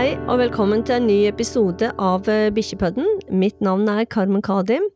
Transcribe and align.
Hei 0.00 0.14
og 0.32 0.38
velkommen 0.40 0.80
til 0.88 0.94
en 0.96 1.10
ny 1.10 1.16
episode 1.28 1.90
av 2.00 2.28
eh, 2.32 2.46
Bikkjepodden. 2.56 3.04
Mitt 3.36 3.58
navn 3.60 3.84
er 3.92 4.06
Carmen 4.08 4.40
Kadim, 4.40 4.86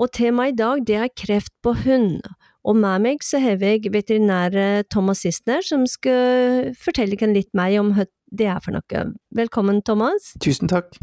og 0.00 0.08
temaet 0.16 0.54
i 0.54 0.56
dag 0.56 0.86
det 0.88 0.96
er 0.96 1.10
kreft 1.12 1.52
på 1.60 1.74
hund. 1.82 2.22
Og 2.64 2.78
med 2.80 3.04
meg 3.04 3.26
så 3.26 3.42
har 3.44 3.60
jeg 3.60 3.92
veterinær 3.92 4.56
eh, 4.56 4.86
Thomas 4.88 5.20
Sissener, 5.26 5.60
som 5.60 5.84
skal 5.84 6.72
fortelle 6.80 7.28
litt 7.34 7.52
mer 7.52 7.76
om 7.82 7.92
hva 7.92 8.08
det 8.32 8.48
er 8.48 8.64
for 8.64 8.72
noe. 8.72 9.04
Velkommen, 9.36 9.84
Thomas. 9.84 10.32
Tusen 10.40 10.72
takk. 10.72 10.96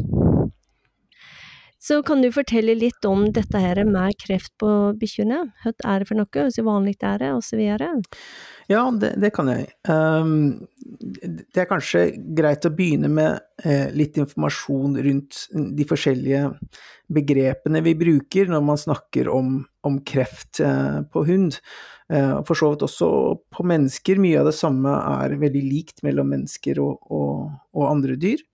Så 1.80 2.02
kan 2.04 2.20
du 2.20 2.28
fortelle 2.28 2.74
litt 2.76 3.06
om 3.08 3.22
dette 3.32 3.56
her 3.56 3.78
med 3.88 4.18
kreft 4.20 4.52
på 4.60 4.68
bikkjene? 5.00 5.46
Hva 5.62 5.72
er 5.88 6.02
det 6.02 6.08
for 6.10 6.18
noe, 6.18 6.42
hvor 6.52 6.66
vanlig 6.66 6.98
er 7.00 7.22
det, 7.22 7.30
osv.? 7.32 7.62
Ja, 8.68 8.82
det, 8.92 9.14
det, 9.22 9.30
kan 9.32 9.48
jeg. 9.48 9.70
Um, 9.88 10.66
det 10.76 11.62
er 11.62 11.70
kanskje 11.70 12.02
greit 12.36 12.68
å 12.68 12.72
begynne 12.76 13.08
med 13.10 13.40
eh, 13.64 13.88
litt 13.96 14.20
informasjon 14.20 14.98
rundt 15.06 15.46
de 15.50 15.86
forskjellige 15.88 16.50
begrepene 17.10 17.82
vi 17.82 17.96
bruker 17.98 18.52
når 18.52 18.66
man 18.68 18.78
snakker 18.78 19.30
om, 19.32 19.56
om 19.88 19.96
kreft 20.06 20.60
eh, 20.60 21.00
på 21.08 21.24
hund. 21.26 21.56
Eh, 22.12 22.36
for 22.44 22.60
så 22.60 22.74
vidt 22.74 22.84
også 22.86 23.08
på 23.56 23.66
mennesker. 23.72 24.20
Mye 24.20 24.42
av 24.42 24.50
det 24.50 24.58
samme 24.58 24.92
er 25.16 25.38
veldig 25.40 25.64
likt 25.64 26.04
mellom 26.06 26.28
mennesker 26.36 26.82
og, 26.84 27.00
og, 27.08 27.48
og 27.72 27.88
andre 27.88 28.20
dyr. 28.20 28.44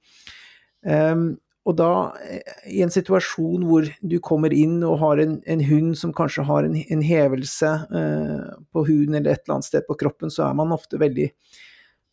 Um, 0.87 1.35
og 1.67 1.75
da, 1.81 1.91
eh, 2.23 2.57
i 2.71 2.83
en 2.85 2.93
situasjon 2.95 3.65
hvor 3.67 3.89
du 4.01 4.17
kommer 4.23 4.55
inn 4.55 4.79
og 4.87 5.01
har 5.03 5.23
en, 5.23 5.39
en 5.51 5.65
hund 5.67 5.97
som 5.99 6.15
kanskje 6.15 6.47
har 6.47 6.67
en, 6.67 6.77
en 6.79 7.03
hevelse 7.03 7.73
eh, 8.01 8.51
på 8.73 8.85
huden 8.87 9.19
eller 9.19 9.35
et 9.35 9.43
eller 9.45 9.59
annet 9.59 9.71
sted 9.71 9.87
på 9.89 9.99
kroppen, 9.99 10.31
så 10.31 10.47
er 10.47 10.59
man 10.59 10.75
ofte 10.77 11.01
veldig 11.03 11.31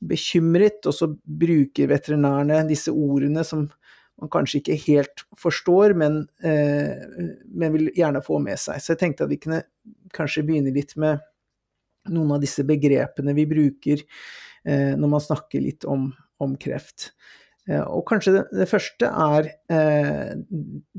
bekymret, 0.03 0.81
og 0.89 0.95
så 0.97 1.07
bruker 1.23 1.91
veterinærene 1.91 2.65
disse 2.67 2.91
ordene 2.91 3.45
som 3.47 3.67
man 4.21 4.29
kanskje 4.33 4.59
ikke 4.61 4.79
helt 4.85 5.23
forstår, 5.39 5.95
men, 5.97 6.23
eh, 6.45 7.05
men 7.49 7.73
vil 7.73 7.91
gjerne 7.97 8.21
få 8.25 8.39
med 8.43 8.59
seg. 8.61 8.81
Så 8.81 8.93
jeg 8.93 9.01
tenkte 9.01 9.25
at 9.25 9.31
vi 9.31 9.39
kunne 9.41 9.63
kanskje 10.13 10.45
begynne 10.45 10.73
litt 10.73 10.95
med 11.01 11.21
noen 12.13 12.35
av 12.35 12.43
disse 12.43 12.65
begrepene 12.67 13.35
vi 13.37 13.47
bruker 13.49 14.01
eh, 14.03 14.93
når 14.99 15.09
man 15.15 15.23
snakker 15.23 15.63
litt 15.63 15.87
om, 15.89 16.11
om 16.43 16.57
kreft. 16.59 17.11
Eh, 17.69 17.83
og 17.83 18.03
kanskje 18.09 18.35
det, 18.35 18.43
det 18.59 18.67
første 18.67 19.07
er 19.07 19.47
eh, 19.71 20.33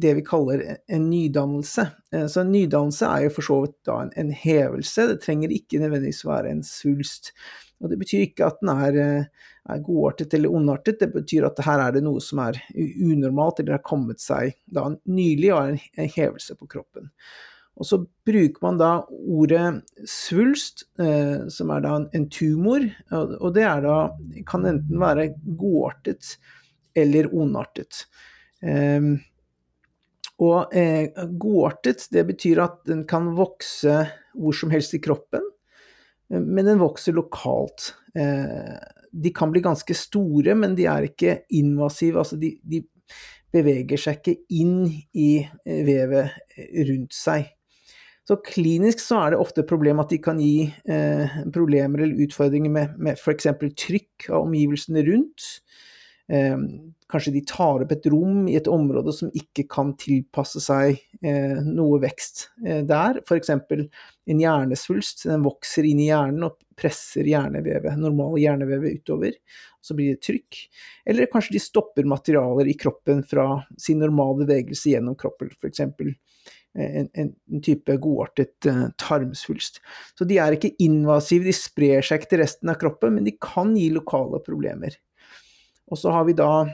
det 0.00 0.14
vi 0.18 0.24
kaller 0.24 0.64
en 0.88 1.08
nydannelse. 1.10 1.86
Eh, 2.14 2.26
så 2.30 2.40
en 2.40 2.52
nydannelse 2.54 3.10
er 3.10 3.26
jo 3.26 3.34
for 3.36 3.48
så 3.48 3.58
vidt 3.66 3.76
da 3.88 3.98
en, 4.04 4.14
en, 4.20 4.32
hevelse, 4.44 5.08
det 5.10 5.20
trenger 5.24 5.52
ikke 5.52 5.82
nødvendigvis 5.82 6.24
være 6.28 6.54
en 6.54 6.64
svulst. 6.66 7.34
Og 7.82 7.90
det 7.92 7.98
betyr 8.00 8.24
ikke 8.24 8.48
at 8.48 8.62
den 8.62 8.72
er, 8.72 9.00
eh, 9.02 9.48
er 9.74 9.84
godartet 9.84 10.36
eller 10.36 10.54
ondartet, 10.56 11.00
det 11.02 11.12
betyr 11.12 11.50
at 11.50 11.64
her 11.66 11.84
er 11.84 11.96
det 11.96 12.04
noe 12.06 12.22
som 12.24 12.40
er 12.46 12.60
unormalt 12.74 13.60
eller 13.60 13.76
har 13.78 13.84
kommet 13.84 14.22
seg 14.24 14.56
da 14.64 14.88
nylig 15.04 15.52
og 15.52 15.60
er 15.60 15.74
en, 15.74 15.82
en 16.00 16.14
hevelse 16.16 16.56
på 16.56 16.70
kroppen. 16.78 17.12
Og 17.75 17.89
så 17.89 17.98
bruker 18.27 18.62
man 18.62 18.78
da 18.78 18.91
ordet 19.11 19.83
svulst, 20.06 20.86
eh, 21.03 21.47
som 21.50 21.72
er 21.75 21.83
da 21.83 21.97
en, 22.14 22.28
tumor, 22.30 22.84
og, 23.11 23.48
det 23.56 23.67
da, 23.86 23.97
kan 24.47 24.67
enten 24.70 25.00
være 25.03 25.33
godartet 25.58 26.36
eller 26.95 27.33
ondartet. 27.34 28.05
Eh, 28.62 29.11
og 30.45 30.75
eh, 30.75 31.11
godartet, 31.39 32.06
det 32.14 32.27
betyr 32.30 32.62
at 32.62 32.78
den 32.86 33.05
kan 33.11 33.33
vokse 33.39 34.05
hvor 34.34 34.55
som 34.55 34.72
helst 34.75 34.95
i 34.95 35.02
kroppen, 35.02 35.42
men 36.30 36.67
den 36.67 36.80
vokser 36.80 37.14
lokalt. 37.14 37.92
Eh, 38.19 38.75
de 39.14 39.30
kan 39.30 39.50
bli 39.52 39.62
ganske 39.62 39.95
store, 39.95 40.55
men 40.58 40.75
de 40.75 40.86
er 40.91 41.06
ikke 41.06 41.36
invasive. 41.55 42.18
Altså 42.18 42.39
de, 42.40 42.57
de 42.63 42.83
beveger 43.55 44.01
seg 44.01 44.18
ikke 44.18 44.57
inn 44.58 44.89
i 45.14 45.29
eh, 45.45 45.83
vevet 45.86 46.34
rundt 46.89 47.14
seg. 47.14 47.52
Så 48.24 48.39
klinisk 48.40 49.02
så 49.05 49.18
er 49.20 49.35
det 49.35 49.40
ofte 49.42 49.61
et 49.61 49.68
problem 49.68 50.01
at 50.01 50.12
de 50.12 50.18
kan 50.24 50.39
gi 50.40 50.64
eh, 50.89 51.40
problemer 51.52 52.07
eller 52.07 52.24
utfordringer 52.24 52.73
med, 52.73 52.95
med 52.96 53.20
f.eks. 53.20 53.51
trykk 53.77 54.30
av 54.30 54.46
omgivelsene 54.46 55.05
rundt. 55.05 55.48
Eh, 56.33 56.57
kanskje 57.13 57.34
de 57.34 57.42
tar 57.45 57.84
opp 57.84 57.92
et 57.92 58.08
rom 58.08 58.46
i 58.48 58.57
et 58.57 58.70
område 58.70 59.13
som 59.13 59.29
ikke 59.36 59.67
kan 59.68 59.92
tilpasse 60.01 60.63
seg 60.64 60.96
eh, 61.20 61.61
noe 61.68 62.01
vekst 62.01 62.46
eh, 62.64 62.80
der. 62.89 63.20
F.eks. 63.27 63.52
en 63.52 64.40
hjernesvulst. 64.40 65.27
Den 65.29 65.45
vokser 65.45 65.84
inn 65.84 66.01
i 66.01 66.08
hjernen 66.08 66.48
og 66.48 66.57
presser 66.80 67.29
hjernevevet, 67.29 67.92
normale 68.01 68.40
hjernevevet 68.40 69.02
utover. 69.02 69.36
Så 69.84 69.92
blir 69.98 70.17
det 70.17 70.24
trykk. 70.24 70.64
Eller 71.13 71.29
kanskje 71.29 71.58
de 71.58 71.61
stopper 71.61 72.08
materialer 72.08 72.73
i 72.73 72.79
kroppen 72.80 73.20
fra 73.29 73.51
sin 73.77 74.01
normale 74.01 74.46
bevegelse 74.46 74.96
gjennom 74.96 75.20
kroppen. 75.20 75.52
F.eks 75.61 75.84
en, 76.74 77.08
en, 77.14 77.33
type 77.62 77.96
godartet 78.02 78.68
uh, 78.70 78.86
tarmsvulst. 78.98 79.80
Så 80.18 80.27
de 80.29 80.40
er 80.42 80.57
ikke 80.57 80.74
invasive, 80.83 81.46
de 81.46 81.55
sprer 81.57 82.05
seg 82.07 82.23
ikke 82.23 82.33
til 82.35 82.42
resten 82.42 82.73
av 82.73 82.79
kroppen, 82.80 83.17
men 83.17 83.29
de 83.29 83.36
kan 83.39 83.77
gi 83.79 83.90
lokale 83.95 84.42
problemer. 84.45 84.96
Og 85.90 86.01
så 86.01 86.14
har 86.14 86.27
vi 86.27 86.36
da 86.39 86.64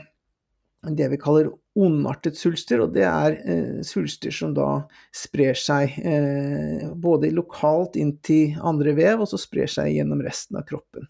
det 0.89 1.11
vi 1.11 1.19
kaller 1.21 1.51
ondartet 1.77 2.39
svulster, 2.39 2.81
og 2.81 2.95
det 2.95 3.05
er 3.05 3.37
eh, 3.45 3.79
svulster 3.85 4.33
som 4.33 4.55
da 4.57 4.87
sprer 5.15 5.57
seg 5.57 5.93
eh, 6.01 6.87
både 6.97 7.29
lokalt 7.35 7.99
inn 8.01 8.15
til 8.25 8.57
andre 8.57 8.95
vev, 8.97 9.21
og 9.21 9.29
så 9.29 9.39
sprer 9.39 9.69
seg 9.69 9.93
gjennom 9.93 10.23
resten 10.25 10.57
av 10.59 10.65
kroppen. 10.69 11.05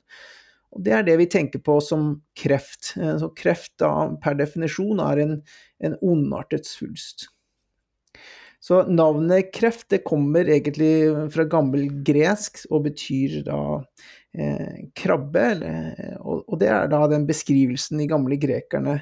Og 0.72 0.84
Det 0.86 0.94
er 0.96 1.04
det 1.08 1.18
vi 1.20 1.28
tenker 1.32 1.64
på 1.64 1.80
som 1.84 2.14
kreft. 2.38 2.94
Eh, 3.00 3.16
så 3.24 3.32
kreft 3.36 3.74
da 3.82 4.12
per 4.24 4.36
definisjon 4.40 5.00
er 5.04 5.24
en, 5.24 5.38
en 5.84 5.98
ondartet 6.04 6.68
svulst. 6.68 7.30
Så 8.62 8.84
navnet 8.86 9.50
kreft 9.56 9.88
det 9.90 10.04
kommer 10.06 10.46
egentlig 10.46 10.94
fra 11.34 11.48
gammel 11.50 11.88
gresk 12.06 12.62
og 12.70 12.86
betyr 12.86 13.40
da 13.48 13.62
eh, 14.38 14.84
krabbe. 14.98 15.46
Eller, 15.56 15.96
og, 16.20 16.44
og, 16.46 16.60
det 16.62 16.70
er 16.70 16.92
da 16.92 17.00
den 17.10 17.26
beskrivelsen 17.30 18.04
de 18.04 18.10
gamle 18.12 18.38
grekerne 18.42 19.00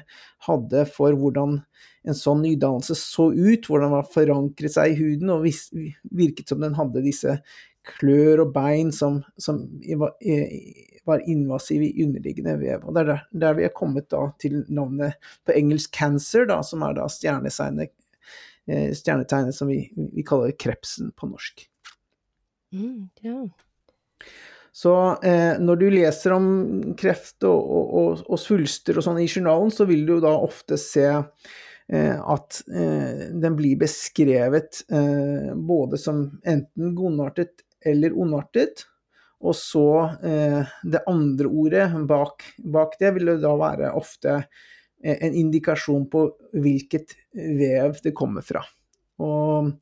hadde 0.48 0.86
for 0.88 1.12
hvordan 1.12 1.58
en 2.08 2.16
sånn 2.16 2.40
nydannelse 2.46 2.96
så 2.96 3.28
ut, 3.28 3.68
hvordan 3.68 3.98
den 3.98 4.08
forankret 4.14 4.72
seg 4.78 4.94
i 4.94 5.00
huden 5.02 5.34
og 5.36 5.44
vis, 5.44 5.66
virket 6.08 6.48
som 6.48 6.64
den 6.64 6.78
hadde 6.80 7.04
disse 7.04 7.36
klør 7.98 8.46
og 8.46 8.54
bein 8.56 8.88
som, 8.96 9.20
som 9.40 9.60
var, 10.00 10.16
var 11.08 11.28
invasive 11.28 11.84
i 11.84 12.04
underliggende 12.06 12.56
vev. 12.64 12.88
Og 12.88 12.96
Det 12.96 13.04
er 13.04 13.24
der, 13.44 13.60
vi 13.60 13.68
er 13.68 13.76
kommet 13.76 14.08
til 14.40 14.62
navnet 14.72 15.20
på 15.44 15.52
engelsk 15.52 15.92
'cancer', 15.92 16.48
da, 16.48 16.62
som 16.64 16.80
er 16.88 16.96
da 16.96 17.08
stjernesegnet 17.12 17.92
Eh, 17.92 17.99
stjernetegnet 18.96 19.56
som 19.56 19.70
vi, 19.70 19.82
vi, 19.96 20.24
kaller 20.26 20.54
krepsen 20.58 21.10
på 21.16 21.30
norsk. 21.30 21.64
Mm, 22.74 23.08
ja. 23.26 23.48
Så 24.72 24.94
eh, 25.26 25.58
når 25.58 25.80
du 25.80 25.88
leser 25.90 26.34
om 26.36 26.46
kreft 26.98 27.42
og, 27.48 27.72
og, 27.90 28.20
og, 28.28 28.38
svulster 28.38 29.00
og 29.00 29.06
sånn 29.06 29.18
i 29.22 29.26
journalen, 29.28 29.72
så 29.74 29.86
vil 29.88 30.04
du 30.06 30.14
da 30.22 30.30
ofte 30.38 30.78
se 30.78 31.08
eh, 31.10 32.14
at 32.14 32.60
eh, 32.70 33.26
den 33.42 33.58
blir 33.58 33.80
beskrevet 33.80 34.84
eh, 34.92 35.50
både 35.56 35.98
som 35.98 36.22
enten 36.46 36.94
godartet 36.94 37.66
eller 37.84 38.14
ondartet. 38.14 38.86
Og 39.40 39.56
så 39.56 39.88
eh, 40.22 40.62
det 40.84 41.02
andre 41.08 41.48
ordet 41.48 41.88
bak, 42.06 42.44
bak 42.60 42.98
det 43.00 43.14
vil 43.16 43.32
det 43.32 43.40
da 43.42 43.54
være 43.58 43.94
ofte 43.98 44.42
en 45.02 45.34
indikasjon 45.34 46.06
på 46.12 46.26
hvilket 46.52 47.16
vev 47.32 48.00
det 48.04 48.12
kommer 48.16 48.44
fra. 48.44 48.62
Og 49.20 49.72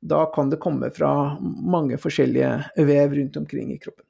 da 0.00 0.24
kan 0.34 0.50
det 0.50 0.60
komme 0.62 0.90
fra 0.94 1.12
mange 1.40 1.98
forskjellige 2.00 2.84
vev 2.86 3.16
rundt 3.18 3.36
omkring 3.36 3.72
i 3.74 3.78
kroppen. 3.82 4.06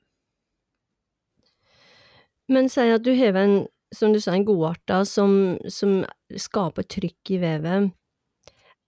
Men 2.51 2.69
si 2.71 2.87
at 2.91 3.05
du 3.07 3.12
har 3.15 3.37
en, 3.39 3.67
som 3.95 4.12
du 4.12 4.21
sa, 4.21 4.35
en 4.35 4.47
godarta 4.47 5.05
som, 5.07 5.59
som 5.71 6.01
skaper 6.37 6.87
trykk 6.87 7.35
i 7.37 7.43
vevet. 7.43 7.91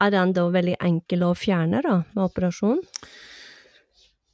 Er 0.02 0.10
den 0.10 0.32
da 0.34 0.48
veldig 0.50 0.80
enkel 0.82 1.22
å 1.28 1.34
fjerne 1.38 1.82
da, 1.84 2.00
med 2.14 2.24
operasjon? 2.24 2.80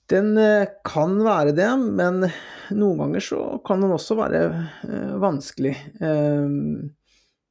Den 0.08 0.30
eh, 0.40 0.70
kan 0.88 1.18
være 1.20 1.52
det, 1.52 1.68
men 1.76 2.22
noen 2.72 3.02
ganger 3.02 3.24
så 3.24 3.40
kan 3.66 3.84
den 3.84 3.92
også 3.92 4.16
være 4.16 4.40
eh, 4.88 5.16
vanskelig. 5.20 5.74
Um, 6.00 6.88
jeg 6.88 6.97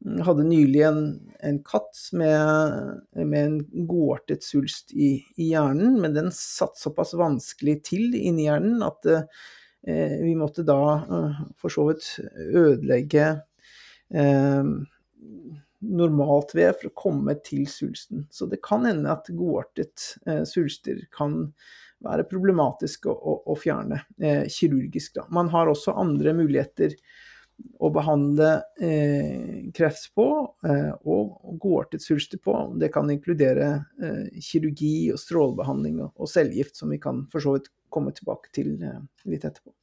hadde 0.06 0.46
nylig 0.46 0.82
en, 0.88 1.02
en 1.44 1.60
katt 1.66 1.98
med, 2.14 3.02
med, 3.18 3.40
en 3.40 3.88
godartet 3.90 4.46
svulst 4.46 4.94
i, 4.94 5.16
i, 5.36 5.50
hjernen, 5.52 5.98
men 6.02 6.14
den 6.16 6.30
satt 6.34 6.78
såpass 6.78 7.16
vanskelig 7.18 7.80
til 7.90 8.16
inni 8.18 8.46
hjernen 8.48 8.84
at 8.86 9.10
eh, 9.10 10.20
vi 10.22 10.36
måtte 10.38 10.66
da 10.68 10.82
eh, 11.02 11.42
for 11.58 11.74
så 11.74 11.88
vidt 11.90 12.12
ødelegge 12.38 13.32
eh, 14.14 14.70
normalt 15.88 16.54
ved 16.58 16.78
for 16.78 16.90
å 16.90 16.98
komme 16.98 17.38
til 17.46 17.66
svulsten. 17.70 18.28
Så 18.34 18.48
det 18.50 18.62
kan 18.66 18.86
hende 18.88 19.12
at 19.14 19.30
godartet 19.34 20.14
eh, 20.28 20.44
svulster 20.48 21.04
kan 21.16 21.46
være 22.06 22.28
problematisk 22.30 23.08
å, 23.10 23.14
å, 23.18 23.38
å 23.50 23.58
fjerne 23.58 24.04
eh, 24.22 24.46
kirurgisk. 24.52 25.16
Da. 25.18 25.26
Man 25.34 25.50
har 25.54 25.70
også 25.72 25.96
andre 25.98 26.36
muligheter 26.38 26.94
å 27.80 27.89
behandle 27.94 28.50
eh, 28.81 29.69
kreft 29.75 30.09
på, 30.18 30.27
eh, 30.65 30.92
og 31.09 31.57
gårtetsulster 31.62 32.42
på. 32.44 32.56
Det 32.81 32.89
kan 32.94 33.09
inkludere 33.13 33.69
eh, 34.01 34.39
kirurgi 34.44 35.12
og 35.13 35.21
strålebehandling 35.21 36.01
og, 36.06 36.13
og, 36.15 36.31
cellegift, 36.31 36.77
som 36.77 36.94
vi 36.94 37.01
kan 37.01 37.25
for 37.31 37.44
så 37.44 37.57
vidt 37.57 37.71
komme 37.94 38.13
tilbake 38.18 38.54
til 38.56 38.75
eh, 38.81 39.01
litt 39.30 39.45
etterpå. 39.45 39.76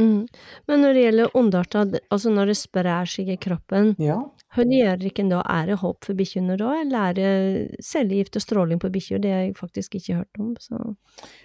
Mm. 0.00 0.26
Men 0.66 0.80
når 0.82 0.94
det 0.96 1.02
gjelder 1.04 1.36
ondarta, 1.38 1.84
altså 2.10 2.30
når 2.34 2.50
det 2.50 2.56
sprer 2.58 3.06
seg 3.06 3.28
i 3.30 3.36
kroppen, 3.38 3.92
ja. 4.02 4.16
gjør 4.58 4.98
dere 4.98 5.26
da? 5.30 5.42
Er 5.54 5.70
det 5.70 5.78
håp 5.84 6.06
for 6.06 6.18
bikkjene 6.18 6.56
da, 6.58 6.72
eller 6.80 7.12
er 7.12 7.18
det 7.18 7.84
cellegift 7.84 8.38
og 8.40 8.42
stråling 8.42 8.82
på 8.82 8.90
bikkjer? 8.94 9.22
Det 9.22 9.30
har 9.30 9.44
jeg 9.44 9.54
faktisk 9.58 9.94
ikke 10.00 10.18
hørt 10.18 10.40
om. 10.42 10.50
Så. 10.58 10.80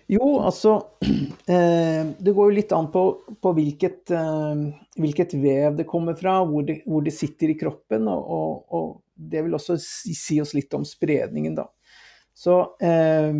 Jo, 0.10 0.32
altså 0.42 0.80
eh, 1.54 2.10
Det 2.18 2.34
går 2.34 2.50
jo 2.50 2.58
litt 2.58 2.74
an 2.74 2.90
på, 2.94 3.04
på 3.38 3.54
hvilket, 3.60 4.16
eh, 4.18 4.66
hvilket, 4.98 5.38
vev 5.44 5.78
det 5.78 5.90
kommer 5.90 6.18
fra, 6.18 6.40
hvor 6.50 6.66
det, 6.66 6.82
hvor 6.90 7.06
det 7.06 7.14
sitter 7.14 7.54
i 7.54 7.60
kroppen, 7.60 8.10
og, 8.10 8.34
og, 8.34 8.66
og, 8.74 8.90
det 9.20 9.42
vil 9.44 9.58
også 9.58 9.76
si 9.84 10.38
oss 10.40 10.54
litt 10.56 10.74
om 10.74 10.86
spredningen, 10.88 11.58
da. 11.58 11.66
Så 12.40 12.56
eh, 12.80 13.36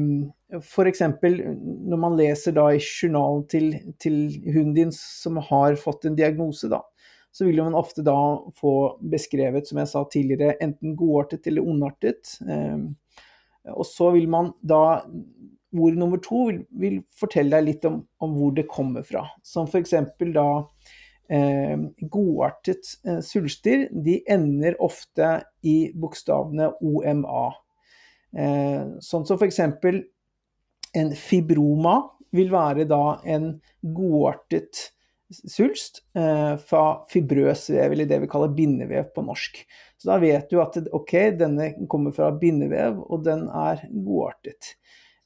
f.eks. 0.60 1.04
når 1.24 2.00
man 2.02 2.18
leser 2.20 2.56
da 2.58 2.68
i 2.76 2.82
journalen 2.84 3.46
til, 3.52 3.70
til, 4.02 4.18
hunden 4.50 4.74
din 4.76 4.96
som 4.96 5.40
har 5.50 5.78
fått 5.80 6.10
en 6.10 6.18
diagnose, 6.20 6.68
da, 6.72 6.82
så 7.32 7.48
vil 7.48 7.62
man 7.64 7.78
ofte 7.80 8.04
da 8.04 8.18
få 8.60 8.74
beskrevet, 9.12 9.70
som 9.70 9.80
jeg 9.80 9.92
sa 9.92 10.04
tidligere, 10.12 10.58
enten 10.66 10.98
godartet 11.00 11.48
eller 11.48 11.68
ondartet. 11.70 12.34
Eh, 12.44 13.72
og 13.72 13.86
så 13.88 14.12
vil 14.16 14.28
man 14.32 14.54
da 14.62 14.84
Ord 15.70 16.00
nummer 16.02 16.18
to 16.18 16.48
vil, 16.48 16.64
vil 16.82 16.96
fortelle 17.14 17.54
deg 17.54 17.68
litt 17.68 17.84
om, 17.86 18.00
om, 18.26 18.32
hvor 18.34 18.56
det 18.58 18.66
kommer 18.72 19.06
fra. 19.06 19.28
Som 19.46 19.68
f.eks. 19.70 19.94
da 20.34 20.48
eh, 21.30 21.76
godartet 22.10 22.96
eh, 23.06 23.20
svulster, 23.24 23.86
de 23.94 24.18
ender 24.28 24.80
ofte 24.82 25.36
i 25.62 25.78
bokstavene 25.94 26.72
OMA. 26.82 27.44
Eh, 28.38 28.86
sånn 29.02 29.26
som 29.26 29.40
f.eks. 29.40 29.60
en 31.00 31.12
fibroma 31.18 31.98
vil 32.36 32.52
være 32.54 32.86
da 32.90 33.20
en 33.26 33.52
godartet 33.82 34.90
svulst 35.30 36.02
eh, 36.18 36.56
fra 36.58 36.84
fibrøs 37.10 37.68
vev, 37.70 37.94
eller 37.94 38.10
det 38.10 38.22
vi 38.24 38.30
kaller 38.32 38.54
bindevev 38.56 39.12
på 39.14 39.24
norsk. 39.26 39.62
Så 40.00 40.10
da 40.10 40.18
vet 40.22 40.50
du 40.50 40.60
at 40.64 40.78
ok, 40.96 41.16
denne 41.38 41.72
kommer 41.92 42.14
fra 42.16 42.32
bindevev, 42.34 43.02
og 43.06 43.26
den 43.28 43.46
er 43.50 43.84
godartet. 43.92 44.76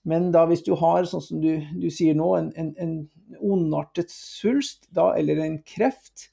Men 0.04 0.32
da 0.36 0.44
hvis 0.50 0.66
du 0.66 0.74
har, 0.80 1.06
sånn 1.08 1.24
som 1.24 1.40
du, 1.44 1.54
du 1.80 1.88
sier 1.94 2.16
nå, 2.20 2.34
en, 2.36 2.50
en, 2.60 2.74
en 2.84 2.96
ondartet 3.40 4.12
svulst, 4.12 4.90
da, 4.92 5.14
eller 5.20 5.40
en 5.46 5.62
kreft, 5.64 6.28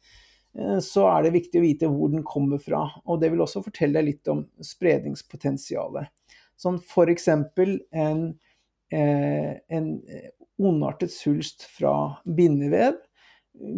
eh, 0.59 0.79
så 0.83 1.07
er 1.13 1.27
det 1.27 1.37
viktig 1.39 1.61
å 1.61 1.67
vite 1.67 1.93
hvor 1.93 2.11
den 2.11 2.27
kommer 2.27 2.63
fra. 2.63 2.89
Og 3.07 3.23
det 3.23 3.31
vil 3.31 3.45
også 3.47 3.63
fortelle 3.67 4.01
deg 4.01 4.11
litt 4.11 4.33
om 4.33 4.43
spredningspotensialet. 4.67 6.11
Sånn 6.61 6.77
f.eks. 6.83 7.29
en, 7.31 8.25
eh, 8.93 9.53
en 9.73 9.87
ondartet 10.61 11.13
svulst 11.13 11.65
fra 11.73 11.95
bindevev 12.25 12.99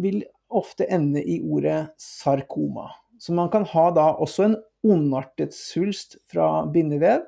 vil 0.03 0.23
ofte 0.53 0.85
ende 0.91 1.23
i 1.23 1.39
ordet 1.41 1.87
sarkoma. 1.97 2.89
Så 3.19 3.33
man 3.33 3.49
kan 3.49 3.65
ha 3.71 3.87
da 3.95 4.09
også 4.19 4.49
en 4.49 4.57
ondartet 4.83 5.55
svulst 5.55 6.17
fra 6.29 6.65
bindevev. 6.73 7.23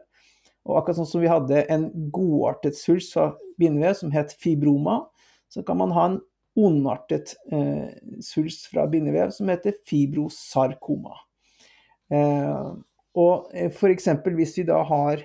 Og 0.66 0.80
akkurat 0.80 1.00
sånn 1.00 1.10
som 1.10 1.24
vi 1.24 1.32
hadde 1.32 1.64
en 1.72 1.88
godartet 2.14 2.78
svulst 2.78 3.14
fra 3.16 3.30
bindevev 3.62 3.96
som 4.00 4.12
het 4.12 4.34
fibroma, 4.42 5.04
så 5.48 5.64
kan 5.64 5.80
man 5.80 5.94
ha 5.96 6.08
en 6.10 6.18
ondartet 6.56 7.36
eh, 7.54 7.94
svulst 8.24 8.68
fra 8.72 8.88
bindevev 8.92 9.32
som 9.36 9.52
heter 9.52 9.78
fibrosarkoma. 9.88 11.16
Eh, 12.12 12.74
og 13.16 13.56
eh, 13.56 13.70
f.eks. 13.70 14.10
hvis 14.26 14.58
vi 14.60 14.68
da 14.68 14.82
har 14.88 15.24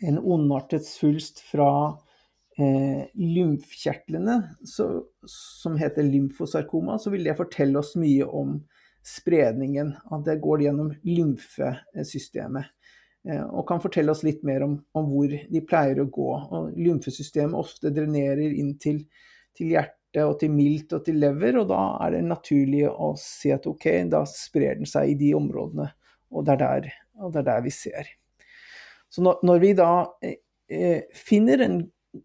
en 0.00 0.18
ondartet 0.18 0.86
svulst 0.86 1.40
fra 1.44 1.70
eh, 2.58 3.06
lymfkjertlene 3.14 4.38
som 4.66 5.76
heter 5.80 6.06
lymfosarkoma, 6.06 6.98
så 6.98 7.12
vil 7.14 7.26
det 7.26 7.36
fortelle 7.38 7.78
oss 7.80 7.94
mye 8.00 8.26
om 8.26 8.58
spredningen. 9.04 9.94
At 10.10 10.24
det 10.28 10.40
går 10.44 10.66
gjennom 10.66 10.94
lymfesystemet. 11.06 12.70
Eh, 13.28 13.44
og 13.44 13.66
kan 13.68 13.82
fortelle 13.82 14.12
oss 14.12 14.24
litt 14.26 14.42
mer 14.46 14.64
om, 14.66 14.78
om, 14.96 15.10
hvor 15.10 15.32
de 15.32 15.66
pleier 15.66 16.00
å 16.02 16.08
gå. 16.12 16.30
Og 16.56 16.72
lymfesystemet 16.78 17.58
ofte 17.58 17.92
drenerer 17.94 18.52
inn 18.52 18.74
til, 18.80 19.04
til 19.56 19.74
hjertet 19.74 20.24
og 20.24 20.36
til 20.38 20.52
milt 20.54 20.92
og 20.94 21.02
til 21.06 21.16
lever, 21.18 21.56
og 21.58 21.70
da 21.72 21.80
er 22.04 22.14
det 22.14 22.26
naturlig 22.28 22.84
å 22.86 23.14
si 23.18 23.50
at 23.50 23.64
ok, 23.66 23.88
da 24.12 24.22
sprer 24.30 24.78
den 24.78 24.86
seg 24.86 25.10
i 25.10 25.16
de 25.18 25.32
områdene. 25.34 25.88
Og 26.34 26.46
det 26.46 26.54
er 26.54 26.60
der, 26.60 26.92
det 27.32 27.40
er 27.42 27.48
der 27.48 27.64
vi 27.64 27.72
ser. 27.74 28.12
Så 29.14 29.22
når, 29.22 29.42
når 29.46 29.60
vi 29.62 29.72
da 29.78 29.90
eh, 30.26 31.04
finner 31.14 31.62
en 31.62 31.76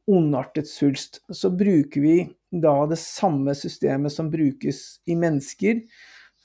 ondartet 0.09 0.69
svulst, 0.69 1.21
så 1.29 1.51
bruker 1.53 2.01
vi 2.01 2.15
da 2.49 2.73
det 2.89 2.97
samme 3.01 3.53
systemet 3.57 4.13
som 4.13 4.31
brukes 4.33 4.99
i 5.09 5.17
mennesker 5.17 5.83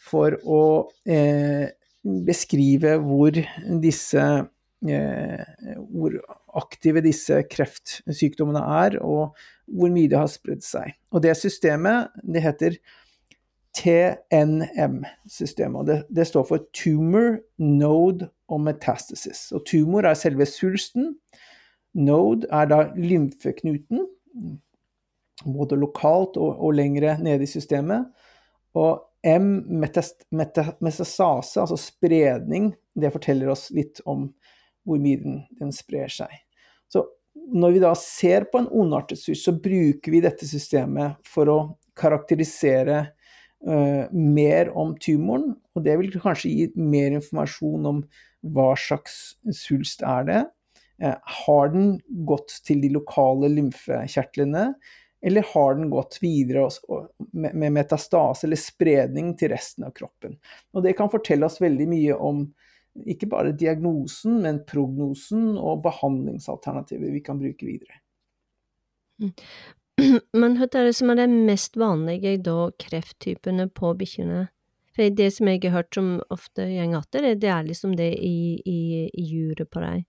for 0.04 0.36
å 0.44 0.64
eh, 1.08 1.72
beskrive 2.04 2.98
hvor 3.00 3.36
disse 3.80 4.24
eh, 4.84 5.44
hvor 5.88 6.18
aktive 6.60 7.00
disse 7.04 7.40
kreftsykdommene 7.50 8.60
er, 8.84 8.98
og 9.00 9.32
hvor 9.64 9.92
mye 9.92 10.10
de 10.12 10.18
har 10.20 10.28
spredd 10.30 10.62
seg. 10.64 10.92
Og 11.14 11.24
det 11.24 11.34
systemet, 11.40 12.12
det 12.20 12.44
heter 12.44 12.76
TNM-systemet. 13.74 15.86
det, 15.86 16.06
det, 16.08 16.28
står 16.28 16.44
for 16.48 16.58
Tumor 16.72 17.38
Node 17.58 18.28
og 18.48 18.60
Metastasis. 18.60 19.52
Og 19.52 19.66
tumor 19.66 20.06
er 20.06 20.14
selve 20.18 20.46
svulsten. 20.46 21.14
Node 21.94 22.46
er 22.52 22.66
da 22.70 22.82
lymfeknuten, 22.94 24.06
både 25.44 25.76
lokalt 25.78 26.36
og, 26.36 26.58
og 26.58 26.74
lengre 26.78 27.18
nede 27.22 27.46
i 27.46 27.50
systemet. 27.50 28.06
Og 28.74 29.02
M, 29.24 29.62
metast, 29.80 30.26
metastase, 30.30 31.60
altså 31.60 31.76
spredning, 31.80 32.74
det 32.94 33.12
forteller 33.14 33.48
oss 33.54 33.70
litt 33.74 34.02
om 34.04 34.28
hvor 34.84 35.00
mye 35.00 35.20
den, 35.22 35.38
den 35.56 35.72
sprer 35.72 36.10
seg. 36.12 36.28
Så 36.92 37.06
når 37.54 37.74
vi 37.74 37.82
da 37.82 37.94
ser 37.98 38.44
på 38.50 38.60
en 38.60 38.68
ondartet 38.68 39.22
svulst, 39.22 39.46
så 39.46 39.54
bruker 39.56 40.12
vi 40.12 40.20
dette 40.24 40.46
systemet 40.48 41.16
for 41.26 41.50
å 41.50 41.58
karakterisere 41.96 43.06
uh, 43.68 44.10
mer 44.12 44.70
om 44.78 44.94
tumoren, 45.00 45.54
og 45.74 45.86
det 45.86 45.96
vil 46.00 46.12
kanskje 46.14 46.52
gi 46.52 46.66
mer 46.78 47.16
informasjon 47.18 47.88
om 47.90 48.02
hva 48.54 48.72
slags 48.78 49.36
svulst 49.56 50.04
er 50.06 50.28
det. 50.28 50.42
Uh, 51.02 51.16
har 51.44 51.72
den 51.74 51.96
gått 52.28 52.60
til 52.66 52.84
de 52.84 52.92
lokale 52.94 53.50
lymfekjertlene, 53.52 54.68
eller 55.24 55.46
har 55.54 55.78
den 55.78 55.88
gått 55.88 56.18
videre 56.20 56.66
med, 57.32 57.54
med 57.56 57.72
metastase 57.72 58.44
eller 58.44 58.60
spredning 58.60 59.32
til 59.40 59.54
resten 59.54 59.86
av 59.88 59.94
kroppen? 59.96 60.36
Og 60.76 60.84
det 60.84 60.92
kan 60.98 61.08
fortelle 61.12 61.48
oss 61.48 61.62
veldig 61.64 61.88
mye 61.88 62.18
om 62.18 62.44
ikke 63.10 63.28
bare 63.32 63.54
diagnosen, 63.58 64.36
men 64.44 64.60
prognosen 64.68 65.54
og 65.58 65.82
behandlingsalternativer 65.86 67.10
vi 67.14 67.22
kan 67.24 67.40
bruke 67.40 67.66
videre. 67.66 67.98
Men 70.40 70.56
hva 70.58 70.66
er 70.66 70.88
det 70.88 70.96
som 70.98 71.12
er 71.12 71.22
de 71.22 71.28
mest 71.46 71.78
vanlige 71.78 72.36
da 72.42 72.70
krefttypene 72.80 73.68
på 73.74 73.94
bikkjene? 73.98 74.48
For 74.94 75.10
det 75.10 75.30
som 75.34 75.50
jeg 75.50 75.62
har 75.64 75.74
hørt 75.80 75.94
som 75.96 76.10
ofte 76.30 76.66
går 76.68 76.70
igjen, 76.70 77.38
det 77.42 77.50
er 77.50 77.64
liksom 77.66 77.96
det 77.98 78.12
i, 78.14 78.60
i, 78.62 78.80
i 79.10 79.24
juret 79.26 79.70
på 79.70 79.82
dem. 79.82 80.04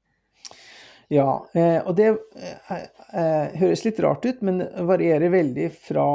Ja, 1.14 1.46
eh, 1.54 1.80
og 1.86 1.96
det 2.00 2.08
eh, 2.10 2.72
eh, 3.14 3.56
høres 3.60 3.84
litt 3.86 4.00
rart 4.02 4.26
ut, 4.26 4.42
men 4.46 4.64
varierer 4.90 5.34
veldig 5.34 5.68
fra 5.78 6.08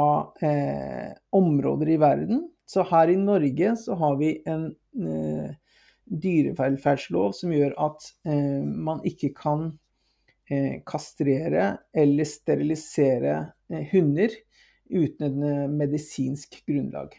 områder 1.31 1.93
i 1.93 1.99
verden. 2.01 2.45
Så 2.67 2.83
her 2.87 3.11
i 3.11 3.19
Norge 3.19 3.75
så 3.79 3.95
har 3.99 4.17
vi 4.19 4.33
en 4.47 4.69
dyrevelferdslov 6.11 7.33
som 7.35 7.51
gjør 7.55 7.73
at 7.83 8.05
man 8.23 9.01
ikke 9.07 9.31
kan 9.35 9.73
kastrere 10.85 11.77
eller 11.93 12.27
sterilisere 12.27 13.35
eh, 13.71 13.87
hunder 13.91 14.33
uten 14.91 15.27
en 15.27 15.43
eh, 15.43 15.67
medisinsk 15.69 16.63
grunnlag. 16.67 17.15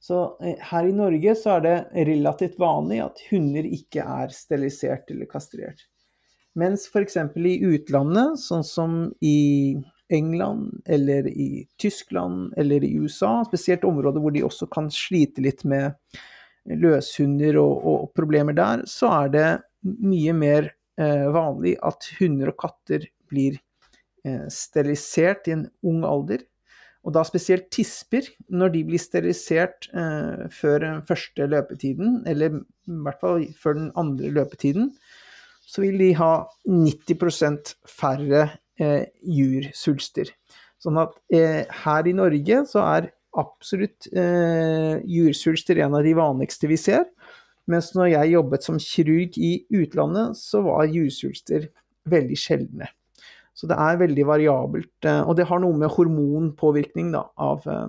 Så 0.00 0.36
her 0.60 0.86
i 0.86 0.94
Norge 0.94 1.34
så 1.34 1.56
er 1.56 1.62
det 1.64 2.06
relativt 2.06 2.58
vanlig 2.60 3.00
at 3.02 3.22
hunder 3.30 3.66
ikke 3.66 4.04
er 4.04 4.34
sterilisert 4.34 5.10
eller 5.10 5.26
kastrert. 5.30 5.86
Mens 6.56 6.86
f.eks. 6.88 7.16
i 7.36 7.56
utlandet, 7.66 8.38
sånn 8.40 8.64
som 8.64 8.94
i 9.24 9.76
England 10.12 10.84
eller 10.86 11.26
i 11.28 11.66
Tyskland 11.80 12.54
eller 12.60 12.84
i 12.84 12.92
USA, 13.00 13.40
spesielt 13.48 13.84
områder 13.88 14.22
hvor 14.22 14.36
de 14.36 14.44
også 14.46 14.68
kan 14.72 14.92
slite 14.94 15.42
litt 15.42 15.64
med 15.66 15.96
løshunder 16.66 17.58
og, 17.60 17.74
og 17.82 18.06
problemer 18.16 18.56
der, 18.56 18.84
så 18.88 19.10
er 19.24 19.34
det 19.34 19.48
mye 19.82 20.36
mer 20.36 20.70
Eh, 20.70 20.85
vanlig 20.96 21.74
at 21.84 22.06
hunder 22.16 22.52
og 22.52 22.58
katter 22.62 23.04
blir 23.30 23.58
eh, 24.26 24.46
sterilisert 24.52 25.48
i 25.48 25.56
en 25.56 25.66
ung 25.86 26.04
alder. 26.08 26.44
Og 27.06 27.14
da 27.14 27.22
spesielt 27.26 27.68
tisper, 27.70 28.26
når 28.50 28.72
de 28.74 28.82
blir 28.88 29.02
sterilisert 29.02 29.86
eh, 29.94 30.46
før 30.50 30.80
den 30.82 31.02
første 31.06 31.46
løpetiden, 31.46 32.24
eller 32.26 32.58
i 32.58 33.02
hvert 33.06 33.22
fall 33.22 33.46
før 33.60 33.78
den 33.78 33.92
andre 33.98 34.32
løpetiden, 34.34 34.90
så 35.66 35.82
vil 35.82 35.98
de 36.02 36.12
ha 36.18 36.32
90% 36.66 37.76
færre 37.90 38.48
eh, 38.82 39.06
jursvulster. 39.22 40.32
Sånn 40.82 40.98
at 41.02 41.14
eh, 41.34 41.62
her 41.84 42.10
i 42.10 42.14
Norge 42.14 42.64
så 42.70 42.82
er 42.86 43.10
absolutt 43.36 44.08
eh, 44.16 44.98
jursvulster 45.06 45.78
en 45.84 45.94
av 45.98 46.06
de 46.06 46.14
vanligste 46.16 46.70
vi 46.70 46.78
ser. 46.80 47.06
Mens 47.70 47.90
når 47.96 48.12
jeg 48.12 48.34
jobbet 48.36 48.66
som 48.66 48.78
kirurg 48.82 49.38
i 49.42 49.52
utlandet, 49.74 50.38
så 50.38 50.62
var 50.66 50.86
jursvulster 50.92 51.68
veldig 52.06 52.38
sjeldne. 52.38 52.90
Så 53.56 53.68
det 53.70 53.76
er 53.80 54.00
veldig 54.00 54.26
variabelt. 54.28 54.92
Eh, 55.08 55.22
og 55.24 55.38
det 55.38 55.48
har 55.48 55.62
noe 55.62 55.76
med 55.80 55.92
hormonpåvirkning 55.94 57.12
da, 57.14 57.24
av, 57.40 57.64
eh, 57.72 57.88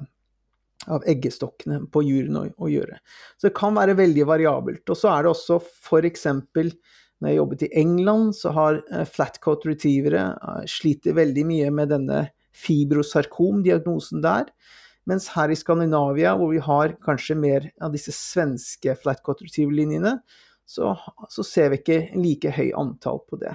av 0.88 1.08
eggestokkene 1.12 1.84
på 1.92 2.06
juren 2.08 2.40
å, 2.40 2.46
å, 2.56 2.72
gjøre. 2.72 3.02
Så 3.36 3.50
det 3.50 3.58
kan 3.58 3.76
være 3.76 3.98
veldig 4.00 4.28
variabelt. 4.30 4.86
Og 4.88 4.98
så 4.98 5.12
er 5.12 5.26
det 5.26 5.34
også 5.34 5.60
f.eks. 5.60 6.26
når 6.32 7.30
jeg 7.32 7.40
jobbet 7.42 7.68
i 7.68 7.72
England, 7.84 8.34
så 8.40 8.56
har 8.56 8.82
eh, 8.88 9.04
flatcoat 9.12 9.68
retrievere 9.68 10.30
sliter 10.72 11.18
veldig 11.20 11.46
mye 11.52 11.74
med 11.82 11.92
denne 11.94 12.26
fibrosarkom-diagnosen 12.58 14.24
der. 14.24 14.48
Mens 15.08 15.30
her 15.32 15.52
i 15.52 15.56
Skandinavia, 15.56 16.34
hvor 16.36 16.52
vi 16.52 16.60
har 16.64 16.98
kanskje 17.06 17.38
mer 17.40 17.70
av 17.84 17.94
disse 17.96 18.12
svenske 18.12 18.96
flatcoat 19.00 19.46
retriever-linjene, 19.46 20.18
så, 20.68 20.92
så, 21.32 21.46
ser 21.48 21.72
vi 21.72 21.80
ikke 21.80 22.00
like 22.20 22.52
høy 22.52 22.74
antall 22.76 23.22
på 23.30 23.40
det. 23.40 23.54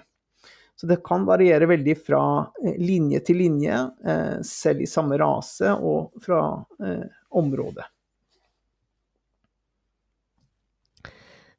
Så 0.81 0.89
det 0.89 1.03
kan 1.05 1.27
variere 1.29 1.69
veldig 1.69 1.95
fra 2.01 2.23
eh, 2.65 2.79
linje 2.81 3.21
til 3.27 3.43
linje, 3.43 3.83
eh, 4.09 4.39
selv 4.49 4.81
i 4.81 4.89
samme 4.89 5.19
rase 5.21 5.75
og 5.77 6.17
fra 6.25 6.41
eh, 6.81 7.05
område. 7.37 7.85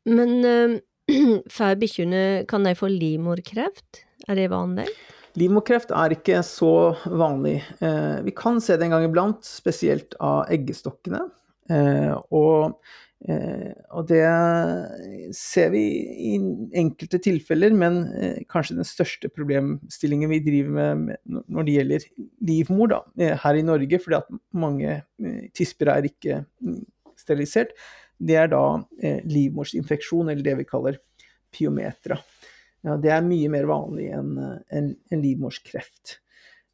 Men 0.10 0.34
øh, 0.54 0.80
får 1.54 1.78
bikkjene 1.80 2.24
Kan 2.50 2.66
de 2.66 2.74
få 2.76 2.90
livmorkreft? 2.92 4.04
Er 4.28 4.42
det 4.42 4.50
vanlig? 4.52 4.90
Livmorkreft 5.40 5.90
er 5.98 6.13
ikke 6.13 6.42
så 6.46 6.94
vanlig. 7.10 7.58
Eh, 7.82 8.20
vi 8.25 8.34
kan 8.38 8.60
se 8.62 8.75
det 8.78 8.86
en 8.86 8.94
gang 8.94 9.08
iblant, 9.08 9.42
spesielt 9.48 10.13
av 10.22 10.52
eggestokkene. 10.54 11.24
Eh, 11.74 12.12
og, 12.36 12.75
eh, 13.25 13.72
og, 13.90 14.06
det 14.12 14.22
ser 15.34 15.72
vi 15.74 15.82
i 16.30 16.36
enkelte 16.78 17.18
tilfeller, 17.24 17.74
men 17.74 17.98
kanskje 18.52 18.78
den 18.78 18.88
største 18.88 19.32
problemstillingen 19.34 20.30
vi 20.36 20.42
driver 20.46 21.02
med 21.02 21.18
når 21.25 21.66
det 21.66 21.78
gjelder 21.80 22.08
livmor 22.52 22.94
da, 22.94 23.02
her 23.46 23.58
i 23.58 23.66
Norge, 23.66 24.02
fordi 24.04 24.20
at 24.20 24.30
mange 24.54 25.00
tisper 25.58 25.96
er 25.96 26.12
ikke 26.12 26.44
sterilisert, 27.18 27.74
det 28.22 28.38
er 28.38 28.54
da 28.54 28.62
livmorsinfeksjon, 29.02 30.30
eller 30.30 30.46
det 30.46 30.60
vi 30.62 30.70
kaller 30.70 31.02
pyometra 31.54 32.22
ja, 32.84 32.98
det 33.00 33.13
er 33.16 33.24
mye 33.24 33.50
mer 33.52 33.68
vanlig 33.70 34.10
enn 34.12 34.36
en, 34.44 34.92
en 34.92 35.24
livmorskreft. 35.24 36.18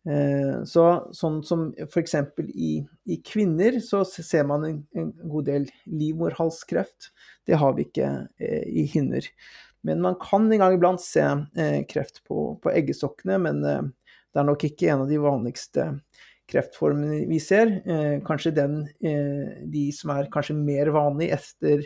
Eh, 0.09 0.61
så, 0.65 0.85
sånn 1.13 1.41
som 1.45 1.67
f.eks. 1.85 2.15
I, 2.49 2.71
i 3.05 3.17
kvinner 3.25 3.77
så 3.83 4.01
ser 4.07 4.47
man 4.49 4.65
en, 4.65 4.77
en, 4.97 5.11
god 5.29 5.49
del 5.51 5.67
livmorhalskreft. 5.85 7.11
Det 7.45 7.59
har 7.61 7.75
vi 7.77 7.85
ikke 7.85 8.09
eh, 8.41 8.63
i 8.65 8.87
hinner. 8.89 9.27
Men 9.85 10.01
man 10.03 10.17
kan 10.19 10.49
en 10.49 10.63
gang 10.63 10.75
iblant 10.75 11.03
se 11.03 11.23
eh, 11.23 11.81
kreft 11.89 12.23
på, 12.27 12.55
på 12.63 12.73
eggestokkene, 12.73 13.37
men 13.45 13.61
eh, 13.67 13.83
det 14.33 14.41
er 14.41 14.49
nok 14.49 14.65
ikke 14.65 14.89
en 14.89 15.05
av 15.05 15.11
de 15.11 15.21
vanligste 15.21 15.91
kreftformene 16.49 17.21
vi 17.29 17.37
ser. 17.43 17.75
Eh, 17.85 18.17
kanskje 18.25 18.55
den, 18.57 18.81
eh, 19.05 19.61
de 19.69 19.85
som 19.95 20.15
er 20.15 20.31
kanskje 20.33 20.57
mer 20.57 20.89
vanlig 20.95 21.29
etter 21.37 21.85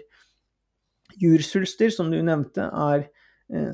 jursulster, 1.19 1.91
som 1.93 2.07
du 2.09 2.21
nevnte, 2.23 2.71
er 2.71 3.03
Eh, 3.03 3.12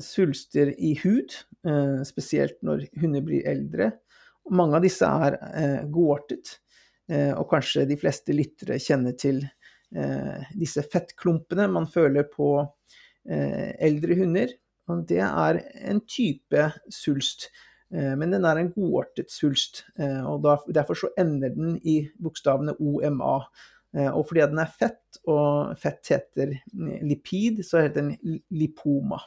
svulster 0.02 0.72
i 0.78 0.94
hud, 1.02 1.34
eh, 1.66 2.00
spesielt 2.06 2.58
når 2.66 2.86
hunder 3.00 3.24
blir 3.24 3.46
eldre. 3.48 3.92
Mange 4.50 4.78
av 4.78 4.84
disse 4.84 5.06
er 5.06 5.36
eh, 5.50 5.78
godartet, 5.90 6.58
og 7.10 7.48
kanskje 7.50 7.88
de 7.90 7.96
fleste 7.98 8.30
lyttere 8.30 8.76
kjenner 8.78 9.16
til 9.18 9.40
disse 10.54 10.84
fettklumpene 10.86 11.64
man 11.66 11.88
føler 11.90 12.28
på 12.30 12.52
eldre 13.26 14.14
hunder. 14.14 14.52
Det 15.10 15.18
er 15.18 15.58
en 15.90 15.98
type 16.06 16.68
svulst, 16.86 17.48
men 17.90 18.30
den 18.30 18.46
er 18.46 18.60
en 18.60 18.70
godartet 18.70 19.34
svulst. 19.34 19.82
og 19.98 20.46
Derfor 20.70 21.00
så 21.00 21.10
ender 21.18 21.50
den 21.50 21.80
i 21.82 21.96
bokstavene 22.22 22.76
OMA. 22.78 23.40
Og 23.90 24.22
fordi 24.28 24.44
den 24.46 24.60
er 24.62 24.70
fett, 24.70 25.18
og 25.26 25.72
fett 25.82 26.12
heter 26.12 26.52
lipid, 27.02 27.64
så 27.66 27.80
heter 27.82 28.04
den 28.04 28.40
lipoma. 28.54 29.18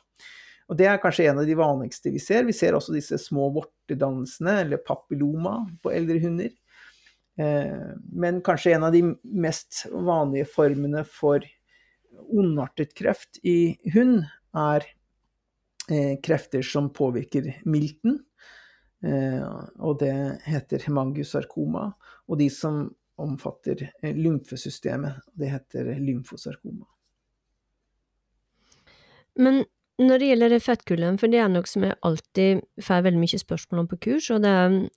Og 0.72 0.78
Det 0.80 0.88
er 0.88 1.02
kanskje 1.02 1.28
en 1.28 1.42
av 1.42 1.48
de 1.48 1.56
vanligste 1.60 2.12
vi 2.14 2.22
ser. 2.24 2.46
Vi 2.48 2.56
ser 2.56 2.78
også 2.78 2.96
disse 2.96 3.20
små 3.20 3.50
vortedannelsene, 3.58 4.62
eller 4.64 4.84
papilloma, 4.86 5.58
på 5.84 5.92
eldre 5.92 6.22
hunder. 6.24 6.54
Eh, 7.38 7.92
men 8.14 8.42
kanskje 8.46 8.76
en 8.78 8.88
av 8.88 8.96
de 8.96 9.04
mest 9.24 9.84
vanlige 9.92 10.48
formene 10.54 11.04
for 11.10 11.46
ondartet 12.34 12.94
kreft 12.98 13.40
i 13.44 13.76
hund 13.96 14.22
er 14.58 14.86
eh, 15.90 16.16
krefter 16.24 16.66
som 16.66 16.92
påvirker 16.94 17.50
milten. 17.66 18.22
Eh, 19.04 19.44
og 19.82 20.00
det 20.02 20.16
heter 20.48 20.86
hemangiosarkoma. 20.88 21.90
Og 22.30 22.40
de 22.40 22.50
som 22.54 22.86
omfatter 23.22 23.86
lymfesystemet, 24.02 25.22
det 25.40 25.52
heter 25.54 25.94
lymfosarkoma. 26.02 26.88
Men 29.40 29.64
når 30.02 30.20
det 30.20 30.28
gjelder 30.32 30.62
fettkullen, 30.64 31.18
for 31.22 31.30
det 31.30 31.40
er 31.44 31.52
noe 31.54 31.70
som 31.70 31.86
jeg 31.86 31.98
alltid 32.06 32.64
får 32.82 33.06
veldig 33.06 33.22
mye 33.22 33.40
spørsmål 33.42 33.84
om 33.84 33.90
på 33.92 34.00
kurs, 34.08 34.30
og, 34.34 34.42
det, 34.46 34.54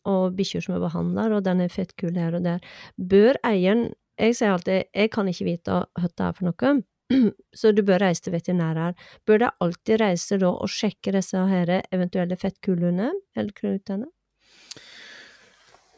og 0.09 0.37
bikkjer 0.39 0.65
som 0.65 0.77
jeg 0.77 0.85
behandler, 0.87 1.37
og 1.37 1.45
den 1.45 1.61
er 1.65 1.73
fettkull 1.73 2.17
her 2.17 2.37
og 2.39 2.45
der, 2.49 2.75
bør 2.97 3.41
eieren 3.45 3.91
Jeg 4.17 4.33
sier 4.33 4.55
alltid 4.55 4.87
jeg 4.97 5.11
kan 5.13 5.29
ikke 5.29 5.45
vite 5.45 5.75
hva 5.77 6.09
det 6.09 6.25
er 6.25 6.37
for 6.39 6.47
noe, 6.49 6.71
så 7.61 7.73
du 7.77 7.83
bør 7.85 8.01
reise 8.01 8.25
til 8.25 8.33
veterinærer. 8.33 8.95
Bør 9.29 9.43
de 9.43 9.51
alltid 9.61 10.01
reise 10.01 10.39
da 10.41 10.49
og 10.49 10.73
sjekke 10.73 11.13
disse 11.13 11.43
her 11.51 11.75
eventuelle 11.93 12.39
fettkullene 12.41 13.11
eller 13.37 13.53
knutene? 13.61 14.09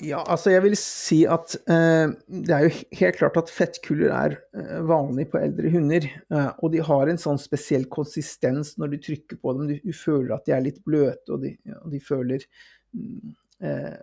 Ja, 0.05 0.21
altså 0.31 0.53
jeg 0.53 0.63
vil 0.63 0.77
si 0.79 1.19
at 1.27 1.57
eh, 1.71 2.13
det 2.29 2.55
er 2.55 2.67
jo 2.67 2.83
helt 3.01 3.17
klart 3.19 3.39
at 3.41 3.51
fettkuller 3.51 4.13
er 4.15 4.37
eh, 4.55 4.77
vanlig 4.87 5.27
på 5.33 5.41
eldre 5.41 5.73
hunder. 5.73 6.07
Eh, 6.07 6.51
og 6.63 6.73
de 6.75 6.85
har 6.87 7.11
en 7.11 7.19
sånn 7.19 7.41
spesiell 7.43 7.89
konsistens 7.91 8.77
når 8.79 8.95
du 8.95 8.99
trykker 9.09 9.41
på 9.43 9.57
dem. 9.57 9.67
Du, 9.73 9.75
du 9.83 9.97
føler 9.97 10.37
at 10.37 10.47
de 10.47 10.55
er 10.55 10.63
litt 10.69 10.79
bløte, 10.87 11.27
og 11.35 11.43
de, 11.43 11.57
ja, 11.67 11.81
de 11.91 12.01
føler 12.05 12.47
mm, 12.95 13.35
eh, 13.67 13.97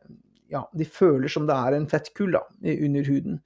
Ja, 0.51 0.65
de 0.77 0.85
føler 0.85 1.31
som 1.31 1.47
det 1.49 1.55
er 1.57 1.77
en 1.77 1.87
fettkull 1.89 2.35
da, 2.35 2.43
under 2.75 3.07
huden. 3.07 3.39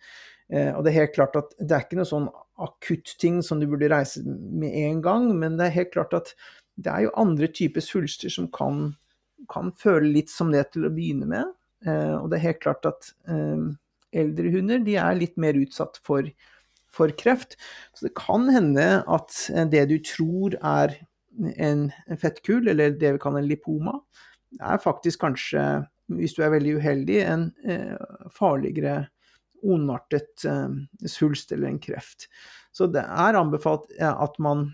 Eh, 0.49 0.71
og 0.73 0.83
det 0.83 0.91
er 0.91 1.03
helt 1.03 1.15
klart 1.15 1.37
at 1.37 1.53
det 1.61 1.75
er 1.75 1.85
ikke 1.85 1.99
noe 1.99 2.09
sånn 2.09 2.27
akutt 2.59 3.13
ting 3.21 3.43
som 3.45 3.61
du 3.61 3.67
burde 3.69 3.91
reise 3.91 4.23
med 4.25 4.73
en 4.87 5.03
gang, 5.05 5.29
men 5.37 5.59
det 5.59 5.69
er 5.69 5.77
helt 5.77 5.93
klart 5.93 6.17
at 6.17 6.33
det 6.79 6.89
er 6.91 7.05
jo 7.05 7.15
andre 7.19 7.49
typer 7.53 7.83
svulster 7.83 8.33
som 8.33 8.49
kan, 8.55 8.95
kan 9.51 9.71
føle 9.77 10.09
litt 10.15 10.33
som 10.33 10.51
det 10.53 10.65
til 10.73 10.87
å 10.87 10.93
begynne 10.93 11.29
med. 11.29 11.53
Eh, 11.87 12.15
og 12.17 12.29
det 12.29 12.39
er 12.39 12.47
helt 12.49 12.63
klart 12.63 12.87
at 12.89 13.11
eh, 13.31 13.67
eldre 14.19 14.53
hunder 14.55 14.81
de 14.83 14.97
er 14.99 15.19
litt 15.19 15.37
mer 15.39 15.57
utsatt 15.59 15.99
for, 16.05 16.27
for 16.91 17.13
kreft. 17.19 17.55
Så 17.95 18.09
det 18.09 18.15
kan 18.19 18.49
hende 18.53 18.87
at 19.07 19.37
eh, 19.53 19.67
det 19.71 19.85
du 19.91 19.97
tror 20.03 20.57
er 20.59 20.97
en 21.55 21.87
fettkul, 22.19 22.67
eller 22.67 22.97
det 22.99 23.13
vi 23.15 23.21
kaller 23.21 23.43
en 23.43 23.51
lipoma, 23.51 23.95
er 24.59 24.81
faktisk 24.81 25.21
kanskje, 25.23 25.63
hvis 26.17 26.33
du 26.35 26.41
er 26.43 26.51
veldig 26.55 26.73
uheldig, 26.81 27.19
en 27.21 27.43
farligere 28.33 29.05
ondartet 29.61 30.43
svulst 31.05 31.53
eller 31.53 31.69
en 31.69 31.77
kreft. 31.79 32.25
Så 32.73 32.89
det 32.91 33.05
er 33.05 33.37
anbefalt 33.37 33.93
at 34.01 34.35
man 34.41 34.71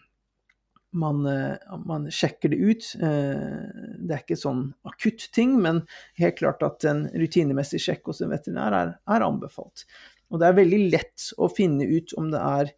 man, 0.95 1.25
eh, 1.25 1.77
man, 1.85 2.07
sjekker 2.11 2.51
det 2.51 2.57
ut. 2.57 2.89
Eh, 3.03 3.61
det 3.99 4.15
er 4.15 4.23
ikke 4.23 4.39
sånn 4.39 4.67
akutt 4.87 5.27
ting, 5.35 5.57
men 5.61 5.83
helt 6.19 6.39
klart 6.39 6.63
at 6.65 6.85
en 6.89 7.05
rutinemessig 7.13 7.81
sjekk 7.83 8.11
hos 8.11 8.23
en 8.23 8.33
veterinær 8.33 8.75
er, 8.79 8.93
er, 9.11 9.25
anbefalt. 9.25 9.85
Og 10.31 10.41
det 10.41 10.49
er 10.49 10.59
veldig 10.59 10.81
lett 10.93 11.29
å 11.37 11.49
finne 11.51 11.85
ut 11.85 12.15
om 12.19 12.31
det 12.33 12.41
er 12.41 12.71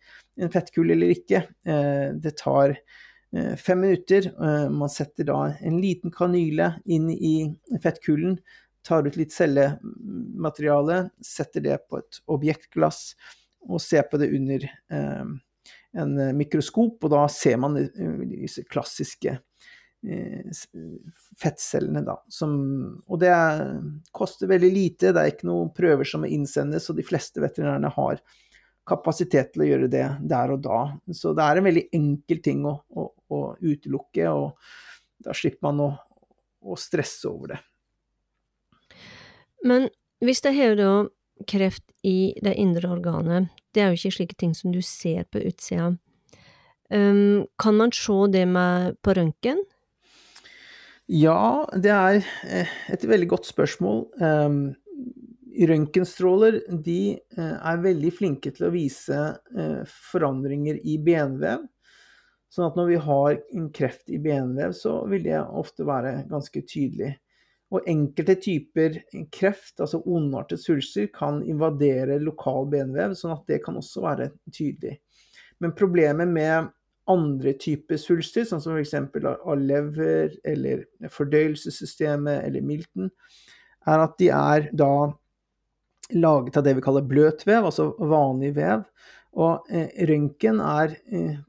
en 0.43 0.53
fettkul 0.53 0.93
eller 0.93 1.13
ikke. 1.15 1.45
Eh, 1.67 2.09
det 2.17 2.37
tar 2.43 2.79
fem 3.59 3.81
minutter. 3.83 4.29
Man 4.71 4.87
setter 4.89 5.25
da 5.27 5.35
en 5.59 5.81
liten 5.83 6.13
kanyle 6.15 6.69
inn 6.87 7.09
i 7.11 7.33
fettkulen, 7.83 8.37
tar 8.87 9.03
ut 9.03 9.17
litt 9.19 9.35
cellemateriale, 9.35 11.01
setter 11.19 11.65
det 11.65 11.75
på 11.91 11.99
et 11.99 12.21
objektglass 12.31 13.01
og 13.67 13.83
ser 13.83 14.07
på 14.07 14.21
det 14.21 14.31
under 14.31 14.63
en 15.95 16.17
eh, 16.19 16.33
mikroskop, 16.35 17.03
og 17.03 17.13
da 17.13 17.25
ser 17.31 17.59
man 17.61 17.77
disse 17.77 18.65
klassiske 18.67 19.39
fettcellene, 21.41 22.03
da. 22.05 22.13
Som, 22.31 22.51
og 23.09 23.19
det 23.21 23.31
er, 23.33 23.63
koster 24.15 24.49
veldig 24.49 24.69
lite, 24.71 25.11
det 25.11 25.23
er 25.23 25.31
ikke 25.33 25.49
noen 25.49 25.71
prøver 25.75 26.07
som 26.07 26.25
innsendes, 26.27 26.89
og 26.91 26.99
de 26.99 27.05
fleste 27.07 27.41
veterinærene 27.43 27.91
har 27.95 28.21
kapasitet 28.87 29.51
til 29.53 29.65
å 29.65 29.67
gjøre 29.67 29.89
det 29.91 30.05
der 30.29 30.53
og 30.53 30.61
da. 30.63 30.81
Så 31.11 31.33
det 31.35 31.43
er 31.43 31.59
en 31.59 31.67
veldig 31.67 31.85
enkel 31.97 32.41
ting 32.45 32.63
å, 32.67 32.77
å, 32.87 33.07
å 33.33 33.41
utelukke, 33.59 34.29
og 34.31 35.25
da 35.25 35.35
slipper 35.35 35.67
man 35.67 35.83
å, 35.83 35.89
å, 36.63 36.77
stresse 36.79 37.27
over 37.29 37.55
det. 37.55 37.61
Men 39.67 39.89
hvis 40.23 40.43
det 40.45 40.53
har 40.55 40.77
da 40.79 40.91
kreft 41.47 41.85
i 42.07 42.33
det 42.43 42.55
indre 42.57 42.89
organet, 42.95 43.51
det 43.73 43.83
er 43.83 43.91
jo 43.91 43.99
ikke 43.99 44.15
slike 44.15 44.37
ting 44.39 44.55
som 44.57 44.73
du 44.73 44.81
ser 44.85 45.27
på 45.31 45.43
utsida. 45.45 45.93
Um, 46.89 47.45
kan 47.59 47.75
man 47.75 47.91
se 47.91 48.15
det 48.31 48.45
med 48.47 48.95
på 49.03 49.13
røntgen? 49.17 49.59
Ja, 51.07 51.67
det 51.71 51.91
er 51.91 52.19
eh, 52.47 52.75
et 52.91 53.03
veldig 53.07 53.29
godt 53.31 53.47
spørsmål. 53.47 54.05
Um, 54.19 54.75
Røntgenstråler 55.57 56.59
eh, 56.69 57.17
er 57.39 57.81
veldig 57.81 58.11
flinke 58.13 58.51
til 58.53 58.67
å 58.67 58.73
vise 58.73 59.17
eh, 59.57 59.81
forandringer 60.11 60.77
i 60.83 60.97
benvev. 61.01 61.63
Sånn 62.53 62.67
at 62.69 62.77
når 62.79 62.91
vi 62.91 62.99
har 63.07 63.39
en 63.57 63.69
kreft 63.75 64.11
i 64.13 64.19
benvev, 64.21 64.75
så 64.77 64.99
vil 65.09 65.25
det 65.25 65.39
ofte 65.41 65.87
være 65.87 66.27
ganske 66.29 66.61
tydelig. 66.67 67.15
Og 67.75 67.83
enkelte 67.91 68.37
typer 68.39 69.01
kreft, 69.35 69.81
altså 69.83 69.99
ondartet 70.07 70.61
svulster, 70.61 71.09
kan 71.11 71.41
invadere 71.43 72.15
lokal 72.23 72.69
benvev, 72.71 73.15
sånn 73.19 73.35
at 73.35 73.43
det 73.51 73.59
kan 73.65 73.75
også 73.79 74.05
være 74.05 74.29
tydelig. 74.55 74.95
Men 75.59 75.73
problemet 75.75 76.31
med 76.31 76.69
andre 77.11 77.53
typer 77.59 77.99
svulster, 77.99 78.45
sånn 78.47 78.63
som 78.63 78.77
f.eks. 78.77 78.95
av 78.95 79.59
lever 79.59 80.35
eller 80.47 80.85
fordøyelsessystemet 81.11 82.43
eller 82.43 82.63
milten, 82.63 83.11
er 83.87 84.03
at 84.03 84.17
de 84.19 84.31
er 84.35 84.69
da 84.75 84.91
laget 86.15 86.57
av 86.59 86.63
det 86.63 86.75
vi 86.77 86.83
kaller 86.83 87.07
bløtvev, 87.07 87.67
altså 87.67 87.89
vanlig 87.99 88.53
vev. 88.57 88.83
Og 89.37 89.67
eh, 89.71 89.91
røntgen 90.07 90.59
er 90.63 90.95
eh, 91.11 91.39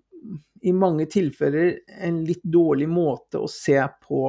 i 0.67 0.75
mange 0.75 1.07
tilfeller 1.11 1.77
en 2.05 2.23
litt 2.27 2.43
dårlig 2.43 2.89
måte 2.91 3.41
å 3.43 3.51
se 3.51 3.79
på 4.03 4.23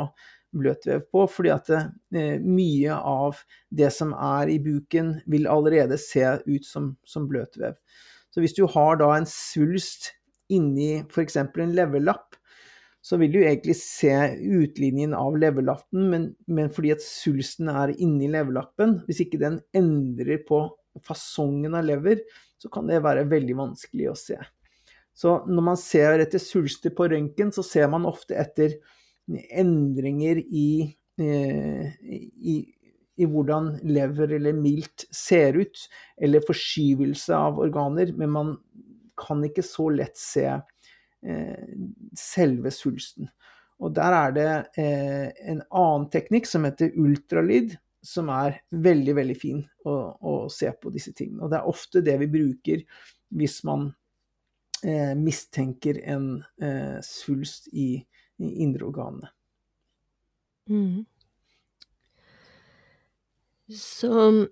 bløtvev 0.55 1.03
på, 1.13 1.25
fordi 1.29 1.51
at 1.53 1.69
eh, 1.73 2.39
mye 2.41 2.95
av 2.95 3.41
det 3.69 3.91
som 3.95 4.13
er 4.15 4.51
i 4.53 4.59
buken, 4.63 5.17
vil 5.29 5.49
allerede 5.49 5.99
se 6.01 6.25
ut 6.45 6.65
som, 6.65 6.93
som 7.05 7.27
bløtvev. 7.29 7.77
Så 8.29 8.43
hvis 8.43 8.55
du 8.57 8.65
har 8.69 8.99
da 9.01 9.11
en 9.15 9.29
svulst 9.29 10.13
inni 10.49 10.99
f.eks. 11.05 11.37
en 11.37 11.75
leverlapp, 11.77 12.37
så 13.01 13.17
vil 13.17 13.31
du 13.31 13.39
egentlig 13.39 13.77
se 13.79 14.11
utlinjen 14.59 15.13
av 15.15 15.37
leverlappen, 15.39 16.09
men, 16.11 16.27
men 16.51 16.69
fordi 16.73 16.91
at 16.97 17.03
svulsten 17.05 17.71
er 17.71 17.93
inni 17.95 18.27
leverlappen, 18.31 18.99
hvis 19.07 19.23
ikke 19.23 19.39
den 19.41 19.61
endrer 19.77 20.41
på 20.47 20.65
fasongen 21.05 21.77
av 21.79 21.87
lever, 21.87 22.21
så 22.59 22.71
kan 22.73 22.89
det 22.89 22.99
være 23.05 23.29
veldig 23.31 23.55
vanskelig 23.55 24.09
å 24.11 24.17
se. 24.19 24.39
Så 25.15 25.39
når 25.47 25.65
man 25.71 25.79
ser 25.79 26.21
etter 26.23 26.41
svulster 26.43 26.93
på 26.95 27.07
røntgen, 27.11 27.53
så 27.55 27.63
ser 27.65 27.89
man 27.91 28.07
ofte 28.07 28.35
etter 28.39 28.77
endringer 29.49 30.41
i, 30.41 30.95
eh, 31.21 31.91
i, 32.01 32.57
i, 33.19 33.27
hvordan 33.27 33.75
lever 33.85 34.35
eller 34.39 34.57
milt 34.57 35.05
ser 35.13 35.59
ut, 35.59 35.85
eller 36.17 36.45
forskyvelse 36.47 37.35
av 37.35 37.59
organer, 37.61 38.15
men 38.17 38.33
man 38.33 38.57
kan 39.19 39.43
ikke 39.43 39.65
så 39.65 39.89
lett 39.91 40.17
se 40.17 40.47
Eh, 41.21 41.69
selve 42.15 42.71
svulsten. 42.71 43.27
Og 43.83 43.91
der 43.95 44.15
er 44.15 44.31
det 44.35 44.51
eh, 44.79 45.25
en 45.51 45.59
annen 45.67 46.05
teknikk 46.11 46.47
som 46.47 46.63
heter 46.63 46.95
ultralyd, 46.95 47.75
som 47.99 48.31
er 48.31 48.61
veldig, 48.71 49.15
veldig 49.17 49.35
fin 49.35 49.59
å, 49.83 49.95
å, 50.15 50.35
se 50.51 50.71
på 50.71 50.91
disse 50.95 51.11
tingene. 51.11 51.43
Og 51.43 51.51
det 51.51 51.59
er 51.59 51.67
ofte 51.67 52.03
det 52.05 52.15
vi 52.21 52.29
bruker 52.31 52.85
hvis 53.35 53.61
man 53.67 53.91
mistenker 55.19 55.97
en 56.07 56.37
svulst 57.03 57.65
i 57.75 57.97
indre 58.39 58.87
organene. 58.87 59.31
Mm. 60.69 61.05
Så 63.69 64.47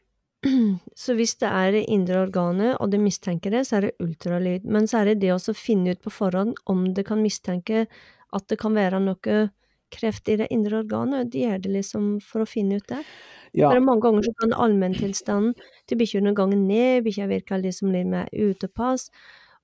Så 0.96 1.16
hvis 1.18 1.36
det 1.42 1.50
er 1.50 1.72
det 1.74 1.86
indre 1.92 2.22
organet, 2.28 2.76
og 2.78 2.92
det 2.94 3.02
mistenker 3.02 3.54
det, 3.54 3.64
så 3.68 3.80
er 3.80 3.88
det 3.88 3.96
ultralyd. 4.04 4.68
Men 4.70 4.88
så 4.88 5.02
er 5.02 5.12
det 5.12 5.22
det 5.26 5.34
å 5.34 5.58
finne 5.58 5.96
ut 5.96 6.04
på 6.04 6.14
forhånd 6.14 6.58
om 6.70 6.86
det 6.94 7.08
kan 7.08 7.24
mistenke 7.24 7.88
at 8.36 8.46
det 8.52 8.60
kan 8.62 8.76
være 8.78 9.02
noe 9.04 9.48
kreft 9.94 10.30
i 10.30 10.38
det 10.40 10.50
indre 10.54 10.82
organet. 10.84 11.32
De 11.32 11.46
gjør 11.46 11.64
det 11.64 11.74
liksom 11.78 12.18
for 12.24 12.44
å 12.44 12.50
finne 12.50 12.80
ut 12.80 12.88
det. 12.92 13.02
Ja. 13.56 13.72
For 13.72 13.82
mange 13.82 14.04
ganger 14.04 14.28
så 14.28 14.34
kan 14.42 14.56
allmenntilstanden 14.66 15.56
til 15.88 16.00
bikkja 16.02 16.34
gå 16.36 16.48
ned, 16.54 17.06
bikkja 17.08 17.30
virker 17.32 17.64
liksom 17.64 17.94
litt 17.96 18.10
mer 18.12 18.28
utepass, 18.34 19.08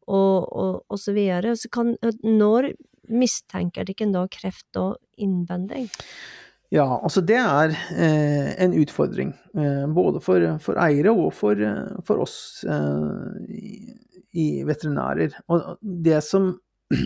og, 0.08 0.48
og, 0.48 0.84
og 0.90 1.00
så 1.00 1.14
videre. 1.16 1.56
Så 1.60 1.70
kan, 1.74 1.94
når 2.24 2.72
mistenker 3.10 3.86
de 3.86 3.96
ikke 3.96 4.10
da 4.14 4.24
kreft 4.32 4.68
da 4.76 4.92
innvendig? 5.22 5.88
Ja, 6.74 6.88
altså 7.06 7.22
det 7.22 7.38
er 7.38 7.76
eh, 8.02 8.54
en 8.64 8.74
utfordring. 8.82 9.34
Eh, 9.54 9.84
både 9.94 10.22
for, 10.26 10.46
for, 10.64 10.80
eiere 10.82 11.14
og 11.14 11.30
for, 11.38 11.60
eh, 11.60 12.00
for 12.08 12.24
oss 12.24 12.64
eh, 12.66 13.52
i, 13.54 13.74
i, 14.34 14.48
veterinærer. 14.66 15.36
Og 15.54 15.76
det 15.82 16.24
som 16.26 16.56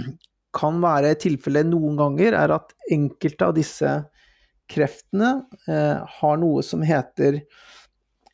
kan 0.58 0.80
være 0.84 1.18
tilfellet 1.20 1.68
noen 1.68 2.00
ganger, 2.00 2.38
er 2.40 2.56
at 2.56 2.72
enkelte 2.94 3.50
av 3.50 3.58
disse 3.58 3.92
kreftene 4.72 5.34
eh, 5.68 6.00
har 6.20 6.40
noe 6.40 6.64
som 6.64 6.84
heter 6.86 7.42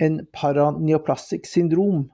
en 0.04 0.22
paraneoplastic 0.36 1.50
syndrom. 1.50 2.08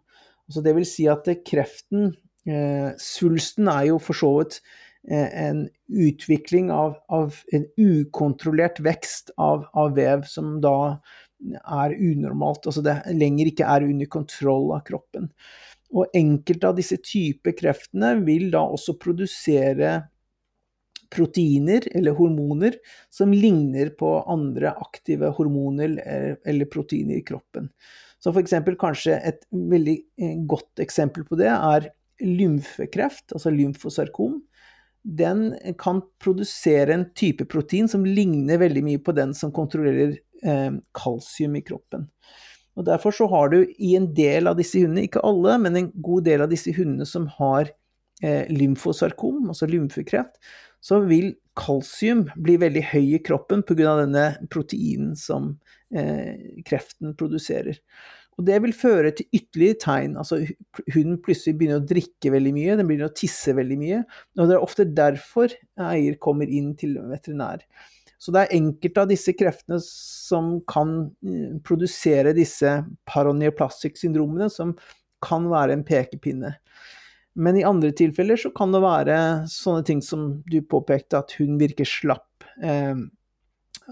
Altså 0.48 0.64
det 0.64 0.76
vil 0.78 0.88
si 0.88 1.10
at 1.12 1.28
kreften 1.48 2.14
eh, 2.48 2.96
Svulsten 3.00 3.68
er 3.72 3.90
jo 3.92 4.00
for 4.04 4.18
så 4.18 4.32
vidt 4.40 4.62
en 5.10 5.64
utvikling 5.90 6.72
av, 6.72 6.98
av 7.10 7.36
en 7.54 7.66
ukontrollert 7.78 8.80
vekst 8.80 9.34
av, 9.38 9.66
av, 9.74 9.96
vev 9.98 10.24
som 10.30 10.60
da 10.62 11.00
er 11.40 11.96
unormalt, 11.96 12.68
altså 12.68 12.84
det 12.86 13.00
lenger 13.16 13.50
ikke 13.50 13.68
er 13.72 13.88
under 13.88 14.10
kontroll 14.12 14.70
av 14.76 14.84
kroppen. 14.88 15.30
Og 15.96 16.12
enkelte 16.14 16.70
av 16.70 16.78
disse 16.78 17.00
typer 17.02 17.56
kreftene 17.58 18.14
vil 18.22 18.50
da 18.54 18.62
også 18.68 19.00
produsere 19.02 19.96
proteiner 21.10 21.88
eller 21.98 22.14
hormoner 22.14 22.76
som 23.10 23.34
ligner 23.34 23.90
på 23.98 24.12
andre 24.30 24.76
aktive 24.78 25.32
hormoner 25.40 25.96
eller 26.46 26.70
proteiner 26.70 27.18
i 27.18 27.26
kroppen. 27.26 27.72
Så 28.20 28.34
f.eks. 28.36 28.54
kanskje 28.78 29.16
et 29.16 29.46
veldig 29.50 29.96
eh, 30.20 30.36
godt 30.50 30.82
eksempel 30.84 31.24
på 31.26 31.40
det 31.40 31.50
er 31.50 31.88
lymfekreft, 32.20 33.32
altså 33.32 33.52
lymfosarkom 33.56 34.42
den 35.04 35.54
kan 35.80 36.02
produsere 36.22 36.94
en 36.94 37.06
type 37.16 37.46
protein 37.50 37.88
som 37.88 38.06
ligner 38.06 38.60
veldig 38.62 38.84
mye 38.86 39.02
på 39.04 39.16
den 39.16 39.34
som 39.38 39.54
kontrollerer 39.56 40.18
eh, 40.44 40.72
kalsium 40.98 41.56
i 41.56 41.64
kroppen. 41.66 42.10
Og 42.80 42.86
Derfor 42.88 43.12
så 43.12 43.28
har 43.28 43.52
du 43.52 43.60
i 43.64 43.96
en 43.98 44.08
del 44.16 44.48
av 44.48 44.60
disse 44.60 44.80
hundene, 44.80 45.08
ikke 45.08 45.24
alle, 45.28 45.58
men 45.60 45.76
en 45.76 45.92
god 46.04 46.28
del 46.30 46.46
av 46.46 46.52
disse 46.52 46.72
hundene 46.76 47.08
som 47.08 47.28
har 47.40 47.72
eh, 48.24 48.46
lymfosarkom, 48.52 49.50
altså 49.52 49.68
lymfekreft, 49.68 50.40
så 50.80 51.02
vil 51.04 51.34
kalsium 51.60 52.28
bli 52.40 52.56
veldig 52.62 52.86
høy 52.94 53.16
i 53.18 53.24
kroppen 53.24 53.66
pga. 53.68 53.98
denne 54.00 54.26
proteinen 54.52 55.16
som 55.20 55.58
eh, 55.92 56.64
kreften 56.68 57.18
produserer. 57.20 57.82
Og 58.40 58.46
det 58.48 58.56
vil 58.64 58.72
føre 58.72 59.12
til 59.12 59.28
ytterligere 59.36 59.78
tegn. 59.84 60.16
Altså 60.22 60.40
hunden 60.94 61.18
plutselig 61.20 61.58
begynner 61.60 61.82
å 61.82 61.88
drikke 61.90 62.32
veldig 62.32 62.54
mye, 62.56 62.78
den 62.80 62.88
begynner 62.88 63.10
å 63.10 63.18
tisse 63.20 63.52
veldig 63.58 63.78
mye. 63.82 64.04
Og 64.40 64.48
det 64.48 64.56
er 64.56 64.64
ofte 64.64 64.86
derfor 64.88 65.52
eier 65.90 66.16
kommer 66.24 66.48
inn 66.48 66.72
til 66.80 66.96
veterinær. 67.10 67.66
Så 68.20 68.32
det 68.36 68.46
er 68.46 68.56
enkelte 68.58 69.04
av 69.04 69.12
disse 69.12 69.34
kreftene 69.36 69.80
som 69.84 70.58
kan 70.68 70.96
eh, 71.24 71.60
produsere 71.68 72.36
disse 72.36 72.74
paraneoplastic-syndromene, 73.08 74.50
som 74.52 74.74
kan 75.24 75.48
være 75.52 75.76
en 75.76 75.86
pekepinne. 75.88 76.54
Men 77.40 77.60
i 77.60 77.64
andre 77.68 77.94
tilfeller 77.96 78.40
så 78.40 78.52
kan 78.56 78.76
det 78.76 78.84
være 78.84 79.20
sånne 79.52 79.86
ting 79.88 80.04
som 80.04 80.30
du 80.52 80.60
påpekte, 80.68 81.22
at 81.24 81.36
hun 81.40 81.60
virker 81.60 81.88
slapp. 81.88 82.48
Eh, 82.64 82.96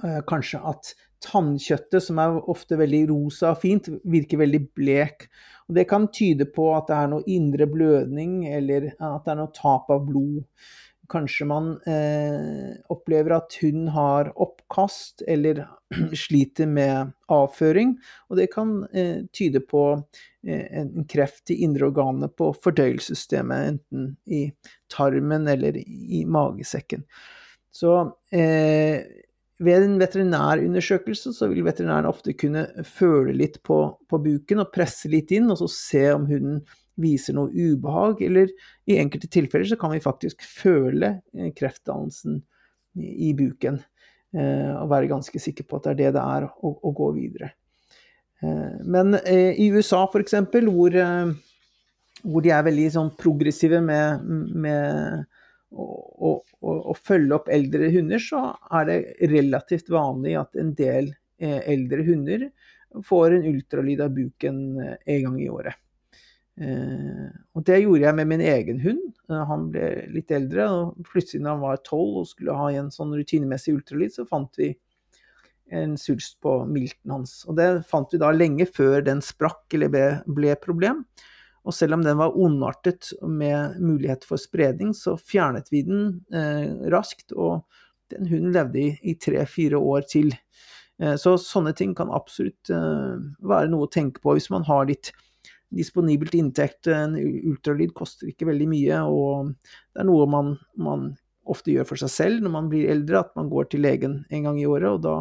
eh 0.03 0.19
kanskje 0.27 0.59
at 0.71 0.91
tannkjøttet, 1.23 2.03
som 2.03 2.19
er 2.21 2.39
ofte 2.51 2.77
veldig 2.79 3.03
rosa 3.11 3.53
og 3.53 3.61
fint, 3.63 3.89
virker 4.07 4.41
veldig 4.43 4.63
blek. 4.77 5.27
Og 5.67 5.77
det 5.77 5.87
kan 5.89 6.09
tyde 6.13 6.47
på 6.53 6.69
at 6.75 6.89
det 6.89 6.97
er 6.97 7.07
noe 7.11 7.25
indre 7.31 7.67
blødning, 7.69 8.43
eller 8.49 8.91
at 8.93 9.25
det 9.25 9.33
er 9.33 9.39
noe 9.41 9.55
tap 9.55 9.89
av 9.93 10.05
blod. 10.07 10.43
Kanskje 11.07 11.45
man 11.47 11.69
eh, 11.87 12.73
opplever 12.91 13.37
at 13.37 13.55
hun 13.61 13.85
har 13.95 14.33
oppkast 14.35 15.23
eller 15.27 15.61
sliter 16.25 16.67
med 16.67 17.13
avføring. 17.31 17.95
Og 18.27 18.41
det 18.41 18.49
kan 18.51 18.81
eh, 18.91 19.23
tyde 19.35 19.61
på 19.63 19.85
eh, 19.95 20.65
en 20.81 21.07
kreft 21.07 21.53
i 21.55 21.61
indre 21.63 21.87
organet 21.87 22.35
på 22.35 22.51
fordøyelsessystemet, 22.59 23.71
enten 23.71 24.09
i 24.27 24.49
tarmen 24.91 25.47
eller 25.47 25.79
i 25.79 26.25
magesekken. 26.27 27.07
Så 27.71 27.93
eh, 28.35 29.03
ved 29.63 29.83
en 29.83 29.95
veterinærundersøkelse 29.97 31.33
så 31.33 31.47
vil 31.49 31.65
veterinæren 31.65 32.07
ofte 32.09 32.35
kunne 32.37 32.67
føle 32.85 33.33
litt 33.37 33.57
på, 33.65 33.79
på, 34.09 34.19
buken 34.21 34.61
og 34.61 34.73
presse 34.73 35.09
litt 35.09 35.33
inn, 35.33 35.49
og 35.49 35.57
så 35.63 35.69
se 35.73 36.03
om 36.13 36.27
hunden 36.29 36.61
viser 37.01 37.37
noe 37.37 37.49
ubehag, 37.53 38.21
eller 38.25 38.51
i 38.89 38.99
enkelte 39.01 39.29
tilfeller 39.33 39.69
så 39.69 39.77
kan 39.81 39.93
vi 39.93 40.01
faktisk 40.01 40.45
føle 40.45 41.17
eh, 41.33 41.51
kreftdannelsen 41.57 42.41
i 42.97 43.33
buken. 43.37 43.81
Eh, 44.37 44.73
og 44.75 44.91
være 44.91 45.09
ganske 45.09 45.41
sikker 45.41 45.65
på 45.65 45.77
at 45.77 45.87
det 45.87 45.93
er 45.93 45.99
det 45.99 46.15
det 46.17 46.25
er, 46.37 46.47
å, 46.49 46.73
å 46.77 46.93
gå 46.97 47.11
videre. 47.17 47.51
Eh, 48.41 48.77
men 48.85 49.17
i 49.17 49.69
USA 49.73 50.03
f.eks., 50.05 50.37
hvor, 50.69 50.99
hvor 52.21 52.45
de 52.45 52.53
er 52.53 52.65
veldig 52.69 52.89
sånn 52.93 53.13
progressive 53.17 53.81
med, 53.81 54.25
med 54.53 55.25
å, 55.71 55.87
å, 56.29 56.31
å, 56.61 56.95
følge 56.95 57.35
opp 57.35 57.49
eldre 57.51 57.89
hunder, 57.93 58.21
så 58.21 58.43
er 58.79 58.87
det 58.87 58.99
relativt 59.33 59.91
vanlig 59.91 60.37
at 60.39 60.55
en 60.59 60.71
del 60.77 61.11
eh, 61.41 61.59
eldre 61.67 62.05
hunder 62.07 62.47
får 63.05 63.35
en 63.35 63.49
ultralyd 63.51 64.01
av 64.01 64.15
buken 64.15 64.63
eh, 64.83 64.95
en 65.15 65.27
gang 65.27 65.37
i 65.43 65.49
året. 65.51 65.79
Eh, 66.57 67.27
og 67.53 67.65
det 67.67 67.81
gjorde 67.83 68.07
jeg 68.07 68.17
med 68.17 68.31
min 68.31 68.43
egen 68.47 68.81
hund. 68.81 69.05
Han 69.27 69.69
ble 69.73 70.07
litt 70.13 70.31
eldre, 70.33 70.69
og 70.71 71.07
plutselig 71.11 71.43
da 71.43 71.53
han 71.53 71.63
var 71.65 71.83
tolv 71.85 72.23
og 72.23 72.29
skulle 72.29 72.57
ha 72.57 72.71
en 72.73 72.91
sånn 72.93 73.13
rutinemessig 73.17 73.75
ultralyd, 73.75 74.15
så 74.15 74.27
fant 74.29 74.53
vi 74.59 74.71
en 75.75 75.97
svulst 75.99 76.37
på 76.41 76.61
milten 76.69 77.11
hans. 77.11 77.41
Og 77.47 77.57
det 77.59 77.83
fant 77.89 78.13
vi 78.13 78.21
da 78.21 78.31
lenge 78.31 78.69
før 78.71 79.01
den 79.03 79.19
sprakk 79.25 79.75
eller 79.75 79.91
ble, 79.91 80.05
ble 80.31 80.55
problem. 80.63 81.03
Og 81.67 81.75
selv 81.75 81.97
om 81.97 82.03
den 82.05 82.17
var 82.19 82.37
ondartet 82.39 83.11
med 83.21 83.75
mulighet 83.83 84.23
for 84.27 84.39
spredning, 84.39 84.93
så 84.95 85.17
fjernet 85.19 85.67
vi 85.73 85.83
den 85.83 86.21
eh, 86.31 86.71
raskt, 86.93 87.33
og 87.35 87.65
den 88.13 88.29
hunden 88.29 88.55
levde 88.55 88.85
i 89.03 89.17
tre-fire 89.19 89.79
år 89.79 90.07
til. 90.07 90.31
Eh, 91.01 91.17
så 91.19 91.35
sånne 91.41 91.75
ting 91.75 91.91
kan 91.97 92.13
absolutt 92.15 92.71
eh, 92.71 93.17
være 93.43 93.71
noe 93.73 93.89
å 93.89 93.91
tenke 93.91 94.23
på 94.23 94.37
hvis 94.37 94.47
man 94.53 94.63
har 94.69 94.87
litt 94.87 95.11
disponibelt 95.75 96.37
inntekt. 96.39 96.87
En 96.87 97.17
ultralyd 97.19 97.91
koster 97.97 98.31
ikke 98.31 98.47
veldig 98.47 98.71
mye, 98.71 99.03
og 99.03 99.51
det 99.51 100.05
er 100.05 100.07
noe 100.07 100.31
man, 100.31 100.55
man 100.79 101.09
ofte 101.47 101.75
gjør 101.75 101.91
for 101.91 101.99
seg 101.99 102.13
selv 102.13 102.43
når 102.43 102.55
man 102.55 102.71
blir 102.71 102.91
eldre, 102.95 103.25
at 103.25 103.35
man 103.35 103.51
går 103.51 103.71
til 103.71 103.83
legen 103.83 104.21
en 104.31 104.49
gang 104.49 104.59
i 104.61 104.67
året, 104.69 104.87
og 104.95 105.03
da 105.03 105.17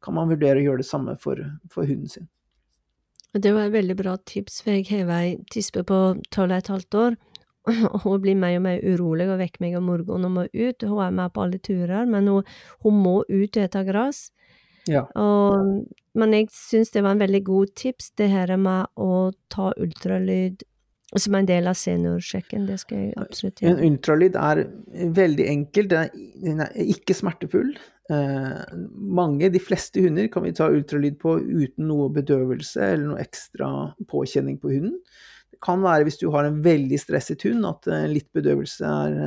kan 0.00 0.16
man 0.16 0.32
vurdere 0.32 0.62
å 0.62 0.70
gjøre 0.70 0.80
det 0.80 0.88
samme 0.88 1.20
for, 1.20 1.44
for 1.68 1.84
hunden 1.84 2.08
sin. 2.08 2.30
Det 3.32 3.52
var 3.54 3.68
et 3.68 3.76
veldig 3.76 3.96
bra 3.98 4.16
tips, 4.26 4.62
for 4.64 4.74
jeg 4.74 4.88
har 4.90 5.10
ei 5.20 5.36
tispe 5.52 5.84
på 5.86 5.98
tolv 6.34 6.50
og 6.50 6.56
et 6.56 6.70
halvt 6.72 6.96
år, 6.98 7.16
og 7.92 7.98
hun 8.02 8.22
blir 8.24 8.38
mer 8.38 8.56
og 8.58 8.64
mer 8.66 8.82
urolig 8.82 9.28
og 9.30 9.38
vekker 9.38 9.62
meg 9.62 9.76
om 9.78 9.86
morgenen 9.86 10.26
og 10.26 10.34
må 10.34 10.46
ut. 10.50 10.82
Hun 10.82 11.02
er 11.04 11.14
med 11.14 11.34
på 11.34 11.44
alle 11.44 11.60
turer, 11.62 12.08
men 12.10 12.30
hun, 12.30 12.54
hun 12.82 13.02
må 13.04 13.20
ut 13.28 13.56
og 13.56 13.62
ete 13.62 13.84
gress. 13.86 14.30
Ja. 14.88 15.04
Og, 15.14 15.84
men 16.18 16.34
jeg 16.34 16.48
syns 16.54 16.90
det 16.94 17.04
var 17.04 17.14
en 17.14 17.22
veldig 17.22 17.44
god 17.46 17.74
tips, 17.78 18.10
det 18.18 18.30
her 18.32 18.56
med 18.58 18.90
å 18.98 19.30
ta 19.52 19.70
ultralyd 19.78 20.64
som 21.18 21.34
en 21.34 21.46
del 21.46 21.66
av 21.70 21.78
seniorsjekken. 21.78 22.66
Det 22.70 22.78
skal 22.82 23.04
jeg 23.04 23.14
absolutt 23.20 23.62
gjøre. 23.62 23.76
En 23.76 23.94
ultralyd 23.94 24.36
er 24.38 24.64
veldig 25.20 25.46
enkel, 25.52 25.90
den 25.90 26.62
er 26.66 26.76
ikke 26.82 27.16
smertefull. 27.18 27.74
Eh, 28.10 28.62
mange, 28.94 29.48
de 29.48 29.60
fleste 29.62 30.02
hunder, 30.02 30.26
kan 30.28 30.42
vi 30.42 30.54
ta 30.56 30.66
ultralyd 30.72 31.18
på 31.20 31.36
uten 31.38 31.86
noe 31.86 32.08
bedøvelse 32.10 32.82
eller 32.82 33.12
noe 33.12 33.20
ekstra 33.22 33.68
påkjenning 34.10 34.56
på 34.58 34.72
hunden. 34.72 34.96
Det 35.50 35.60
kan 35.62 35.82
være 35.84 36.08
hvis 36.08 36.18
du 36.18 36.26
har 36.34 36.48
en 36.48 36.58
veldig 36.64 36.98
stresset 36.98 37.44
hund 37.46 37.68
at 37.68 37.86
eh, 37.90 38.08
litt 38.10 38.26
bedøvelse 38.34 38.86
er, 38.86 39.18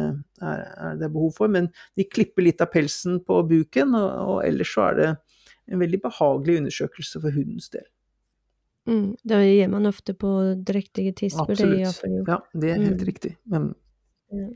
er, 0.42 0.66
er, 0.74 0.98
det 1.00 1.12
behov 1.14 1.32
for, 1.38 1.52
men 1.52 1.70
de 1.96 2.08
klipper 2.10 2.44
litt 2.44 2.64
av 2.64 2.74
pelsen 2.74 3.22
på 3.24 3.40
buken, 3.48 3.96
og, 4.00 4.10
og 4.34 4.42
ellers 4.48 4.74
så 4.76 4.90
er 4.90 5.00
det 5.00 5.10
en 5.72 5.80
veldig 5.80 6.02
behagelig 6.04 6.58
undersøkelse 6.64 7.22
for 7.24 7.36
hundens 7.38 7.72
del. 7.72 7.86
Mm, 8.90 9.14
da 9.24 9.40
gir 9.46 9.72
man 9.72 9.88
ofte 9.88 10.12
på 10.20 10.32
drektige 10.60 11.14
tisper. 11.16 11.56
Absolutt. 11.56 12.02
Det 12.04 12.26
ja, 12.28 12.42
det 12.52 12.74
er 12.74 12.82
helt 12.82 13.00
mm. 13.00 13.08
riktig. 13.08 13.38
Men... 13.48 13.72
Ja. 14.34 14.50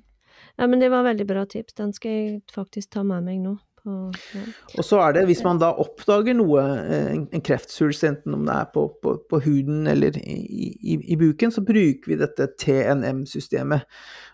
ja, 0.57 0.67
men 0.67 0.83
det 0.83 0.91
var 0.91 1.07
veldig 1.07 1.29
bra 1.29 1.45
tips. 1.47 1.77
Den 1.79 1.95
skal 1.95 2.11
jeg 2.11 2.41
faktisk 2.51 2.91
ta 2.97 3.05
med 3.07 3.23
meg 3.23 3.39
nå. 3.45 3.55
Og 3.87 4.83
så 4.85 4.99
er 4.99 5.13
det, 5.15 5.23
hvis 5.29 5.43
man 5.45 5.59
da 5.61 5.69
oppdager 5.79 6.35
noe, 6.35 6.63
eh, 6.81 7.11
en 7.15 7.43
kreftsvulst, 7.45 8.03
enten 8.07 8.35
om 8.35 8.43
det 8.47 8.55
er 8.55 8.67
på, 8.73 8.83
på, 9.03 9.13
på 9.29 9.39
huden 9.45 9.87
eller 9.87 10.17
i, 10.19 10.37
i, 10.75 10.97
i, 10.99 11.17
buken, 11.19 11.53
så 11.53 11.63
bruker 11.65 12.11
vi 12.11 12.19
dette 12.19 12.49
TNM-systemet. 12.59 13.87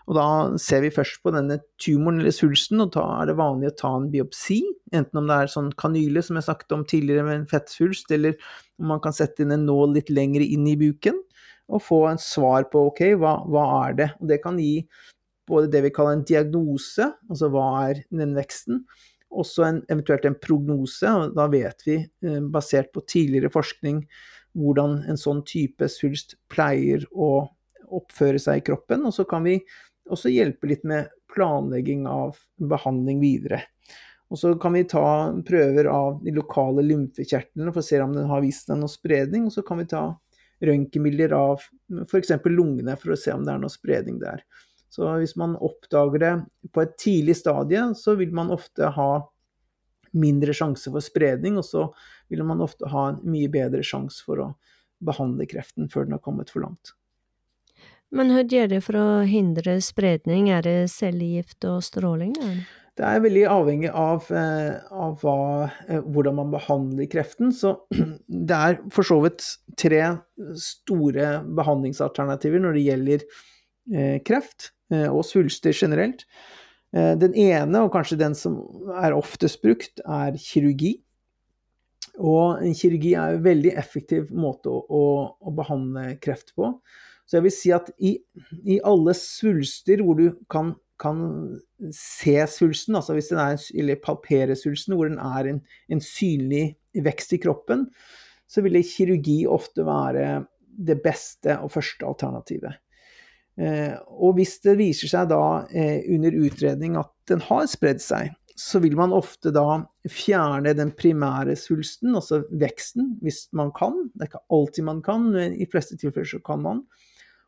Og 0.08 0.18
da 0.18 0.26
ser 0.60 0.82
vi 0.84 0.92
først 0.94 1.22
på 1.22 1.32
denne 1.34 1.60
tumoren 1.80 2.20
eller 2.22 2.34
svulsten, 2.34 2.82
og 2.82 2.92
da 2.96 3.06
er 3.20 3.30
det 3.30 3.38
vanlig 3.40 3.70
å 3.70 3.76
ta 3.78 3.92
en 4.00 4.10
biopsi. 4.12 4.60
Enten 4.94 5.22
om 5.22 5.30
det 5.30 5.38
er 5.38 5.54
sånn 5.54 5.70
kanyle, 5.80 6.24
som 6.24 6.40
jeg 6.40 6.48
snakket 6.48 6.76
om 6.76 6.84
tidligere, 6.90 7.28
med 7.28 7.40
en 7.40 7.48
fettsvulst, 7.54 8.10
eller 8.16 8.36
om 8.82 8.90
man 8.90 9.02
kan 9.04 9.14
sette 9.16 9.44
inn 9.44 9.54
en 9.54 9.68
nål 9.70 9.94
litt 10.00 10.12
lengre 10.12 10.44
inn 10.44 10.66
i 10.70 10.78
buken, 10.80 11.22
og 11.72 11.80
få 11.80 12.04
en 12.10 12.20
svar 12.20 12.66
på 12.72 12.88
ok, 12.90 13.06
hva, 13.22 13.38
hva 13.48 13.64
er 13.86 14.00
det? 14.02 14.12
Og 14.20 14.28
det 14.34 14.42
kan 14.42 14.58
gi 14.60 14.82
både 15.48 15.70
det 15.72 15.84
vi 15.86 15.92
kaller 15.94 16.18
en 16.18 16.26
diagnose, 16.28 17.10
altså 17.30 17.50
hva 17.52 17.66
er 17.88 18.04
den 18.12 18.34
veksten, 18.36 18.84
også 19.34 19.66
en, 19.66 19.80
eventuelt 19.92 20.24
en 20.28 20.38
prognose. 20.38 21.10
og 21.10 21.34
Da 21.36 21.48
vet 21.52 21.84
vi, 21.86 21.98
eh, 22.24 22.40
basert 22.40 22.92
på 22.94 23.04
tidligere 23.06 23.52
forskning, 23.52 24.04
hvordan 24.54 25.02
en 25.10 25.18
sånn 25.18 25.42
type 25.46 25.88
svulst 25.90 26.36
pleier 26.52 27.04
å 27.10 27.48
oppføre 27.94 28.40
seg 28.40 28.60
i 28.60 28.66
kroppen. 28.70 29.04
Og 29.06 29.14
så 29.16 29.26
kan 29.28 29.44
vi 29.46 29.58
også 30.10 30.32
hjelpe 30.32 30.68
litt 30.70 30.84
med 30.84 31.10
planlegging 31.34 32.06
av 32.06 32.38
behandling 32.58 33.20
videre. 33.22 33.62
Og 34.32 34.38
så 34.40 34.54
kan 34.58 34.74
vi 34.74 34.84
ta 34.88 35.32
prøver 35.46 35.86
av 35.90 36.22
de 36.24 36.32
lokale 36.34 36.82
lymfekjertlene 36.82 37.72
for 37.72 37.82
å 37.82 37.86
se 37.86 38.00
om 38.02 38.14
den 38.16 38.30
har 38.30 38.42
vist 38.42 38.70
seg 38.70 38.80
noe 38.80 38.90
spredning. 38.90 39.48
Og 39.48 39.54
så 39.54 39.64
kan 39.66 39.78
vi 39.82 39.88
ta 39.90 40.04
røntgenbilder 40.64 41.34
av 41.36 41.62
f.eks. 42.08 42.32
lungene 42.48 42.96
for 43.00 43.14
å 43.14 43.18
se 43.20 43.34
om 43.34 43.44
det 43.44 43.52
er 43.54 43.60
noe 43.62 43.72
spredning 43.72 44.20
der. 44.22 44.42
Så 44.94 45.10
hvis 45.18 45.34
man 45.40 45.56
oppdager 45.58 46.22
det 46.22 46.34
på 46.74 46.84
et 46.84 46.92
tidlig 47.00 47.34
stadie, 47.40 47.82
så 47.98 48.14
vil 48.18 48.34
man 48.36 48.52
ofte 48.54 48.92
ha 48.94 49.08
mindre 50.14 50.54
sjanse 50.54 50.92
for 50.94 51.02
spredning, 51.02 51.58
og 51.58 51.66
så 51.66 51.88
vil 52.30 52.44
man 52.46 52.62
ofte 52.62 52.86
ha 52.92 53.08
en 53.10 53.18
mye 53.26 53.50
bedre 53.50 53.82
sjanse 53.86 54.22
for 54.22 54.42
å 54.44 54.52
behandle 55.04 55.48
kreften 55.50 55.90
før 55.90 56.06
den 56.06 56.14
har 56.14 56.22
kommet 56.22 56.52
for 56.54 56.62
langt. 56.62 56.94
Men 58.14 58.30
hva 58.30 58.44
gjør 58.46 58.70
det 58.70 58.80
for 58.86 59.00
å 59.00 59.08
hindre 59.26 59.80
spredning? 59.82 60.46
Er 60.54 60.62
det 60.62 60.78
cellegift 60.92 61.66
og 61.66 61.82
stråling? 61.82 62.36
Eller? 62.38 62.62
Det 62.94 63.02
er 63.02 63.22
veldig 63.24 63.42
avhengig 63.50 63.90
av, 63.90 64.28
eh, 64.30 64.76
av 64.94 65.16
hva, 65.24 65.38
eh, 65.88 65.98
hvordan 65.98 66.36
man 66.38 66.52
behandler 66.52 67.10
kreften. 67.10 67.50
Så 67.50 67.74
det 68.28 68.54
er 68.54 68.78
for 68.94 69.06
så 69.08 69.18
vidt 69.24 69.42
tre 69.80 70.02
store 70.54 71.40
behandlingsalternativer 71.58 72.62
når 72.62 72.78
det 72.78 72.86
gjelder 72.86 73.26
eh, 73.90 74.20
kreft. 74.22 74.70
Eh, 74.92 75.08
og 75.08 75.24
svulster 75.26 75.74
generelt. 75.76 76.26
Eh, 76.94 77.14
den 77.20 77.34
ene, 77.34 77.84
og 77.84 77.92
kanskje 77.94 78.20
den 78.20 78.36
som 78.38 78.58
er 79.00 79.16
oftest 79.16 79.62
brukt, 79.64 80.02
er 80.04 80.36
kirurgi. 80.40 80.98
Og 82.14 82.62
kirurgi 82.78 83.14
er 83.18 83.34
en 83.34 83.44
veldig 83.44 83.72
effektiv 83.80 84.30
måte 84.30 84.70
å, 84.70 84.84
å, 84.86 85.02
å 85.40 85.54
behandle 85.56 86.14
kreft 86.22 86.54
på. 86.58 86.76
Så 87.24 87.38
jeg 87.38 87.46
vil 87.46 87.54
si 87.56 87.72
at 87.74 87.88
i, 88.04 88.18
i 88.68 88.78
alle 88.84 89.14
svulster 89.16 90.02
hvor 90.04 90.18
du 90.18 90.28
kan, 90.52 90.74
kan, 91.00 91.24
se 91.92 92.36
svulsten, 92.48 92.96
altså 92.96 93.16
hvis 93.16 93.32
den 93.32 93.40
er, 93.42 93.58
eller 93.80 94.00
palpere 94.00 94.54
svulsten, 94.56 94.94
hvor 94.96 95.08
den 95.08 95.18
er 95.20 95.48
en, 95.50 95.58
en 95.92 96.00
synlig 96.04 96.76
vekst 97.04 97.34
i 97.34 97.40
kroppen, 97.42 97.88
så 98.48 98.62
vil 98.64 98.78
kirurgi 98.86 99.42
ofte 99.50 99.84
være 99.84 100.44
det 100.64 101.00
beste 101.02 101.58
og 101.64 101.72
første 101.74 102.06
alternativet. 102.06 102.83
Eh, 103.60 103.94
og 104.10 104.38
hvis 104.38 104.56
det 104.64 104.78
viser 104.80 105.10
seg 105.10 105.28
da 105.30 105.42
eh, 105.70 106.02
under 106.14 106.34
utredning 106.42 106.98
at 106.98 107.12
den 107.30 107.42
har 107.46 107.68
spredd 107.70 108.02
seg, 108.02 108.32
så 108.58 108.78
vil 108.82 108.94
man 108.98 109.14
ofte 109.14 109.50
da 109.54 109.80
fjerne 110.10 110.74
den 110.78 110.92
primære 110.94 111.56
svulsten, 111.58 112.14
altså 112.14 112.44
veksten, 112.54 113.16
hvis 113.22 113.48
man 113.56 113.72
kan. 113.74 113.96
Det 114.14 114.26
er 114.26 114.30
ikke 114.30 114.44
alltid 114.54 114.86
man 114.86 115.02
kan, 115.06 115.26
men 115.34 115.56
i 115.58 115.66
fleste 115.70 115.98
tilfeller 115.98 116.36
så 116.36 116.42
kan 116.44 116.62
man. 116.62 116.84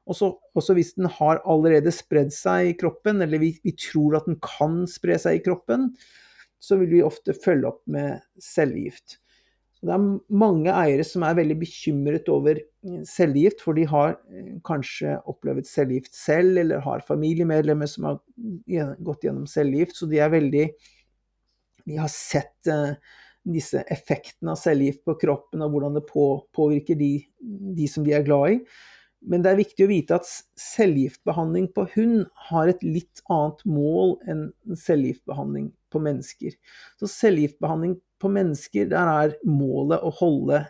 Og 0.07 0.15
så 0.19 0.75
hvis 0.75 0.95
den 0.95 1.09
har 1.11 1.43
allerede 1.43 1.91
spredd 1.95 2.31
seg 2.35 2.71
i 2.71 2.77
kroppen, 2.79 3.23
eller 3.23 3.43
vi, 3.43 3.53
vi, 3.63 3.75
tror 3.79 4.21
at 4.21 4.29
den 4.31 4.39
kan 4.43 4.85
spre 4.91 5.19
seg 5.19 5.39
i 5.39 5.45
kroppen, 5.47 5.93
så 6.63 6.79
vil 6.81 6.91
vi 6.95 7.07
ofte 7.07 7.35
følge 7.35 7.71
opp 7.71 7.83
med 7.91 8.23
cellegift. 8.43 9.19
Det 9.87 9.95
er 9.95 10.07
mange 10.43 10.73
eiere 10.73 11.05
som 11.07 11.25
er 11.27 11.37
veldig 11.39 11.57
bekymret 11.61 12.31
over 12.33 12.59
eh, 12.59 13.03
cellegift, 13.09 13.63
for 13.65 13.79
de 13.79 13.87
har 13.91 14.17
eh, 14.33 14.57
kanskje 14.67 15.19
opplevd 15.31 15.69
cellegift 15.69 16.17
selv, 16.17 16.59
eller 16.63 16.83
har 16.85 17.05
familiemedlemmer 17.07 17.91
som 17.91 18.11
har 18.11 18.19
gått 19.07 19.27
gjennom 19.27 19.47
cellegift, 19.51 19.99
så 19.99 20.11
de 20.11 20.21
er 20.23 20.35
veldig 20.35 20.67
De 21.87 22.01
har 22.01 22.11
sett 22.11 22.67
uh, 22.67 22.97
disse 23.47 23.79
effektene 23.95 24.57
av 24.57 24.59
cellegift 24.59 25.05
på 25.07 25.15
kroppen, 25.21 25.63
og 25.63 25.71
hvordan 25.75 25.95
det 25.95 26.07
påvirker 26.11 26.99
de, 26.99 27.13
de, 27.79 27.87
som 27.87 28.03
de 28.07 28.17
er 28.17 28.27
glad 28.27 28.57
i. 28.57 28.61
Men 29.27 29.43
det 29.43 29.53
er 29.53 29.61
viktig 29.61 29.87
å 29.87 29.91
vite 29.91 30.19
at 30.19 30.29
cellegiftbehandling 30.61 31.71
på 31.75 31.87
hund 31.95 32.27
har 32.51 32.71
et 32.71 32.83
litt 32.85 33.23
annet 33.33 33.63
mål 33.71 34.17
enn 34.29 34.43
cellegiftbehandling 34.75 35.71
på 35.95 36.03
mennesker. 36.03 36.55
Så 37.01 37.11
cellegiftbehandling 37.11 37.97
på 38.23 38.31
mennesker, 38.33 38.89
der 38.91 39.11
er 39.13 39.37
målet 39.49 40.05
å 40.05 40.13
holde 40.21 40.63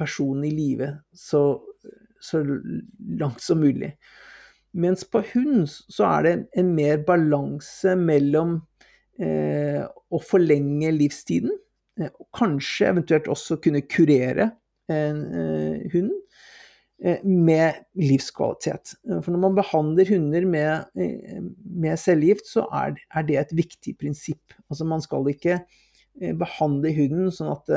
personen 0.00 0.46
i 0.48 0.54
live 0.54 0.90
så, 1.16 1.60
så 2.20 2.42
langt 3.20 3.42
som 3.44 3.60
mulig. 3.62 3.94
Mens 4.70 5.02
på 5.04 5.22
hund 5.32 5.66
så 5.70 6.06
er 6.12 6.26
det 6.26 6.34
en 6.60 6.74
mer 6.76 7.00
balanse 7.06 7.96
mellom 7.98 8.60
eh, 9.18 9.82
å 9.82 10.22
forlenge 10.22 10.92
livstiden, 10.94 11.52
eh, 11.98 12.12
og 12.12 12.28
kanskje 12.36 12.92
eventuelt 12.92 13.30
også 13.32 13.58
kunne 13.64 13.82
kurere 13.90 14.52
eh, 14.92 15.90
hund, 15.90 16.12
eh, 17.02 17.24
med 17.26 17.82
livskvalitet. 17.98 18.94
For 19.10 19.34
når 19.34 19.44
man 19.48 19.58
behandler 19.58 20.14
hunder 20.14 20.46
med, 20.46 20.86
eh, 20.94 21.42
med 21.42 21.98
cellegift, 21.98 22.46
så 22.46 22.68
er, 22.70 22.94
er, 23.10 23.26
det 23.26 23.42
et 23.42 23.56
viktig 23.64 23.98
prinsipp. 23.98 24.54
Altså 24.70 24.86
man 24.86 25.02
skal 25.02 25.26
ikke 25.34 25.64
behandle 26.20 26.92
hunden 26.94 27.30
sånn 27.32 27.52
at, 27.54 27.70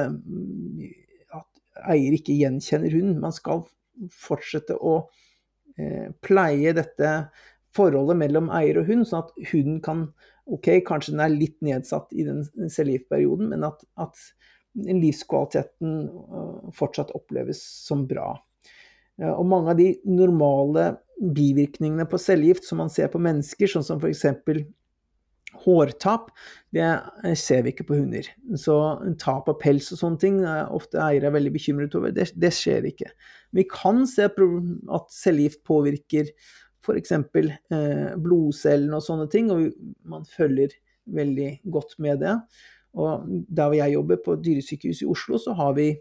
at 1.40 1.90
eier 1.94 2.16
ikke 2.18 2.36
gjenkjenner 2.36 2.92
hunden. 2.92 3.22
Man 3.24 3.36
skal 3.36 3.64
fortsette 4.12 4.76
å 4.76 4.98
Eh, 5.78 6.12
pleie 6.22 6.74
dette 6.78 7.10
forholdet 7.74 8.20
mellom 8.20 8.52
eier 8.54 8.78
og 8.78 8.90
hund, 8.92 9.08
sånn 9.10 9.24
at 9.26 9.50
hunden 9.54 9.82
kan 9.86 10.08
Ok, 10.44 10.68
kanskje 10.84 11.14
den 11.14 11.22
er 11.24 11.30
litt 11.32 11.62
nedsatt 11.64 12.10
i 12.12 12.26
den 12.28 12.42
cellegiftperioden, 12.68 13.46
men 13.48 13.62
at, 13.64 13.86
at 13.96 14.20
livskvaliteten 14.76 15.94
eh, 16.04 16.58
fortsatt 16.76 17.14
oppleves 17.16 17.62
som 17.64 18.02
bra. 18.10 18.34
Eh, 19.22 19.32
og 19.32 19.48
mange 19.48 19.72
av 19.72 19.80
de 19.80 19.86
normale 20.04 20.98
bivirkningene 21.16 22.04
på 22.12 22.20
cellegift 22.20 22.68
som 22.68 22.84
man 22.84 22.92
ser 22.92 23.08
på 23.14 23.24
mennesker, 23.24 23.72
sånn 23.72 23.88
som 23.88 24.04
f.eks. 24.04 24.26
hårtap, 25.63 26.32
det 26.74 26.88
ser 27.39 27.63
vi 27.63 27.74
ikke 27.74 27.86
på 27.89 27.98
hunder. 28.00 28.28
Så 28.60 28.76
tap 29.22 29.50
av 29.52 29.60
pels 29.62 29.92
og 29.94 30.02
sånne 30.02 30.22
ting 30.22 30.42
er 30.48 30.72
ofte 30.74 31.02
eiere 31.04 31.30
er 31.30 31.38
veldig 31.38 31.54
bekymret 31.54 31.96
over. 32.00 32.13
Det, 32.16 32.30
det 32.39 32.52
skjer 32.56 32.89
ikke. 32.89 33.12
Vi 33.54 33.68
kan 33.70 34.04
se 34.10 34.28
at 34.28 35.13
cellegift 35.13 35.63
påvirker 35.68 36.32
f.eks. 36.84 37.13
Eh, 37.16 38.16
blodcellene 38.20 38.98
og 38.98 39.06
sånne 39.06 39.30
ting, 39.32 39.52
og 39.54 39.70
man 40.10 40.26
følger 40.28 40.74
veldig 41.13 41.52
godt 41.72 41.98
med 42.04 42.24
det. 42.24 42.38
Og 42.94 43.30
der 43.50 43.70
hvor 43.70 43.78
jeg 43.78 43.96
jobber, 43.96 44.20
på 44.26 44.36
Dyresykehuset 44.42 45.06
i 45.06 45.10
Oslo, 45.10 45.39
så 45.42 45.56
har 45.58 45.78
vi 45.78 45.94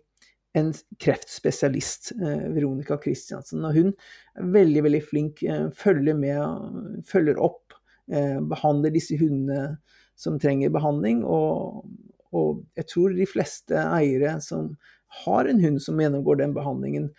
en 0.58 0.72
kreftspesialist, 1.00 2.12
eh, 2.20 2.48
Veronica 2.52 2.98
Christiansen. 3.00 3.64
Og 3.64 3.72
hun 3.74 3.92
er 4.36 4.50
veldig, 4.52 4.82
veldig 4.84 5.02
flink, 5.02 5.42
eh, 5.42 5.70
følger 5.70 6.14
med, 6.14 7.04
følger 7.08 7.40
opp, 7.40 7.71
eh, 7.71 7.71
behandler 8.06 8.90
disse 8.92 9.16
hundene 9.16 9.76
som 10.18 10.38
trenger 10.42 10.72
behandling. 10.74 11.22
Og, 11.24 11.84
og 12.34 12.62
jeg 12.78 12.88
tror 12.90 13.14
de 13.16 13.28
fleste 13.28 13.78
eiere 13.78 14.38
som 14.44 14.72
har 15.24 15.48
en 15.48 15.60
hund 15.60 15.82
som 15.82 16.00
gjennomgår 16.00 16.40
den 16.40 16.54
behandlingen, 16.56 17.10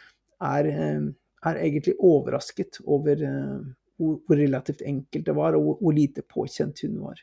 er, 0.43 0.67
eh, 0.67 1.03
er 1.45 1.61
egentlig 1.61 1.95
overrasket 1.99 2.81
over 2.83 3.21
eh, 3.21 3.59
hvor, 4.01 4.35
relativt 4.35 4.81
enkelt 4.81 5.27
det 5.27 5.35
var, 5.37 5.55
og 5.55 5.77
hvor 5.81 5.95
lite 5.95 6.25
påkjent 6.25 6.83
hun 6.87 6.99
var. 7.03 7.21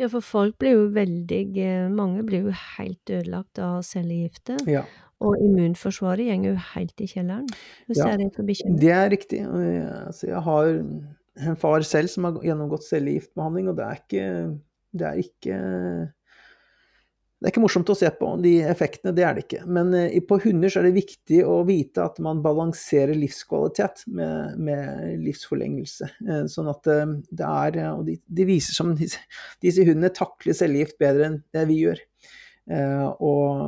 Ja, 0.00 0.08
for 0.08 0.24
folk 0.24 0.56
blir 0.58 0.72
jo 0.78 0.86
veldig 0.94 1.42
eh, 1.60 1.90
Mange 1.92 2.22
blir 2.26 2.46
jo 2.48 2.54
helt 2.78 3.10
ødelagt 3.10 3.58
av 3.60 3.82
cellegifte. 3.86 4.56
Ja. 4.70 4.86
Og 5.20 5.36
immunforsvaret 5.44 6.30
går 6.30 6.54
jo 6.54 6.60
helt 6.70 7.02
i 7.04 7.06
kjelleren. 7.10 7.48
ja, 7.92 8.06
det 8.16 8.92
er 8.96 9.10
riktig. 9.12 9.42
Altså, 9.44 10.30
jeg 10.30 10.40
har 10.46 10.70
en 11.38 11.58
far 11.58 11.84
selv 11.86 12.10
som 12.10 12.26
har 12.26 12.40
gjennomgått 12.44 12.88
cellegiftbehandling, 12.88 13.70
og 13.70 13.78
det 13.78 13.86
er 13.86 14.00
ikke, 14.00 14.24
det 14.98 15.06
er 15.10 15.20
ikke 15.22 15.60
det 17.40 17.48
er 17.48 17.54
ikke 17.54 17.62
morsomt 17.62 17.88
å 17.88 17.94
se 17.96 18.08
på 18.18 18.26
de 18.44 18.50
effektene, 18.68 19.14
det 19.16 19.22
er 19.24 19.36
det 19.36 19.46
ikke. 19.46 19.62
Men 19.64 19.94
uh, 19.96 20.16
på 20.28 20.36
hunder 20.42 20.72
så 20.72 20.82
er 20.82 20.90
det 20.90 20.98
viktig 20.98 21.38
å 21.48 21.62
vite 21.64 22.04
at 22.04 22.18
man 22.20 22.42
balanserer 22.44 23.16
livskvalitet 23.16 24.02
med, 24.12 24.58
med 24.60 25.22
livsforlengelse. 25.24 26.10
Uh, 26.20 26.42
sånn 26.52 26.68
at 26.68 26.90
uh, 26.92 27.14
det 27.32 27.46
er 27.48 27.78
Og 27.94 28.04
de, 28.10 28.18
de 28.28 28.46
viser 28.48 28.76
som 28.76 28.92
disse, 28.98 29.22
disse, 29.64 29.86
hundene 29.88 30.12
takler 30.12 30.58
cellegift 30.58 31.00
bedre 31.00 31.30
enn 31.30 31.40
det 31.56 31.64
vi 31.70 31.80
gjør. 31.86 32.04
Og, 32.70 33.62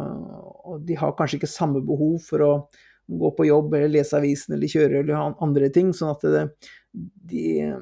og, 0.62 0.74
de 0.86 0.94
har 0.94 1.14
kanskje 1.18 1.40
ikke 1.40 1.48
samme 1.50 1.80
behov 1.82 2.20
for 2.22 2.44
å 2.44 2.50
gå 3.10 3.30
på 3.34 3.46
jobb 3.48 3.72
eller 3.74 3.90
lese 3.90 4.14
avisen 4.14 4.54
eller 4.54 4.70
kjøre 4.70 5.00
eller 5.00 5.40
andre 5.42 5.70
ting. 5.74 5.90
Sånn 5.96 6.12
at 6.12 6.22
det, 6.28 6.44
de, 6.92 7.72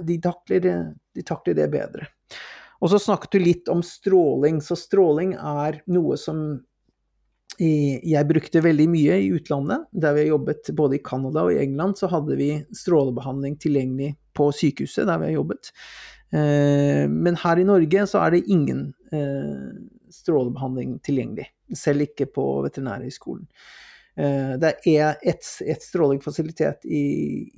de, 0.00 0.18
takler, 0.22 0.68
de 1.14 1.24
takler 1.26 1.58
det 1.58 1.70
bedre. 1.72 2.08
Og 2.84 2.90
så 2.92 3.00
snakket 3.00 3.36
du 3.36 3.40
litt 3.40 3.70
om 3.72 3.80
stråling. 3.86 4.60
Så 4.60 4.76
stråling 4.76 5.34
er 5.38 5.80
noe 5.88 6.18
som 6.20 6.44
jeg 7.58 8.26
brukte 8.26 8.64
veldig 8.64 8.86
mye 8.90 9.18
i 9.22 9.30
utlandet. 9.36 9.86
Der 9.92 10.16
vi 10.16 10.24
har 10.24 10.34
jobbet 10.34 10.70
både 10.76 10.98
i 10.98 11.04
Canada 11.04 11.46
og 11.46 11.54
i 11.54 11.62
England, 11.62 11.98
så 12.00 12.10
hadde 12.10 12.36
vi 12.40 12.50
strålebehandling 12.74 13.56
tilgjengelig 13.62 14.14
på 14.34 14.50
sykehuset 14.52 15.06
der 15.06 15.20
vi 15.22 15.30
har 15.30 15.38
jobbet. 15.38 15.70
Eh, 16.34 17.04
men 17.08 17.38
her 17.38 17.60
i 17.60 17.66
Norge 17.68 18.06
så 18.10 18.24
er 18.24 18.34
det 18.34 18.46
ingen 18.50 18.88
eh, 19.14 19.70
strålebehandling 20.12 20.98
tilgjengelig. 21.06 21.46
Selv 21.78 22.08
ikke 22.08 22.26
på 22.34 22.46
Veterinærhøgskolen. 22.66 23.46
Eh, 24.16 24.54
det 24.62 24.72
er 24.92 25.16
ett 25.26 25.46
et 25.66 25.82
strålingfasilitet 25.82 26.86
i, 26.86 27.04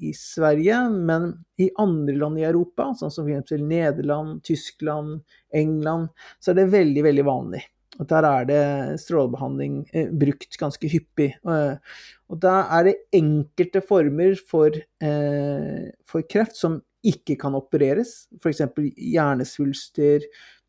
i, 0.08 0.12
Sverige, 0.16 0.78
men 0.90 1.32
i 1.60 1.68
andre 1.80 2.16
land 2.16 2.40
i 2.40 2.46
Europa, 2.48 2.92
sånn 2.96 3.12
som 3.12 3.28
f.eks. 3.28 3.58
Nederland, 3.60 4.42
Tyskland, 4.46 5.20
England, 5.52 6.08
så 6.40 6.52
er 6.52 6.62
det 6.62 6.70
veldig, 6.72 7.04
veldig 7.10 7.26
vanlig. 7.28 7.62
Og 7.96 8.08
der 8.10 8.26
er 8.28 8.48
det 8.48 8.64
strålebehandling 9.04 9.78
eh, 9.92 10.10
brukt 10.12 10.58
ganske 10.60 10.88
hyppig. 10.92 11.30
Eh, 11.44 12.00
og 12.32 12.42
da 12.42 12.58
er 12.78 12.90
det 12.90 12.98
enkelte 13.16 13.82
former 13.84 14.36
for, 14.48 14.76
eh, 15.04 15.86
for 16.08 16.26
kreft 16.28 16.58
som 16.58 16.80
ikke 17.06 17.36
kan 17.38 17.54
opereres, 17.54 18.26
f.eks. 18.40 18.64
hjernesvulster, 18.96 20.24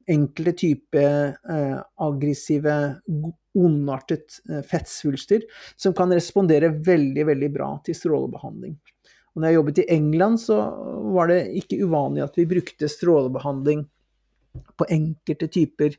enkelte 0.07 0.53
typer 0.61 1.35
eh, 1.51 1.79
aggressive, 2.03 2.77
ondartet 3.57 4.39
eh, 4.49 4.63
fettsvulster, 4.67 5.41
som 5.79 5.95
kan 5.97 6.13
respondere 6.13 6.69
veldig, 6.71 7.25
veldig 7.31 7.51
bra 7.53 7.69
til 7.85 7.95
strålebehandling. 7.97 8.77
Og 9.35 9.41
når 9.41 9.51
jeg 9.51 9.59
jobbet 9.59 9.83
i 9.83 9.91
England, 9.93 10.35
så 10.41 10.55
var 11.13 11.25
det 11.29 11.51
ikke 11.59 11.83
uvanlig 11.85 12.21
at 12.25 12.37
vi 12.39 12.49
brukte 12.49 12.89
strålebehandling 12.89 13.85
på 14.77 14.83
enkelte 14.89 15.47
typer 15.53 15.91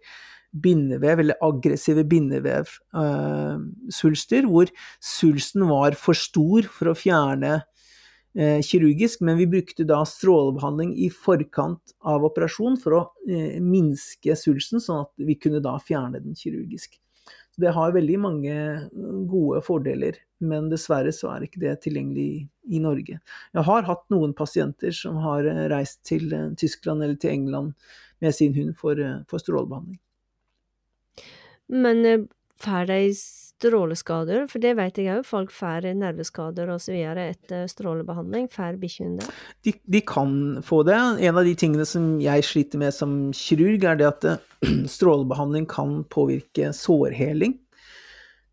bindevev, 0.51 1.21
eller 1.23 1.37
aggressive 1.45 2.05
bindevevsvulster, 2.09 4.43
eh, 4.43 4.51
hvor 4.51 4.67
svulsten 5.05 5.69
var 5.69 5.93
for 6.01 6.15
stor 6.19 6.63
for 6.73 6.89
å 6.91 6.97
fjerne 6.99 7.53
eh, 8.35 8.61
kirurgisk, 8.65 9.21
men 9.23 9.39
vi 9.39 9.47
brukte 9.51 9.85
da 9.89 10.05
strålebehandling 10.09 10.95
i 10.99 11.11
forkant 11.13 11.95
av 12.03 12.25
operasjon 12.27 12.77
for 12.81 12.93
å 12.97 13.03
eh, 13.29 13.61
minske 13.63 14.37
svulsten, 14.39 14.81
sånn 14.83 15.05
at 15.07 15.13
vi 15.29 15.35
kunne 15.41 15.61
da 15.65 15.79
fjerne 15.83 16.21
den 16.25 16.35
kirurgisk. 16.39 16.99
Det 17.59 17.73
har 17.75 17.95
veldig 17.95 18.19
mange 18.23 18.57
gode 19.31 19.61
fordeler, 19.67 20.19
men 20.39 20.69
dessverre 20.71 21.11
så 21.15 21.33
er 21.33 21.47
ikke 21.47 21.63
det 21.65 21.75
tilgjengelig 21.83 22.29
i, 22.71 22.79
Norge. 22.83 23.19
Jeg 23.57 23.65
har 23.67 23.89
hatt 23.89 24.05
noen 24.15 24.35
pasienter 24.39 24.95
som 24.95 25.19
har 25.25 25.49
eh, 25.49 25.65
reist 25.73 26.05
til 26.07 26.31
eh, 26.37 26.53
Tyskland 26.61 27.03
eller 27.03 27.19
til 27.19 27.35
England 27.35 27.73
med 28.23 28.37
sin 28.37 28.55
hund 28.55 28.77
for, 28.79 29.01
eh, 29.01 29.25
for 29.31 29.43
strålebehandling. 29.43 29.99
Men 31.69 32.29
får 32.63 32.87
de 32.93 33.01
stråleskader? 33.59 34.47
For 34.51 34.63
det 34.63 34.75
vet 34.79 34.99
jeg 35.01 35.11
òg, 35.19 35.27
folk 35.27 35.53
får 35.55 35.89
nerveskader 35.99 36.71
osv. 36.73 36.95
etter 36.95 37.67
strålebehandling. 37.71 38.49
Får 38.53 38.79
bikkjene 38.81 39.19
det? 39.23 39.77
De, 39.83 40.03
kan 40.07 40.63
få 40.65 40.85
det. 40.87 40.99
En 40.99 41.39
av 41.39 41.47
de 41.47 41.55
tingene 41.59 41.87
som 41.89 42.17
jeg 42.23 42.47
sliter 42.47 42.81
med 42.81 42.95
som 42.95 43.33
kirurg, 43.35 43.85
er 43.85 43.99
det 43.99 44.11
at 44.11 44.29
eh, 44.29 44.45
strålebehandling 44.97 45.67
kan 45.71 46.03
påvirke 46.11 46.71
sårheling. 46.77 47.59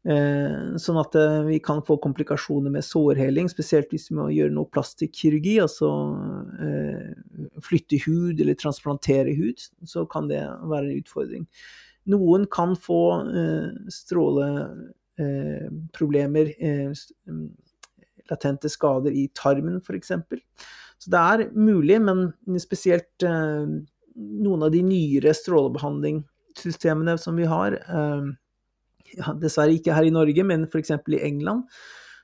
Eh, 0.05 0.75
sånn 0.81 0.99
at 1.01 1.15
eh, 1.17 1.39
vi 1.47 1.61
kan 1.65 1.81
få 1.85 1.97
komplikasjoner 2.01 2.73
med 2.73 2.85
sårheling, 2.85 3.49
spesielt 3.49 3.93
hvis 3.93 4.09
vi 4.11 4.19
må 4.19 4.29
gjøre 4.33 4.53
noe 4.57 4.69
plastikkirurgi, 4.73 5.59
altså 5.63 5.93
flytte 7.65 8.01
hud 8.05 8.41
eller 8.41 8.57
transplantere 8.57 9.33
hud, 9.37 9.61
så 9.85 10.05
kan 10.09 10.29
det 10.29 10.43
være 10.65 10.89
en 10.89 11.01
utfordring. 11.01 11.49
Noen 12.11 12.45
kan 12.51 12.75
få 12.77 13.21
eh, 13.25 13.69
stråleproblemer, 13.93 16.45
eh, 16.59 16.91
mm, 17.27 17.49
latente 18.29 18.69
skader 18.69 19.11
i 19.11 19.31
tarmen 19.37 19.77
f.eks. 19.81 20.07
Så 20.97 21.11
det 21.11 21.19
er 21.19 21.49
mulig, 21.57 22.01
men 22.01 22.33
spesielt 22.61 23.23
eh, 23.25 23.65
noen 24.15 24.63
av 24.65 24.71
de 24.73 24.81
nyere 24.85 25.33
strålebehandlingssystemene 25.35 27.17
som 27.19 27.35
vi 27.35 27.45
har, 27.51 27.71
ja, 29.15 29.33
dessverre 29.41 29.73
ikke 29.75 29.93
her 29.97 30.05
i 30.07 30.15
Norge, 30.15 30.43
men 30.47 30.63
f.eks. 30.69 30.91
i 31.11 31.25
England, 31.27 31.61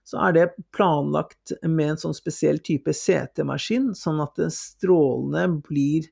så 0.08 0.16
er 0.26 0.32
det 0.36 0.54
planlagt 0.76 1.54
med 1.68 1.94
en 1.94 2.00
sånn 2.02 2.18
spesiell 2.18 2.60
type 2.64 2.94
CT-maskin, 2.96 3.92
sånn 3.98 4.20
at 4.24 4.40
strålene 4.56 5.44
blir 5.68 6.04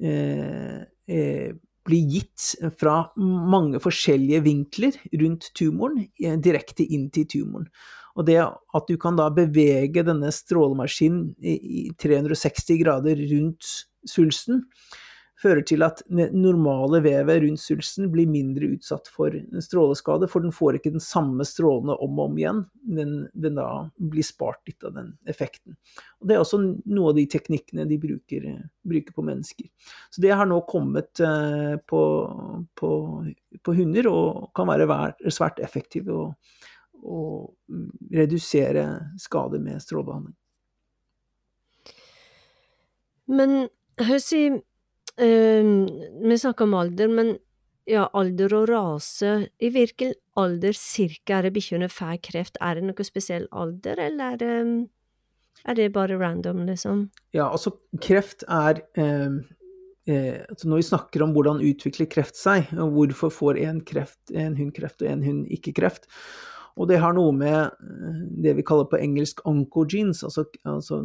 eh, 0.00 0.84
eh, 1.10 1.50
blir 1.86 2.08
gitt 2.10 2.52
fra 2.80 2.98
mange 3.16 3.80
forskjellige 3.82 4.42
vinkler 4.44 4.98
rundt 5.20 5.50
tumoren, 5.56 6.06
eh, 6.20 6.36
direkte 6.42 6.84
inn 6.84 7.08
til 7.10 7.28
tumoren. 7.30 7.70
Og 8.16 8.26
det 8.26 8.38
at 8.40 8.86
du 8.88 8.96
kan 8.96 9.16
da 9.18 9.28
bevege 9.30 10.04
denne 10.06 10.30
strålemaskinen 10.32 11.34
i 11.44 11.90
360 12.00 12.80
grader 12.80 13.20
rundt 13.32 13.68
svulsten, 14.08 14.64
fører 15.40 15.62
til 15.68 15.84
at 15.84 16.00
normale 16.08 17.02
vevet 17.04 17.42
rundt 17.42 17.60
svulsten 17.60 18.08
blir 18.12 18.28
mindre 18.30 18.70
utsatt 18.76 19.08
for 19.12 19.34
stråleskade, 19.62 20.28
for 20.32 20.44
den 20.44 20.54
får 20.54 20.78
ikke 20.78 20.94
den 20.94 21.04
samme 21.04 21.44
strålene 21.44 21.96
om 22.02 22.16
og 22.16 22.30
om 22.30 22.38
igjen. 22.40 22.62
Den, 22.96 23.16
den 23.34 23.58
da 23.60 23.68
blir 23.96 24.24
spart 24.26 24.62
litt 24.68 24.86
av 24.86 24.94
den 24.96 25.12
effekten. 25.28 25.76
Og 26.20 26.28
Det 26.28 26.36
er 26.36 26.44
også 26.44 26.60
noe 26.62 27.12
av 27.12 27.18
de 27.18 27.26
teknikkene 27.36 27.84
de 27.88 27.98
bruker, 28.00 28.46
bruker 28.86 29.16
på 29.16 29.26
mennesker. 29.26 29.68
Så 30.10 30.24
det 30.24 30.32
har 30.32 30.48
nå 30.48 30.62
kommet 30.70 31.20
eh, 31.20 31.76
på, 31.84 32.02
på, 32.78 32.90
på 33.60 33.76
hunder, 33.76 34.08
og 34.08 34.48
kan 34.56 34.72
være 34.72 35.12
svært 35.28 35.60
effektivt 35.64 36.08
å, 36.12 36.30
å 37.04 37.20
redusere 38.14 38.88
skade 39.20 39.60
med 39.60 39.84
strålebehandling. 39.84 40.36
Men 43.26 43.66
Høsi, 43.96 44.60
eh, 45.18 45.72
vi 46.28 46.38
snakker 46.38 46.64
om 46.64 46.74
alder, 46.78 47.08
men 47.08 47.36
ja, 47.86 48.08
alder 48.18 48.54
og 48.58 48.68
rase. 48.70 49.32
I 49.62 49.70
hvilken 49.70 50.14
alder 50.38 50.76
cirka 50.76 51.38
er 51.38 51.46
det 51.46 51.54
bikkjene 51.56 51.88
får 51.92 52.18
kreft? 52.26 52.58
Er 52.60 52.78
det 52.78 52.86
noe 52.88 53.06
spesiell 53.06 53.46
alder, 53.54 54.00
eller 54.08 54.34
er 54.34 54.40
det, 54.42 54.56
er 55.64 55.78
det 55.78 55.92
bare 55.94 56.18
random, 56.18 56.64
liksom? 56.66 57.06
Ja, 57.36 57.46
altså 57.46 57.76
kreft 58.02 58.42
er 58.48 58.82
eh, 58.98 59.38
eh, 60.10 60.42
altså 60.48 60.68
Når 60.68 60.82
vi 60.82 60.88
snakker 60.90 61.22
om 61.22 61.36
hvordan 61.36 61.62
utvikler 61.62 62.10
kreft 62.10 62.36
seg, 62.38 62.72
og 62.74 62.98
hvorfor 62.98 63.32
får 63.32 63.62
en, 63.68 63.80
kreft, 63.86 64.20
en 64.34 64.58
hund 64.58 64.74
kreft 64.76 65.02
og 65.02 65.10
en 65.12 65.24
hund 65.24 65.46
ikke 65.54 65.76
kreft, 65.78 66.10
og 66.76 66.90
det 66.90 66.98
har 67.00 67.14
noe 67.16 67.32
med 67.32 67.70
eh, 67.70 68.22
det 68.44 68.58
vi 68.58 68.66
kaller 68.66 68.88
på 68.90 68.98
engelsk 69.00 69.40
oncogenes, 69.48 70.24
altså, 70.26 70.44
altså 70.68 71.00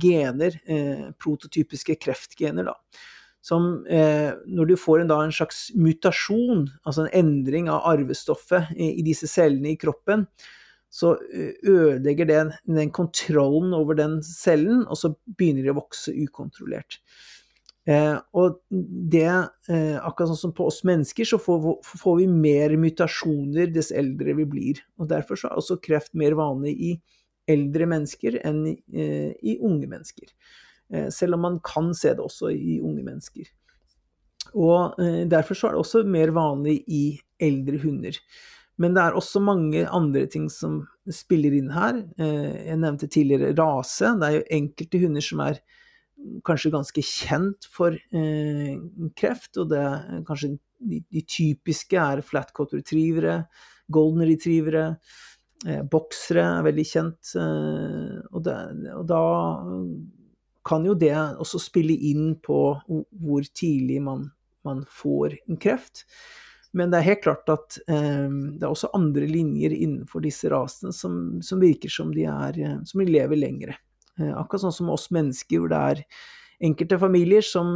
gener, 0.00 0.58
eh, 0.66 1.08
prototypiske 1.22 1.98
kreftgener, 2.02 2.68
da. 2.70 2.76
Som 3.44 3.86
eh, 3.86 4.34
når 4.50 4.72
du 4.72 4.76
får 4.76 5.02
en, 5.02 5.10
da, 5.12 5.22
en, 5.24 5.32
slags 5.32 5.68
mutasjon, 5.78 6.66
altså 6.82 7.06
en 7.06 7.12
endring 7.16 7.70
av 7.72 7.86
arvestoffet 7.94 8.74
i, 8.76 9.00
disse 9.06 9.30
cellene 9.30 9.72
i 9.72 9.78
kroppen, 9.80 10.26
så 10.90 11.14
eh, 11.32 11.54
ødelegger 11.62 12.28
det 12.28 12.42
den 12.66 12.92
kontrollen 12.92 13.74
over 13.76 13.96
den 13.98 14.18
cellen, 14.26 14.84
og 14.88 15.00
så 15.00 15.14
begynner 15.38 15.64
de 15.64 15.72
å 15.72 15.78
vokse 15.80 16.12
ukontrollert. 16.16 17.00
Eh, 17.88 18.16
og 18.36 18.58
det, 18.68 19.30
eh, 19.72 19.96
akkurat 19.96 20.34
sånn 20.34 20.42
som 20.42 20.52
på 20.56 20.66
oss 20.68 20.82
mennesker, 20.84 21.24
så 21.28 21.38
får, 21.40 21.62
får, 21.86 22.18
vi 22.20 22.26
mer 22.28 22.74
mutasjoner 22.80 23.70
dess 23.72 23.88
eldre 23.96 24.34
vi 24.36 24.44
blir. 24.48 24.82
Og 25.00 25.08
derfor 25.08 25.40
så 25.40 25.48
er 25.48 25.60
også 25.60 25.78
kreft 25.80 26.12
mer 26.18 26.36
vanlig 26.36 26.74
i 26.76 26.90
eldre 27.48 27.88
mennesker 27.88 28.38
enn 28.46 28.64
i, 28.70 28.74
eh, 28.92 29.56
unge 29.64 29.88
mennesker. 29.88 30.28
Eh, 30.92 31.08
selv 31.14 31.38
om 31.38 31.46
man 31.46 31.58
kan 31.64 31.92
se 31.94 32.14
det 32.14 32.24
også 32.24 32.52
i 32.52 32.78
unge 32.80 33.04
mennesker. 33.04 33.48
Og 34.54 35.00
eh, 35.00 35.24
derfor 35.28 35.58
så 35.58 35.68
er 35.68 35.76
det 35.76 35.82
også 35.82 36.04
mer 36.06 36.32
vanlig 36.36 36.82
i 36.86 37.02
eldre 37.40 37.80
hunder. 37.82 38.16
Men 38.78 38.94
det 38.94 39.02
er 39.02 39.16
også 39.18 39.42
mange 39.42 39.82
andre 39.88 40.26
ting 40.30 40.46
som 40.50 40.84
spiller 41.10 41.56
inn 41.56 41.72
her. 41.74 41.96
Jeg 42.14 42.76
nevnte 42.78 43.08
tidligere 43.10 43.50
rase. 43.58 44.12
Det 44.20 44.28
er 44.28 44.36
jo 44.36 44.44
enkelte 44.54 45.00
hunder 45.02 45.24
som 45.24 45.40
er 45.42 45.58
kanskje 46.46 46.70
ganske 46.70 47.02
kjent 47.02 47.66
for 47.74 47.96
kreft, 49.18 49.58
og 49.58 49.72
det 49.72 49.80
er 49.82 50.22
kanskje 50.28 50.52
de, 50.78 51.22
typiske 51.26 51.98
er 51.98 52.22
flatcoat 52.22 52.76
retrievere, 52.76 53.40
golden 53.90 54.26
retrievere, 54.28 54.84
boksere 55.90 56.44
er 56.58 56.66
veldig 56.68 56.86
kjent, 56.86 57.32
eh, 57.34 58.18
og, 58.30 58.42
det, 58.46 58.56
og, 58.94 59.04
da 59.10 59.22
kan 60.68 60.84
jo 60.86 60.94
det 60.98 61.14
også 61.16 61.60
spille 61.62 61.96
inn 62.10 62.36
på 62.44 62.60
hvor 62.86 63.48
tidlig 63.56 64.02
man, 64.04 64.28
man 64.66 64.84
får 64.86 65.38
en 65.48 65.58
kreft. 65.60 66.04
Men 66.76 66.92
det 66.92 67.00
er 67.00 67.08
helt 67.08 67.24
klart 67.24 67.50
at 67.52 67.78
eh, 67.88 68.28
det 68.28 68.64
er 68.64 68.70
også 68.70 68.92
andre 68.96 69.28
linjer 69.28 69.72
innenfor 69.74 70.22
disse 70.24 70.50
rasene 70.52 70.92
som, 70.94 71.38
som 71.44 71.62
virker 71.62 71.92
som 71.92 72.12
de, 72.14 72.26
er, 72.28 72.58
eh, 72.60 72.80
som 72.86 73.02
de 73.02 73.08
lever 73.08 73.40
lengre. 73.40 73.78
Eh, 74.20 74.34
akkurat 74.34 74.66
sånn 74.66 74.76
som 74.76 74.92
oss 74.92 75.08
mennesker, 75.14 75.62
hvor 75.62 75.72
det 75.72 75.80
er 75.92 76.04
enkelte 76.68 76.98
familier 77.00 77.44
som 77.46 77.68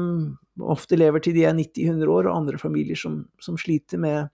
ofte 0.61 0.99
lever 0.99 1.23
til 1.25 1.37
de 1.38 1.47
er 1.49 1.57
90-100 1.57 2.12
år, 2.12 2.29
og 2.29 2.37
andre 2.37 2.61
familier 2.61 2.99
som, 2.99 3.23
som 3.40 3.57
sliter 3.61 4.01
med 4.03 4.29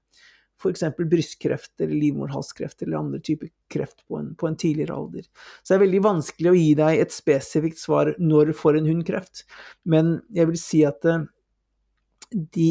f.eks. 0.58 0.84
brystkreft 0.98 1.80
eller 1.80 1.94
livmorhalskreft 1.94 2.82
eller 2.82 2.98
andre 2.98 3.20
typer 3.24 3.50
kreft 3.70 4.04
på 4.08 4.18
en, 4.18 4.32
på 4.38 4.48
en, 4.48 4.58
tidligere 4.58 4.96
alder. 4.96 5.26
Så 5.62 5.72
det 5.72 5.78
er 5.78 5.84
veldig 5.86 6.04
vanskelig 6.06 6.50
å 6.50 6.58
gi 6.58 6.70
deg 6.78 7.02
et 7.02 7.14
spesifikt 7.14 7.80
svar 7.80 8.12
når 8.18 8.54
får 8.58 8.80
en 8.80 8.88
hund 8.90 9.06
kreft, 9.08 9.44
men 9.84 10.18
jeg 10.34 10.50
vil 10.50 10.60
si 10.60 10.84
at 10.88 11.02
det, 11.06 11.18
de, 12.30 12.70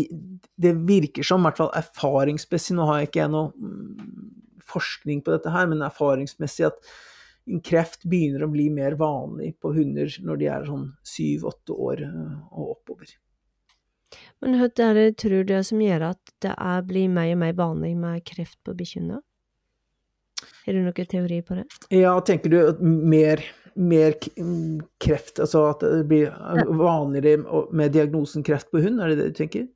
det 0.59 0.73
virker 0.87 1.25
som, 1.25 1.41
i 1.41 1.49
hvert 1.49 1.61
fall 1.63 1.75
erfaringsmessig, 1.79 2.75
nå 2.77 2.87
har 2.89 3.01
jeg 3.01 3.11
ikke 3.11 3.29
noe 3.33 3.53
mm, 3.55 4.33
forskning 4.67 5.23
på 5.25 5.33
dette 5.33 5.53
her, 5.53 5.69
men 5.71 5.85
erfaringsmessig 5.87 6.67
at 6.69 6.81
kreft 7.63 8.03
begynner 8.09 8.43
å 8.43 8.51
bli 8.51 8.67
mer 8.73 8.97
vanlig 8.99 9.53
på 9.61 9.71
hunder 9.75 10.11
når 10.25 10.41
de 10.41 10.49
er 10.51 10.67
sånn 10.67 10.89
syv-åtte 11.07 11.77
år 11.87 12.03
eh, 12.03 12.35
og 12.51 12.75
oppover. 12.75 13.13
Men 14.41 14.57
hva 14.59 14.67
dere 14.69 15.07
det 15.07 15.17
tror 15.23 15.45
du 15.47 15.55
som 15.65 15.81
gjør 15.81 16.11
at 16.11 16.33
det 16.45 16.53
er, 16.53 16.83
blir 16.87 17.09
mer 17.11 17.33
og 17.33 17.41
mer 17.43 17.55
vanlig 17.57 17.93
med 17.97 18.25
kreft 18.27 18.59
på 18.65 18.75
bikkjene? 18.77 19.21
Har 20.65 20.75
du 20.75 20.83
noen 20.83 21.09
teori 21.09 21.39
på 21.45 21.57
det? 21.57 21.65
Ja, 21.95 22.13
tenker 22.21 22.51
du 22.51 22.57
at 22.59 22.81
mer, 22.83 23.41
mer 23.73 24.17
kreft, 25.01 25.39
altså 25.39 25.63
at 25.71 25.85
det 25.85 26.05
blir 26.09 26.33
vanligere 26.67 27.65
med 27.71 27.95
diagnosen 27.95 28.45
kreft 28.45 28.69
på 28.71 28.83
hund, 28.83 29.01
er 29.01 29.13
det 29.13 29.19
det 29.21 29.29
du 29.31 29.39
tenker? 29.41 29.67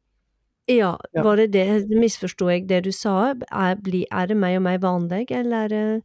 Ja, 0.70 0.94
var 1.24 1.40
det 1.40 1.52
det, 1.56 1.66
misforsto 1.90 2.50
jeg 2.52 2.68
det 2.70 2.84
du 2.86 2.92
sa, 2.94 3.34
er, 3.34 3.80
er 3.82 4.28
det 4.30 4.38
mer 4.38 4.60
og 4.60 4.68
mer 4.68 4.84
vanlig, 4.84 5.26
eller? 5.34 6.02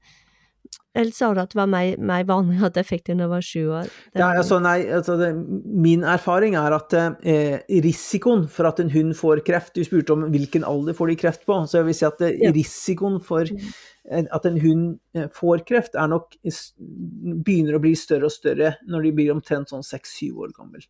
Eller 0.97 1.13
sa 1.13 1.29
du 1.35 1.41
at 1.43 1.53
det 1.53 1.59
var 1.59 1.69
mer, 1.69 1.99
mer 2.01 2.25
vanlig 2.29 2.63
at 2.65 2.79
jeg 2.81 2.89
fikk 2.89 3.03
det 3.09 3.19
da 3.19 3.27
jeg 3.27 3.33
var 3.33 3.45
sju 3.45 3.65
år? 3.81 3.91
Ja, 4.17 4.31
altså, 4.31 4.61
nei, 4.65 4.79
altså 4.99 5.19
det, 5.21 5.33
min 5.67 6.07
erfaring 6.09 6.57
er 6.57 6.77
at 6.77 6.97
eh, 6.97 7.59
risikoen 7.85 8.47
for 8.53 8.71
at 8.71 8.81
en 8.81 8.93
hund 8.95 9.13
får 9.19 9.45
kreft 9.47 9.77
Du 9.77 9.85
spurte 9.85 10.15
om 10.15 10.25
hvilken 10.33 10.65
alder 10.65 10.97
får 10.97 11.13
de 11.13 11.19
kreft 11.21 11.45
på. 11.49 11.59
Så 11.69 11.81
jeg 11.81 11.91
vil 11.91 11.99
si 11.99 12.09
at 12.09 12.25
eh, 12.25 12.49
risikoen 12.57 13.21
for 13.25 13.45
mm 13.53 13.69
at 14.07 14.45
en 14.47 14.59
hund 14.61 14.99
eh, 15.17 15.27
får 15.35 15.65
kreft, 15.67 15.97
er 15.99 16.09
nok, 16.11 16.37
begynner 17.43 17.77
å 17.77 17.81
bli 17.83 17.93
større 17.99 18.29
og 18.29 18.35
større 18.35 18.77
når 18.87 19.09
de 19.09 19.13
blir 19.17 19.33
omtrent 19.35 19.73
sånn 19.73 19.85
seks-syv 19.87 20.45
år 20.45 20.53
gammel. 20.55 20.85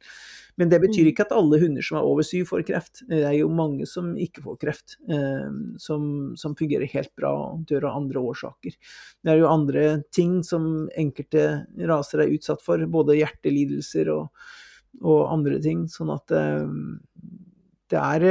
Men 0.61 0.71
det 0.73 0.81
betyr 0.83 1.07
mm. 1.07 1.11
ikke 1.13 1.27
at 1.27 1.35
alle 1.37 1.61
hunder 1.63 1.85
som 1.85 1.99
er 2.01 2.09
over 2.09 2.27
syv, 2.27 2.47
får 2.51 2.67
kreft. 2.69 3.03
Det 3.09 3.23
er 3.25 3.39
jo 3.39 3.49
mange 3.53 3.89
som 3.89 4.13
ikke 4.21 4.45
får 4.45 4.61
kreft, 4.61 4.99
eh, 5.09 5.49
som, 5.83 6.11
som, 6.37 6.57
fungerer 6.59 6.93
helt 6.93 7.13
bra 7.17 7.33
og 7.47 7.65
dør 7.71 7.89
av 7.89 8.03
andre 8.03 8.25
årsaker. 8.33 8.77
Det 9.25 9.33
er 9.33 9.41
jo 9.41 9.51
andre 9.51 9.87
ting 10.15 10.39
som 10.47 10.87
enkelte 10.97 11.49
raser 11.89 12.25
er 12.25 12.37
utsatt 12.37 12.65
for, 12.65 12.85
både 12.93 13.19
hjertelidelser 13.21 14.13
og, 14.13 14.49
og 15.05 15.29
andre 15.33 15.61
ting. 15.65 15.87
Sånn 15.93 16.13
at 16.13 16.37
eh, 16.37 16.69
det 17.93 18.03
er 18.03 18.25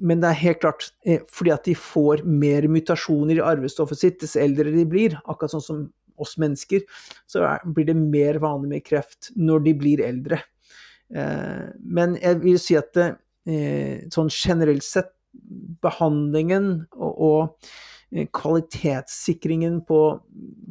men 0.00 0.20
det 0.22 0.30
er 0.30 0.42
helt 0.42 0.60
klart 0.62 0.88
eh, 1.06 1.22
fordi 1.32 1.52
at 1.54 1.66
de 1.66 1.74
får 1.78 2.22
mer 2.28 2.68
mutasjoner 2.70 3.40
i 3.40 3.44
arvestoffet 3.44 4.00
sitt 4.00 4.20
dess 4.22 4.36
eldre 4.38 4.70
de 4.72 4.84
blir, 4.88 5.16
akkurat 5.24 5.56
sånn 5.56 5.64
som 5.64 5.80
oss 6.22 6.36
mennesker, 6.40 6.84
så 7.28 7.44
blir 7.74 7.90
det 7.90 7.96
mer 7.98 8.38
vanlig 8.40 8.70
med 8.70 8.84
kreft 8.86 9.32
når 9.36 9.66
de 9.66 9.74
blir 9.76 10.04
eldre. 10.06 10.38
Eh, 11.12 11.66
men 11.82 12.16
jeg 12.22 12.40
vil 12.44 12.60
si 12.62 12.78
at 12.78 12.94
det, 12.96 13.10
eh, 13.50 14.06
sånn 14.12 14.32
generelt 14.32 14.86
sett, 14.86 15.12
behandlingen 15.84 16.86
og, 16.96 17.58
kvalitetssikringen 18.32 19.80
på, 19.84 19.98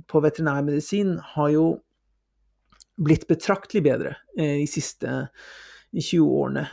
på 0.10 0.22
veterinærmedisin 0.24 1.12
har 1.36 1.50
jo 1.54 1.66
blitt 2.98 3.28
betraktelig 3.30 3.84
bedre 3.86 4.14
de 4.40 4.64
siste 4.72 5.12
20 5.94 6.32
årene. 6.32 6.64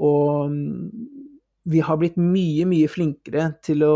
Og 0.00 0.54
vi 1.66 1.82
har 1.82 1.98
blitt 1.98 2.16
mye, 2.20 2.66
mye 2.68 2.88
flinkere 2.90 3.50
til 3.66 3.82
å, 3.86 3.94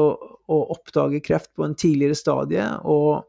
å, 0.51 0.59
oppdage 0.75 1.21
kreft 1.23 1.53
på 1.55 1.65
en 1.67 1.77
tidligere 1.79 2.19
stadie, 2.19 2.65
og 2.83 3.27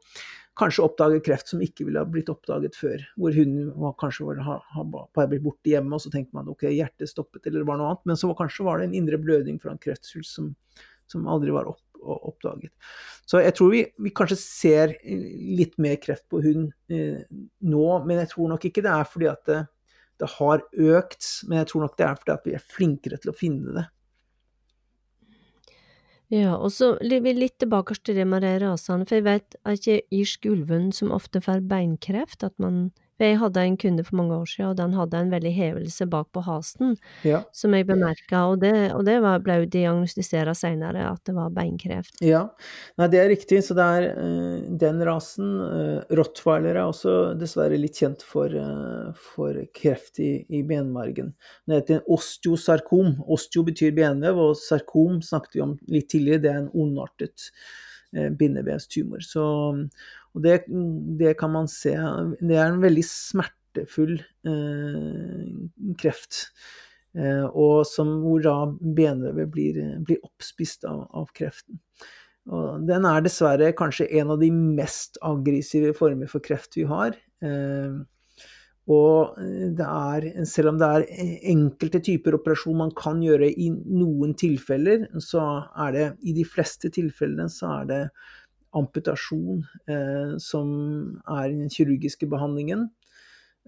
kanskje 0.58 0.86
oppdage 0.86 1.22
kreft 1.26 1.52
som 1.52 1.62
ikke 1.64 1.86
ville 1.88 2.02
ha 2.02 2.10
blitt 2.10 2.30
oppdaget 2.32 2.76
før. 2.78 3.04
Hvor 3.22 3.38
hun 3.38 3.70
var, 3.84 3.94
kanskje 4.02 4.26
var, 4.28 4.42
har, 4.46 4.64
har 4.74 5.30
blitt 5.30 5.46
borte 5.46 5.72
hjemme, 5.72 5.94
og 5.96 6.04
så 6.04 6.12
tenkte 6.14 6.38
man 6.38 6.50
ok, 6.52 6.68
hjertet 6.74 7.12
stoppet, 7.12 7.46
eller 7.46 7.62
det 7.62 7.70
var 7.70 7.80
noe 7.80 7.94
annet. 7.94 8.04
Men 8.10 8.20
så 8.20 8.32
var, 8.32 8.40
kanskje 8.42 8.66
var 8.68 8.82
det 8.82 8.90
en 8.90 8.98
indre 8.98 9.22
blødning 9.22 9.62
fra 9.62 9.76
en 9.76 9.82
kreftsvulst 9.82 10.40
som, 10.40 10.52
som, 11.12 11.30
aldri 11.30 11.54
var 11.54 11.70
opp, 11.70 11.84
oppdaget. 12.02 12.74
Så 13.30 13.44
jeg 13.46 13.54
tror 13.58 13.72
vi, 13.76 13.86
vi 14.02 14.16
kanskje 14.18 14.42
ser 14.42 14.98
litt 15.06 15.78
mer 15.82 16.02
kreft 16.02 16.26
på 16.34 16.42
hund 16.42 16.72
eh, 16.90 17.22
nå, 17.30 17.86
men 18.10 18.24
jeg 18.24 18.34
tror 18.34 18.50
nok 18.56 18.66
ikke 18.68 18.84
det 18.86 18.94
er 18.98 19.08
fordi 19.08 19.30
at 19.30 19.46
det, 19.50 19.64
det 20.22 20.34
har 20.40 20.66
økt, 20.66 21.34
men 21.46 21.62
jeg 21.62 21.72
tror 21.72 21.86
nok 21.86 21.98
det 21.98 22.10
er 22.10 22.18
fordi 22.18 22.34
at 22.40 22.48
vi 22.50 22.58
er 22.58 22.70
flinkere 22.76 23.22
til 23.22 23.34
å 23.34 23.38
finne 23.38 23.78
det. 23.78 23.90
Ja, 26.32 26.56
og 26.56 26.72
så 26.72 26.94
vi 27.26 27.34
litt 27.36 27.58
tilbake 27.60 27.98
til 28.00 28.16
det 28.16 28.26
med 28.28 28.46
de 28.46 28.54
rasene, 28.64 29.04
for 29.08 29.20
jeg 29.20 29.28
vet 29.28 29.58
at 29.68 29.80
ikke 29.82 29.98
irsk 30.16 30.48
ulven 30.48 30.92
som 30.96 31.12
ofte 31.12 31.42
får 31.44 31.66
beinkreft, 31.68 32.46
at 32.48 32.56
man 32.62 32.86
jeg 33.22 33.40
hadde 33.42 33.64
en 33.64 33.78
kunde 33.80 34.06
for 34.08 34.18
mange 34.20 34.36
år 34.38 34.50
siden, 34.50 34.70
og 34.72 34.78
den 34.80 34.96
hadde 34.98 35.22
en 35.22 35.32
veldig 35.34 35.54
hevelse 35.56 36.08
bak 36.10 36.30
på 36.34 36.44
hasten, 36.46 36.96
Ja. 37.28 37.44
som 37.54 37.74
jeg 37.74 37.88
bemerka, 37.88 38.46
og 38.50 38.62
det, 38.62 38.92
og 38.96 39.06
det 39.06 39.20
var, 39.22 39.40
ble 39.46 39.62
jo 39.62 39.70
diagnostisert 39.70 40.58
senere 40.58 41.06
at 41.12 41.22
det 41.28 41.36
var 41.38 41.54
beinkreft. 41.54 42.18
Ja, 42.26 42.48
Nei, 43.00 43.08
det 43.12 43.20
er 43.22 43.30
riktig. 43.32 43.62
Så 43.66 43.76
det 43.78 43.86
er 43.86 44.08
uh, 44.18 44.64
den 44.82 45.02
rasen. 45.08 45.52
Uh, 45.62 46.16
Rottweiler 46.18 46.76
er 46.76 46.84
også 46.84 47.16
dessverre 47.40 47.80
litt 47.80 48.00
kjent 48.02 48.26
for, 48.26 48.52
uh, 48.52 49.12
for 49.34 49.58
kreft 49.78 50.20
i, 50.24 50.32
i 50.50 50.64
benmargen. 50.68 51.34
Det 51.68 51.82
heter 51.82 52.00
en 52.00 52.10
osteosarkom. 52.18 53.16
Osteo 53.32 53.64
betyr 53.68 53.96
benvev, 53.98 54.42
og 54.42 54.60
sarkom 54.60 55.22
snakket 55.26 55.58
vi 55.58 55.66
om 55.66 55.78
litt 55.92 56.10
tidligere. 56.12 56.44
Det 56.44 56.52
er 56.52 56.60
en 56.64 56.74
ondartet 56.74 57.52
bindevevstumor. 58.12 59.22
Så 59.24 59.44
og 60.36 60.46
det, 60.46 60.62
det, 61.20 61.36
kan 61.40 61.52
man 61.52 61.68
se 61.68 61.92
Det 62.40 62.56
er 62.56 62.70
en 62.70 62.84
veldig 62.84 63.04
smertefull 63.04 64.16
eh, 64.48 65.50
kreft. 66.00 66.46
Eh, 67.18 67.44
og 67.48 67.84
som, 67.88 68.14
hvor 68.24 68.44
da 68.44 68.56
benvevet 68.72 69.52
blir, 69.52 69.82
blir 70.08 70.22
oppspist 70.24 70.88
av, 70.88 71.04
av, 71.10 71.28
kreften. 71.36 71.82
Og 72.52 72.88
den 72.88 73.06
er 73.06 73.22
dessverre 73.22 73.74
kanskje 73.78 74.10
en 74.22 74.32
av 74.34 74.40
de 74.42 74.50
mest 74.52 75.20
aggressive 75.26 75.92
former 75.98 76.32
for 76.32 76.44
kreft 76.44 76.80
vi 76.80 76.88
har. 76.90 77.18
Eh, 77.44 78.00
og 78.92 79.38
det 79.78 79.86
er, 79.86 80.26
selv 80.50 80.72
om 80.72 80.80
det 80.82 80.88
er 80.88 81.04
enkelte 81.52 82.02
typer 82.04 82.36
operasjon 82.40 82.80
man 82.80 82.94
kan 82.98 83.20
gjøre 83.24 83.52
i 83.52 83.70
noen 83.70 84.34
tilfeller, 84.40 85.06
så 85.22 85.44
er 85.86 85.94
det 85.96 86.08
i 86.26 86.34
de 86.36 86.46
fleste 86.48 86.90
tilfellene 86.92 87.46
så 87.52 87.76
er 87.82 87.92
det 87.92 88.02
amputasjon 88.78 89.64
eh, 89.90 90.34
som 90.40 90.72
er 91.28 91.52
den 91.52 91.72
kirurgiske 91.72 92.30
behandlingen. 92.32 92.88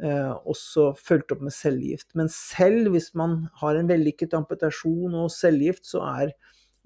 Eh, 0.01 0.31
også 0.49 0.91
fulgt 0.97 1.33
opp 1.35 1.43
med 1.45 1.53
cellegift. 1.53 2.09
Men 2.17 2.31
selv 2.31 2.93
hvis 2.95 3.11
man 3.17 3.43
har 3.61 3.77
en 3.77 3.91
vellykket 3.91 4.33
amputasjon 4.37 5.13
og 5.19 5.31
cellegift, 5.33 5.85
så 5.85 6.01
er 6.07 6.33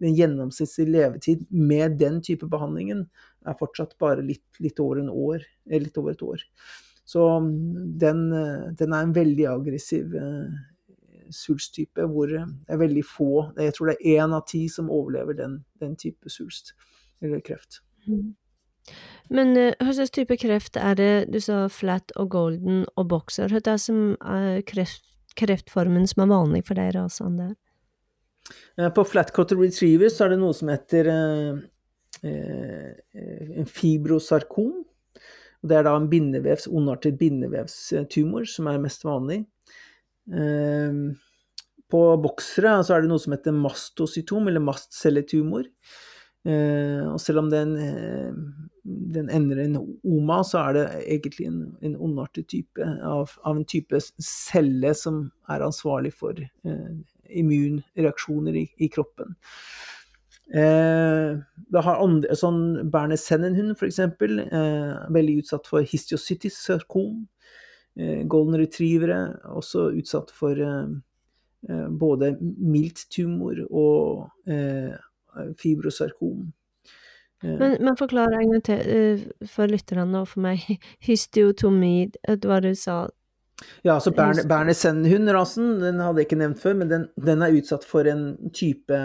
den 0.01 0.17
gjennomsnittlige 0.17 0.93
levetid 0.93 1.45
med 1.49 1.97
den 2.01 2.19
type 2.21 2.49
behandlingen 2.51 3.07
er 3.47 3.55
fortsatt 3.57 3.95
bare 4.01 4.25
litt, 4.25 4.45
litt, 4.59 4.79
over, 4.83 4.99
år, 5.07 5.45
eh, 5.69 5.79
litt 5.81 5.97
over, 5.97 6.13
et 6.17 6.25
år. 6.25 6.43
Så 7.07 7.23
den, 8.03 8.25
den 8.75 8.93
er 8.93 9.05
en 9.05 9.15
veldig 9.15 9.45
aggressiv 9.47 10.15
eh, 10.19 10.57
svulsttype 11.31 12.05
hvor 12.11 12.31
det 12.31 12.43
er 12.71 12.79
veldig 12.79 13.03
få 13.07 13.29
Jeg 13.59 13.75
tror 13.75 13.89
det 13.89 13.97
er 13.97 14.21
én 14.21 14.35
av 14.35 14.45
ti 14.47 14.65
som 14.71 14.91
overlever 14.91 15.37
den, 15.37 15.61
den 15.79 15.95
type 15.99 16.31
svulst 16.31 16.73
eller 17.23 17.39
kreft. 17.43 17.81
Mm. 18.07 18.33
Men 19.33 19.53
uh, 19.57 19.73
hva 19.83 19.93
slags 19.95 20.13
type 20.15 20.37
kreft 20.39 20.79
er 20.79 20.97
det 20.99 21.11
du 21.33 21.39
sa 21.43 21.65
flat 21.71 22.13
og 22.19 22.31
golden 22.35 22.85
og 22.95 23.09
boxer? 23.11 23.51
Hva 23.51 23.59
er 23.59 23.67
det 23.67 23.77
som 23.83 24.01
er 24.23 24.61
kreft, 24.67 25.05
kreftformen 25.37 26.07
som 26.09 26.23
er 26.23 26.31
vanlig 26.31 26.63
for 26.67 26.79
de 26.79 26.87
rasene 26.95 27.49
der? 27.49 27.55
På 28.95 29.03
flat-coated 29.03 29.59
retriever 29.59 30.11
så 30.13 30.25
er 30.25 30.33
det 30.33 30.39
noe 30.39 30.55
som 30.55 30.71
heter 30.71 31.09
uh, 31.11 31.57
en 32.23 33.67
fibrosarkom. 33.67 34.85
Det 35.67 35.75
er 35.75 35.83
da 35.83 35.97
en 35.97 36.07
bindevevs, 36.07 36.69
ondartet 36.71 37.17
bindevevstumor 37.19 38.45
som 38.47 38.69
er 38.71 38.79
mest 38.79 39.03
vanlig. 39.03 39.41
På 41.87 42.01
boksere 42.19 42.73
så 42.83 42.95
er 42.95 43.03
det 43.03 43.11
noe 43.11 43.21
som 43.21 43.33
heter 43.35 43.55
mastocytom, 43.55 44.49
eller 44.51 44.63
mastcelletumor. 44.63 45.67
Eh, 45.67 46.16
og 46.45 47.19
selv 47.19 47.41
om 47.41 47.49
den, 47.51 47.73
eh, 47.81 48.35
den 49.13 49.29
ender 49.33 49.59
en 49.63 49.77
oma, 50.03 50.43
så 50.47 50.61
er 50.61 50.77
det 50.77 50.85
egentlig 51.17 51.47
en, 51.49 51.59
en 51.81 51.97
ondartet 51.97 52.47
type 52.47 52.83
av, 53.03 53.33
av, 53.43 53.57
en 53.57 53.65
type 53.67 53.99
celle 54.23 54.93
som 54.95 55.25
er 55.51 55.65
ansvarlig 55.65 56.13
for 56.15 56.39
eh, 56.39 56.93
immunreaksjoner 57.41 58.55
i, 58.61 58.65
i 58.79 58.89
kroppen. 58.93 59.35
Eh, 60.47 61.33
det 61.73 61.83
har 61.83 61.99
andre, 61.99 62.35
sånn 62.39 62.89
Berner 62.91 63.19
Sennenhund, 63.19 63.75
f.eks., 63.75 63.99
eh, 63.99 64.93
veldig 65.17 65.41
utsatt 65.41 65.67
for 65.67 65.83
histiocytis 65.83 66.61
sarkom. 66.69 67.25
Eh, 67.99 68.23
golden 68.29 68.59
retrievere 68.61 69.19
også 69.57 69.89
utsatt 69.99 70.31
for 70.31 70.55
eh, 70.55 70.87
eh 71.67 71.87
både 71.89 72.35
mildt 72.39 73.07
tumor 73.11 73.59
og 73.67 74.29
eh, 74.47 74.93
fibrosarkom. 75.59 76.47
Eh. 77.43 77.57
Men, 77.59 77.77
men 77.79 77.97
forklar 77.97 78.33
en 78.33 78.51
gang 78.51 78.63
til 78.65 78.81
eh, 78.95 79.27
for 79.49 79.69
lytterne 79.69 80.23
og 80.23 80.31
for 80.33 80.43
meg. 80.47 80.63
Hystiotomi, 81.07 82.09
hva 82.45 82.59
du 82.63 82.73
sa 82.77 83.05
Ja, 83.85 83.95
altså 83.97 84.13
Berner, 84.13 84.45
Berner 84.49 84.77
Sennhund-rasen, 84.77 85.79
den 85.81 86.01
hadde 86.03 86.21
jeg 86.21 86.29
ikke 86.29 86.41
nevnt 86.43 86.61
før, 86.61 86.75
men 86.77 86.91
den, 86.91 87.07
den, 87.17 87.41
er 87.41 87.55
utsatt 87.57 87.85
for 87.89 88.05
en 88.09 88.35
type 88.53 88.99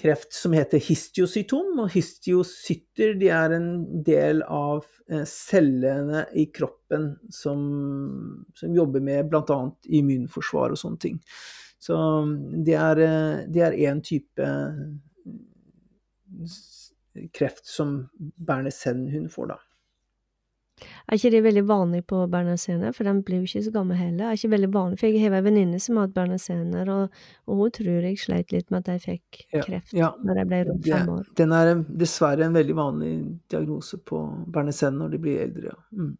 kreft 0.00 0.32
som 0.34 0.54
heter 0.56 0.80
histiocytom. 0.82 1.78
Og 1.84 1.92
histiocytter 1.94 3.14
de 3.20 3.28
er 3.32 3.56
en 3.56 3.68
del 4.06 4.40
av 4.48 4.86
eh, 5.10 5.26
cellene 5.28 6.24
i 6.34 6.48
kroppen 6.52 7.12
som, 7.32 7.60
som 8.56 8.74
jobber 8.74 9.04
med 9.04 9.28
bl.a. 9.30 9.60
immunforsvar 10.00 10.74
og 10.74 10.80
sånne 10.80 11.04
ting. 11.04 11.20
Så 11.84 11.96
det 12.64 12.78
er 12.80 13.76
én 13.76 14.00
type 14.04 14.48
kreft 17.36 17.66
som 17.68 18.08
Berner-Senn-hund 18.18 19.30
får, 19.32 19.52
da. 19.52 19.58
Er 21.06 21.18
ikke 21.18 21.30
det 21.30 21.42
veldig 21.44 21.62
vanlig 21.68 22.00
på 22.10 22.24
Berner-Sener, 22.32 22.92
for 22.96 23.06
den 23.06 23.20
blir 23.26 23.42
jo 23.42 23.46
ikke 23.46 23.62
så 23.66 23.72
gammel 23.74 23.98
heller? 23.98 24.30
Er 24.30 24.38
ikke 24.38 24.50
veldig 24.54 24.70
vanlig, 24.74 24.98
for 25.00 25.06
Jeg 25.06 25.22
har 25.22 25.36
en 25.38 25.44
venninne 25.46 25.78
som 25.80 26.00
har 26.00 26.08
hatt 26.08 26.16
Berner-Sener, 26.16 26.90
og, 26.90 27.20
og, 27.46 27.60
hun 27.60 27.74
tror 27.78 28.08
jeg 28.08 28.18
sleit 28.18 28.52
litt 28.52 28.72
med 28.72 28.82
at 28.82 28.90
de 28.90 29.12
fikk 29.12 29.44
kreft 29.52 29.94
ja, 29.94 30.08
ja. 30.08 30.10
når 30.24 30.40
de 30.40 30.46
ble 30.50 30.60
rundt 30.70 30.90
fem 30.90 31.14
år. 31.14 31.30
Den 31.38 31.54
er 31.54 31.72
dessverre 32.02 32.48
en 32.48 32.58
veldig 32.58 32.76
vanlig 32.80 33.14
diagnose 33.52 34.00
på 34.02 34.24
Berner-Sener 34.56 35.04
når 35.04 35.14
de 35.14 35.24
blir 35.28 35.46
eldre, 35.46 35.74
ja. 35.74 35.80
Mm. 35.94 36.14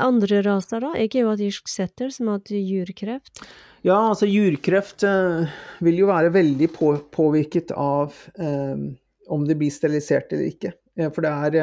Andre 0.00 0.40
raser, 0.46 0.82
da? 0.82 0.92
Ikke 0.98 1.24
jo 1.24 1.32
at 1.32 1.42
irsk 1.44 1.68
setter 1.70 2.12
som 2.14 2.30
har 2.30 2.40
hatt 2.40 2.52
jurkreft. 2.54 3.42
Ja, 3.86 3.96
altså 3.96 4.28
jurkreft 4.28 5.04
uh, 5.08 5.48
vil 5.84 6.02
jo 6.02 6.10
være 6.10 6.32
veldig 6.34 6.68
på, 6.74 6.92
påvirket 7.14 7.72
av 7.76 8.16
um, 8.36 8.90
om 9.30 9.46
det 9.48 9.56
blir 9.60 9.72
sterilisert 9.72 10.32
eller 10.34 10.50
ikke. 10.50 10.74
For 11.14 11.24
det 11.24 11.30
er, 11.30 11.56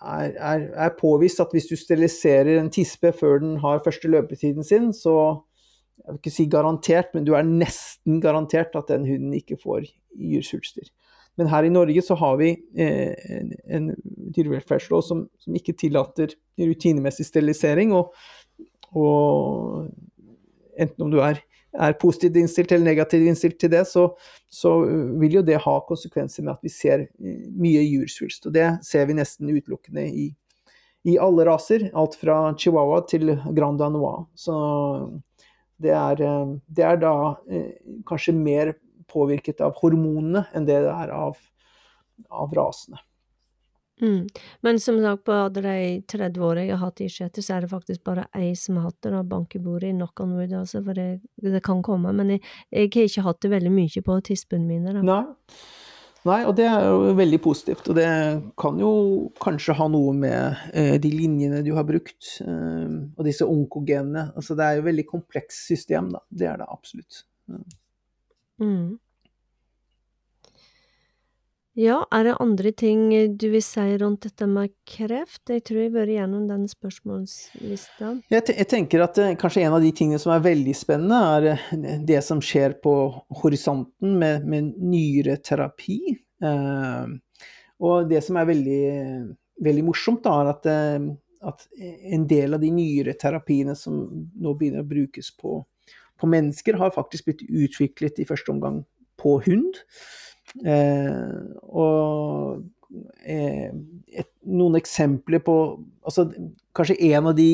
er, 0.00 0.30
er, 0.32 0.64
er, 0.72 0.94
påvist 0.98 1.42
at 1.44 1.52
hvis 1.54 1.68
du 1.70 1.76
steriliserer 1.78 2.56
en 2.58 2.70
tispe 2.72 3.12
før 3.14 3.42
den 3.44 3.58
har 3.62 3.84
første 3.84 4.10
løpetiden 4.10 4.66
sin, 4.66 4.88
så 4.96 5.14
jeg 5.98 6.14
vil 6.14 6.20
ikke 6.22 6.32
si 6.32 6.46
garantert, 6.50 7.12
men 7.14 7.26
du 7.26 7.34
er 7.36 7.46
nesten 7.46 8.22
garantert 8.24 8.74
at 8.78 8.90
den 8.90 9.04
hunden 9.06 9.34
ikke 9.36 9.58
får 9.60 9.86
gyrsvulster. 10.16 10.88
Men 11.38 11.46
her 11.52 11.64
i 11.64 11.70
Norge 11.70 12.02
så 12.02 12.16
har 12.18 12.36
vi 12.40 12.50
eh, 12.74 13.14
en, 13.38 13.52
en 13.70 13.90
dyrevelferdslov 14.34 15.04
som, 15.06 15.26
som, 15.38 15.54
ikke 15.54 15.76
tillater 15.78 16.34
rutinemessig 16.58 17.28
sterilisering. 17.28 17.94
Og, 17.94 18.10
og, 18.98 19.86
enten 20.78 21.06
om 21.06 21.12
du 21.12 21.20
er, 21.22 21.38
er, 21.78 21.94
positivt 22.02 22.40
innstilt 22.40 22.74
eller 22.74 22.90
negativt 22.90 23.30
innstilt 23.30 23.58
til 23.62 23.70
det, 23.70 23.84
så, 23.86 24.08
så, 24.50 24.74
vil 25.20 25.38
jo 25.38 25.44
det 25.46 25.60
ha 25.62 25.76
konsekvenser 25.86 26.46
med 26.46 26.56
at 26.56 26.66
vi 26.66 26.74
ser 26.74 27.06
eh, 27.06 27.46
mye 27.54 27.86
jursvulst. 27.86 28.50
Og 28.50 28.58
det 28.58 28.66
ser 28.88 29.06
vi 29.06 29.18
nesten 29.20 29.54
utelukkende 29.54 30.08
i, 30.10 30.26
i 31.06 31.16
alle 31.22 31.46
raser. 31.46 31.86
Alt 31.94 32.18
fra 32.18 32.40
chihuahua 32.58 33.04
til 33.06 33.36
grand 33.54 33.78
danois. 33.78 34.26
Så 34.34 34.58
det 35.78 35.94
er, 35.94 36.26
eh, 36.26 36.52
det 36.66 36.90
er 36.90 36.98
da 37.06 37.14
kanskje 38.10 38.34
mer 38.34 38.74
påvirket 39.10 39.62
av 39.64 39.76
hormonene 39.80 40.46
enn 40.54 40.66
det 40.68 40.80
det 40.86 40.94
er 40.94 41.12
av, 41.14 41.38
av 42.30 42.54
rasene. 42.56 43.00
Mm. 44.02 44.28
Men 44.60 44.80
som 44.80 45.00
sagt, 45.02 45.24
på 45.24 45.38
de 45.48 46.02
30 46.06 46.42
årene 46.42 46.66
jeg 46.68 46.76
har 46.76 46.84
hatt 46.84 47.00
i 47.02 47.08
irskjetter, 47.08 47.42
så 47.42 47.56
er 47.56 47.64
det 47.64 47.72
faktisk 47.72 48.04
bare 48.06 48.28
ei 48.36 48.52
som 48.56 48.78
har 48.78 48.90
hatt 48.90 49.00
det, 49.02 49.10
da, 49.14 49.24
bank 49.26 49.56
i 49.58 49.62
bordet 49.62 49.90
i 49.90 49.96
knock 49.96 50.20
on 50.22 50.36
wood, 50.38 50.54
altså, 50.54 50.82
for 50.84 50.98
det, 50.98 51.08
det, 51.42 51.62
kan 51.66 51.82
komme. 51.82 52.12
Men 52.14 52.36
jeg, 52.36 52.44
jeg, 52.70 52.92
har 52.94 53.10
ikke 53.10 53.26
hatt 53.26 53.42
det 53.42 53.52
veldig 53.56 53.74
mye 53.74 54.04
på 54.06 54.20
tispene 54.30 54.68
mine. 54.68 54.94
Da. 55.00 55.02
Nei. 55.02 55.24
Nei, 56.26 56.40
og 56.50 56.56
det 56.58 56.66
er 56.66 56.82
jo 56.84 57.12
veldig 57.16 57.38
positivt. 57.40 57.88
Og 57.90 57.96
det 57.96 58.08
kan 58.58 58.78
jo 58.80 58.92
kanskje 59.40 59.76
ha 59.78 59.86
noe 59.90 60.14
med 60.18 60.64
eh, 60.74 60.96
de 61.00 61.12
linjene 61.14 61.62
du 61.64 61.72
har 61.76 61.86
brukt, 61.88 62.32
eh, 62.44 62.96
og 63.16 63.26
disse 63.26 63.46
onkogenene. 63.46 64.28
Altså 64.36 64.58
det 64.58 64.66
er 64.66 64.78
jo 64.78 64.84
et 64.84 64.88
veldig 64.90 65.06
komplekst 65.08 65.70
system, 65.70 66.10
da. 66.14 66.24
Det 66.28 66.50
er 66.50 66.58
det 66.60 66.68
absolutt. 66.74 67.22
Mm. 67.48 67.64
Ja, 71.78 72.00
er 72.10 72.24
det 72.26 72.32
andre 72.42 72.72
ting 72.74 73.10
du 73.38 73.44
vil 73.52 73.62
si 73.62 73.84
rundt 74.00 74.24
dette 74.26 74.48
med 74.50 74.72
kreft? 74.88 75.44
Jeg 75.46 75.62
tror 75.68 75.78
jeg 75.84 75.92
vært 75.94 76.10
gjennom 76.10 76.48
den 76.48 76.64
spørsmålslista. 76.66 78.16
Jeg, 78.32 78.42
jeg, 78.50 78.66
tenker 78.72 79.04
at 79.04 79.20
eh, 79.22 79.36
kanskje 79.38 79.62
en 79.62 79.76
av 79.76 79.84
de 79.84 79.92
tingene 79.94 80.18
som 80.18 80.32
er 80.34 80.42
veldig 80.42 80.74
spennende, 80.74 81.20
er 81.36 81.46
eh, 81.52 82.00
det 82.08 82.18
som 82.26 82.42
skjer 82.42 82.74
på 82.82 82.94
horisonten 83.44 84.18
med, 84.18 84.48
med 84.50 84.72
nyreterapi. 84.90 86.00
Eh, 86.18 87.14
og 87.86 88.10
det 88.10 88.24
som 88.26 88.40
er 88.40 88.50
veldig, 88.50 88.82
veldig 89.70 89.86
morsomt, 89.86 90.26
da, 90.26 90.34
er 90.42 90.52
at, 90.56 90.68
eh, 90.72 91.08
at, 91.46 91.66
en 92.10 92.26
del 92.34 92.58
av 92.58 92.64
de 92.64 92.72
nyreterapiene 92.74 93.78
som 93.78 94.02
nå 94.34 94.58
begynner 94.58 94.82
å 94.82 94.90
brukes 94.96 95.30
på, 95.38 95.60
på 96.18 96.28
mennesker, 96.30 96.78
har 96.80 96.94
faktisk 96.94 97.28
blitt 97.28 97.44
utviklet 97.48 98.18
i 98.18 98.26
første 98.28 98.52
omgang 98.52 98.82
på 99.18 99.38
hund. 99.46 99.78
Eh, 100.64 101.38
og 101.68 102.62
eh, 103.22 103.68
et, 104.08 104.30
noen 104.48 104.78
eksempler 104.78 105.42
på 105.44 105.56
altså, 106.08 106.24
Kanskje 106.78 106.96
en 107.10 107.28
av 107.28 107.34
de 107.36 107.50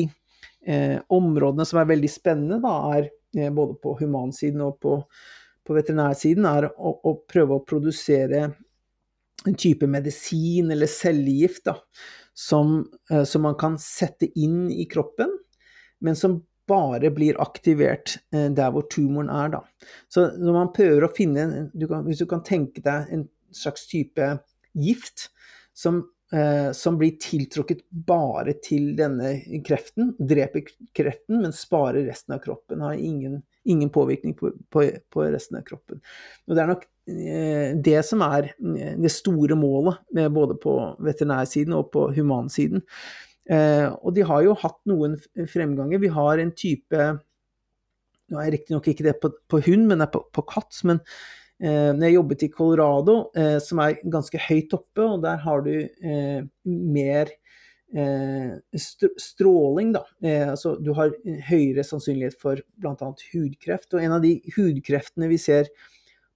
eh, 0.65 0.99
områdene 1.11 1.65
som 1.67 1.81
er 1.81 1.89
veldig 1.89 2.11
spennende, 2.11 2.61
da, 2.63 2.75
er 2.95 3.09
eh, 3.37 3.51
både 3.53 3.77
på 3.81 3.95
humansiden 4.01 4.63
og 4.65 4.77
på, 4.83 4.99
på 5.65 5.77
veterinærsiden, 5.77 6.47
er 6.47 6.69
å, 6.71 6.93
å, 6.95 7.15
prøve 7.27 7.57
å 7.57 7.65
produsere 7.67 8.45
en 9.45 9.57
type 9.59 9.87
medisin 9.89 10.71
eller 10.73 10.89
cellegift 10.89 11.65
da, 11.67 11.77
som, 12.37 12.77
eh, 13.11 13.25
som 13.27 13.45
man 13.45 13.57
kan 13.59 13.79
sette 13.81 14.29
inn 14.39 14.69
i 14.71 14.87
kroppen, 14.91 15.33
men 16.05 16.17
som 16.19 16.39
bare 16.67 17.11
blir 17.13 17.37
aktivert 17.41 18.17
eh, 18.33 18.49
der 18.53 18.73
hvor 18.73 18.87
tumoren 18.91 19.29
er, 19.29 19.53
da. 19.57 19.61
Så 20.09 20.27
når 20.39 20.59
man 20.59 20.73
prøver 20.75 21.05
å 21.05 21.13
finne 21.13 21.69
du 21.73 21.87
kan, 21.87 22.05
Hvis 22.07 22.23
du 22.23 22.27
kan 22.29 22.43
tenke 22.45 22.81
deg 22.85 23.11
en 23.13 23.27
slags 23.55 23.87
type 23.87 24.29
gift 24.75 25.29
som, 25.73 26.03
eh, 26.33 26.71
som 26.71 26.97
blir 26.97 27.17
tiltrukket 27.21 27.83
bare 27.89 28.55
til 28.63 28.93
denne 28.97 29.37
kreften, 29.65 30.13
dreper 30.19 30.65
kreften, 30.95 31.41
men 31.43 31.55
sparer 31.55 32.05
resten 32.07 32.35
av 32.35 32.43
kroppen. 32.43 32.81
Har 32.81 32.93
ingen, 32.93 33.41
ingen 33.63 33.89
påvirkning 33.89 34.35
på, 34.35 34.51
på, 34.69 34.89
på, 35.09 35.23
resten 35.23 35.59
av 35.59 35.65
kroppen. 35.67 36.01
Og 36.47 36.55
det 36.55 36.63
er 36.63 36.71
nok 36.71 36.87
eh, 37.11 37.75
det 37.87 38.01
som 38.07 38.23
er 38.25 38.51
eh, 38.53 38.95
det 38.99 39.13
store 39.13 39.57
målet, 39.59 40.01
både 40.31 40.57
på 40.61 40.75
veterinærsiden 41.03 41.75
og 41.77 41.91
på 41.95 42.09
humansiden. 42.15 42.83
Eh, 43.45 43.87
og 44.01 44.15
de 44.15 44.25
har 44.25 44.41
jo 44.45 44.57
hatt 44.57 44.79
noen 44.89 45.15
fremganger. 45.51 46.01
Vi 46.01 46.11
har 46.13 46.41
en 46.41 46.53
type 46.57 47.07
Nå 48.33 48.39
er 48.41 48.55
riktignok 48.55 48.87
ikke 48.89 49.05
det 49.05 49.19
på, 49.21 49.29
på, 49.53 49.59
hund, 49.67 49.83
men 49.85 49.99
det 50.01 50.07
er 50.07 50.13
på, 50.15 50.23
på 50.33 50.43
katt. 50.49 50.79
Men 50.89 50.97
eh, 51.61 51.91
når 51.93 52.07
jeg 52.07 52.15
jobbet 52.15 52.45
i 52.47 52.49
Colorado, 52.49 53.17
eh, 53.37 53.57
som 53.61 53.81
er 53.83 53.99
ganske 54.01 54.39
høyt 54.47 54.73
oppe, 54.73 55.03
og 55.05 55.19
der 55.21 55.43
har 55.43 55.61
du 55.61 55.75
eh, 55.77 56.39
mer 56.65 57.29
eh, 57.93 58.55
stråling, 59.21 59.93
da. 59.93 60.01
Eh, 60.25 60.47
altså 60.55 60.73
du 60.81 60.89
har 60.97 61.13
høyere 61.51 61.85
sannsynlighet 61.85 62.39
for 62.41 62.65
bl.a. 62.81 63.11
hudkreft. 63.35 63.93
Og 63.93 64.01
en 64.01 64.17
av 64.17 64.25
de 64.25 64.39
hudkreftene 64.57 65.29
vi 65.29 65.37
ser 65.45 65.69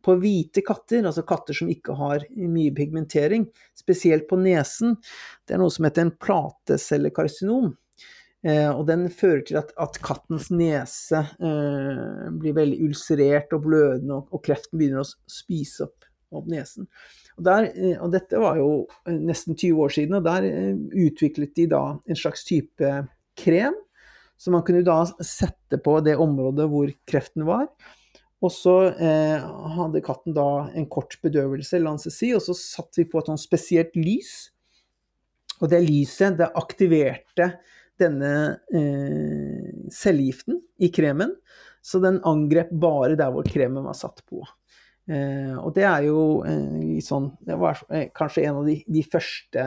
på 0.06 0.16
hvite 0.22 0.64
katter, 0.66 1.04
altså 1.06 1.26
katter 1.28 1.58
som 1.58 1.70
ikke 1.72 1.96
har 2.00 2.26
mye 2.40 2.74
pigmentering, 2.76 3.48
spesielt 3.78 4.28
på 4.30 4.40
nesen, 4.40 4.98
det 5.48 5.56
er 5.56 5.62
noe 5.62 5.74
som 5.74 5.88
heter 5.88 6.08
en 6.08 6.16
platecellekarsinom. 6.24 7.74
Eh, 8.48 8.70
og 8.72 8.86
den 8.88 9.10
fører 9.12 9.42
til 9.48 9.58
at, 9.60 9.74
at 9.76 9.98
kattens 10.00 10.48
nese 10.54 11.26
eh, 11.44 12.30
blir 12.40 12.56
veldig 12.56 12.78
ulcerert 12.88 13.52
og 13.58 13.66
blødende, 13.66 14.22
og, 14.22 14.30
og, 14.32 14.44
kreften 14.46 14.80
begynner 14.80 15.04
å 15.04 15.10
spise 15.28 15.90
opp, 15.90 16.08
opp 16.32 16.48
nesen. 16.48 16.88
Og, 17.36 17.44
der, 17.48 17.68
eh, 17.74 17.98
og, 18.00 18.14
dette 18.16 18.40
var 18.40 18.60
jo 18.62 18.72
eh, 19.04 19.18
nesten 19.18 19.60
20 19.60 19.84
år 19.84 19.96
siden, 19.98 20.18
og 20.22 20.28
der 20.30 20.48
eh, 20.48 20.72
utviklet 21.08 21.52
de 21.60 21.68
da 21.76 21.84
en 22.00 22.20
slags 22.20 22.48
type 22.48 22.96
krem 23.40 23.76
som 24.40 24.56
man 24.56 24.64
kunne 24.64 24.86
da 24.88 25.02
sette 25.26 25.82
på 25.84 25.98
det 26.06 26.16
området 26.20 26.68
hvor 26.72 26.92
kreften 27.10 27.44
var. 27.48 27.68
Og 28.40 28.54
så 28.56 28.76
eh, 28.96 29.48
hadde 29.76 30.04
katten 30.06 30.36
da 30.36 30.70
en 30.78 30.88
kort 30.92 31.18
bedøvelse, 31.24 31.82
la 31.82 31.92
oss 31.98 32.08
si, 32.14 32.32
og 32.36 32.44
så 32.46 32.56
satte 32.56 33.02
vi 33.02 33.10
på 33.10 33.20
et 33.20 33.32
sånt 33.32 33.44
spesielt 33.44 33.98
lys. 34.00 34.52
Og 35.60 35.68
det 35.74 35.82
lyset, 35.84 36.38
det 36.40 36.48
aktiverte 36.56 37.50
denne 38.00 38.32
eh, 38.72 39.68
cellegiften 39.92 40.62
i 40.80 40.88
kremen, 40.96 41.36
så 41.84 42.00
den 42.04 42.22
angrep 42.28 42.72
bare 42.72 43.20
der 43.20 43.34
hvor 43.36 43.48
kremen 43.48 43.84
var 43.84 43.98
satt 43.98 44.24
på. 44.30 44.46
Eh, 45.10 45.56
og 45.60 45.74
det 45.76 45.86
er 45.90 46.06
jo 46.06 46.44
eh, 46.46 47.00
sånn 47.02 47.32
Det 47.42 47.56
var 47.58 47.80
eh, 47.90 48.12
kanskje 48.14 48.44
en 48.46 48.60
av 48.60 48.68
de, 48.68 48.76
de 48.86 49.02
første 49.02 49.64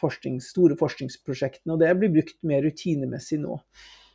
forsknings, 0.00 0.46
store 0.54 0.78
forskningsprosjektene, 0.80 1.74
og 1.74 1.82
det 1.82 1.90
blir 2.00 2.12
brukt 2.14 2.38
mer 2.48 2.62
rutinemessig 2.64 3.42
nå. 3.42 3.58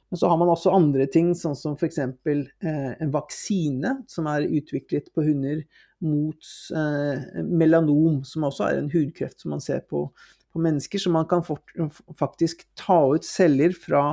Men 0.10 0.18
så 0.18 0.30
har 0.32 0.40
man 0.42 0.50
også 0.50 0.74
andre 0.74 1.06
ting, 1.12 1.34
sånn 1.38 1.58
som 1.58 1.76
f.eks. 1.78 2.00
Eh, 2.02 2.94
en 2.98 3.12
vaksine 3.14 3.94
som 4.10 4.30
er 4.32 4.48
utviklet 4.48 5.12
på 5.14 5.26
hunder 5.28 5.62
mot 6.02 6.50
eh, 6.74 7.44
melanom, 7.46 8.24
som 8.26 8.48
også 8.48 8.66
er 8.66 8.80
en 8.80 8.90
hudkreft 8.94 9.44
som 9.44 9.54
man 9.54 9.62
ser 9.62 9.84
på, 9.86 10.08
på 10.50 10.64
mennesker. 10.66 11.02
Så 11.02 11.14
man 11.14 11.30
kan 11.30 11.46
fort, 11.46 11.76
faktisk 12.18 12.66
ta 12.80 13.04
ut 13.14 13.28
celler 13.28 13.76
fra 13.78 14.08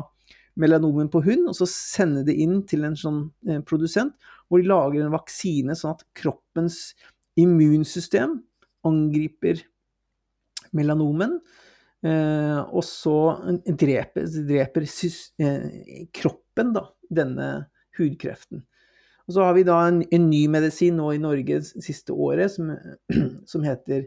melanomen 0.56 1.08
på 1.12 1.22
hund, 1.24 1.48
og 1.50 1.56
så 1.56 1.68
sende 1.68 2.24
det 2.28 2.36
inn 2.44 2.60
til 2.68 2.84
en 2.88 2.96
sånn 2.96 3.22
eh, 3.48 3.62
produsent, 3.64 4.16
hvor 4.48 4.60
de 4.60 4.68
lager 4.68 5.04
en 5.04 5.16
vaksine 5.16 5.76
sånn 5.76 5.96
at 5.96 6.04
kroppens 6.16 6.90
immunsystem 7.40 8.38
angriper 8.86 9.64
melanomen. 10.76 11.38
Eh, 12.06 12.58
og 12.76 12.84
så 12.84 13.16
dreper, 13.66 14.26
dreper 14.46 14.86
eh, 14.86 16.06
kroppen 16.14 16.72
da, 16.76 16.84
denne 17.10 17.50
hudkreften. 17.98 18.62
Og 19.26 19.34
så 19.34 19.46
har 19.46 19.56
vi 19.56 19.64
da 19.66 19.80
en, 19.88 20.02
en, 20.14 20.26
ny 20.30 20.44
medisin 20.52 21.00
nå 21.00 21.10
i 21.16 21.22
Norge 21.22 21.62
siste 21.66 22.14
året 22.14 22.52
som, 22.54 22.70
som 23.50 23.64
heter 23.66 24.06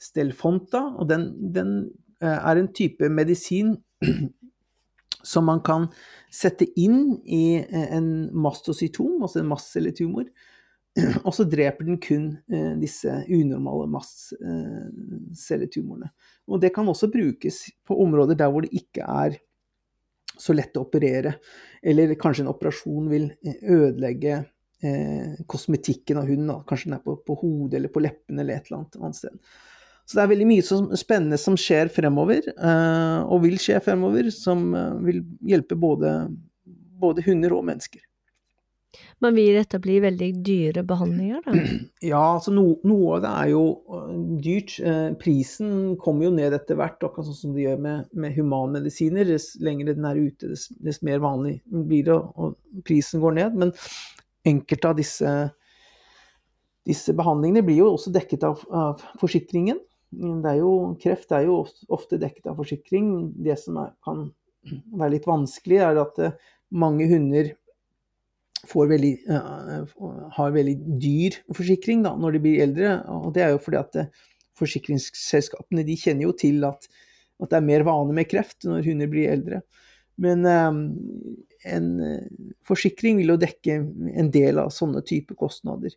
Stelfonta. 0.00 0.84
Og 1.00 1.08
den, 1.10 1.30
den, 1.56 1.74
eh, 2.22 2.36
er 2.36 2.60
en 2.60 2.70
type 2.76 3.08
medisin 3.10 3.74
som 5.32 5.48
man 5.50 5.64
kan 5.66 5.88
sette 6.32 6.68
inn 6.78 7.18
i 7.26 7.60
en 7.68 8.30
mastocytom, 8.32 9.18
altså 9.24 9.42
en 9.42 9.50
mastcelletumor, 9.50 10.30
og 11.26 11.34
så 11.34 11.44
dreper 11.48 11.86
den 11.86 11.98
kun 12.02 12.38
eh, 12.50 12.74
disse 12.80 13.12
unormale 13.30 13.86
mastcelletumorene. 13.94 16.10
Og 16.50 16.60
det 16.62 16.72
kan 16.74 16.88
også 16.90 17.12
brukes 17.12 17.56
på 17.86 17.98
områder 18.02 18.38
der 18.38 18.50
hvor 18.50 18.66
det 18.66 18.74
ikke 18.76 19.02
er 19.06 19.38
så 20.40 20.54
lett 20.56 20.76
å 20.78 20.86
operere, 20.86 21.34
eller 21.82 22.14
kanskje 22.18 22.46
en 22.46 22.52
operasjon 22.52 23.10
vil 23.10 23.26
eh, 23.44 23.58
ødelegge 23.60 24.44
eh, 24.82 25.40
kosmetikken 25.50 26.20
av 26.20 26.30
hunden. 26.30 26.52
Da. 26.52 26.60
Kanskje 26.68 26.90
den 26.90 26.98
er 26.98 27.04
på, 27.04 27.16
på, 27.26 27.36
hodet 27.42 27.80
eller 27.80 27.92
på 27.92 28.04
leppene 28.04 28.44
eller 28.44 28.56
et 28.56 28.70
eller 28.70 28.82
annet, 28.82 29.00
annet 29.00 29.20
sted. 29.20 29.54
Så 30.08 30.18
det 30.18 30.22
er 30.24 30.32
veldig 30.32 30.50
mye 30.50 30.66
som, 30.66 30.86
spennende 30.98 31.38
som 31.38 31.56
skjer 31.60 31.90
fremover, 31.94 32.46
eh, 32.50 33.18
og 33.30 33.44
vil 33.44 33.58
skje 33.62 33.78
fremover, 33.84 34.30
som 34.34 34.70
eh, 34.74 35.02
vil 35.06 35.22
hjelpe 35.52 35.78
både, 35.78 36.14
både 37.00 37.26
hunder 37.28 37.54
og 37.54 37.66
mennesker. 37.68 38.02
Men 39.22 39.36
vil 39.36 39.54
dette 39.54 39.78
bli 39.82 39.98
veldig 40.02 40.28
dyre 40.44 40.82
behandlinger, 40.86 41.42
da? 41.44 41.54
Ja, 42.10 42.22
altså 42.36 42.52
no, 42.54 42.64
noe 42.88 43.18
av 43.18 43.22
det 43.24 43.32
er 43.42 43.50
jo 43.52 43.62
øh, 43.92 44.14
dyrt. 44.42 44.74
Eh, 44.82 45.10
prisen 45.20 45.94
kommer 46.00 46.26
jo 46.26 46.32
ned 46.34 46.56
etter 46.56 46.78
hvert, 46.80 46.98
akkurat 47.04 47.28
sånn 47.28 47.38
som 47.38 47.52
det 47.54 47.66
gjør 47.66 47.82
med, 47.84 48.08
med 48.24 48.34
humanmedisiner. 48.38 49.28
Dess 49.28 49.52
lenger 49.62 49.92
den 49.92 50.08
er 50.08 50.18
ute, 50.18 50.50
dess, 50.50 50.66
dess, 50.82 51.02
mer 51.06 51.22
vanlig 51.22 51.58
blir 51.68 52.08
det, 52.08 52.16
og 52.16 52.56
prisen 52.88 53.22
går 53.22 53.38
ned. 53.38 53.60
Men 53.62 53.74
enkelte 54.48 54.90
av 54.90 54.98
disse, 54.98 55.36
disse 56.88 57.14
behandlingene 57.16 57.64
blir 57.66 57.84
jo 57.84 57.92
også 57.94 58.14
dekket 58.16 58.48
av, 58.48 58.64
av 58.74 59.06
forsikringen. 59.22 59.78
Er 60.50 60.56
jo, 60.58 60.96
kreft 60.98 61.30
er 61.36 61.46
jo 61.46 61.60
ofte 61.92 62.18
dekket 62.18 62.50
av 62.50 62.58
forsikring. 62.58 63.12
Det 63.44 63.60
som 63.60 63.78
er, 63.84 63.92
kan 64.02 64.30
være 64.98 65.14
litt 65.14 65.28
vanskelig, 65.28 65.84
er 65.84 66.00
at 66.02 66.24
øh, 66.24 66.34
mange 66.70 67.06
hunder 67.10 67.52
veldig, 68.68 69.12
uh, 69.30 69.84
har 70.36 70.54
veldig 70.54 70.76
dyr 71.00 71.38
forsikring 71.56 72.04
da, 72.06 72.14
når 72.18 72.36
de 72.36 72.42
blir 72.44 72.64
eldre. 72.64 72.96
Og 73.10 73.32
det 73.36 73.44
er 73.44 73.54
jo 73.54 73.62
fordi 73.62 73.80
at 73.80 74.00
uh, 74.00 74.24
forsikringsselskapene 74.60 75.84
de 75.86 75.96
kjenner 75.98 76.28
jo 76.28 76.34
til 76.36 76.64
at, 76.68 76.88
at, 77.40 77.50
det 77.50 77.58
er 77.58 77.68
mer 77.68 77.86
vane 77.88 78.16
med 78.16 78.28
kreft 78.30 78.66
når 78.68 78.84
hunder 78.88 79.10
blir 79.10 79.32
eldre. 79.32 79.62
Men 80.20 80.44
en 80.44 81.86
forsikring 82.68 83.16
vil 83.16 83.32
jo 83.32 83.36
dekke 83.40 83.78
en 84.20 84.28
del 84.34 84.60
av 84.60 84.68
sånne 84.76 85.00
type 85.08 85.32
kostnader. 85.32 85.94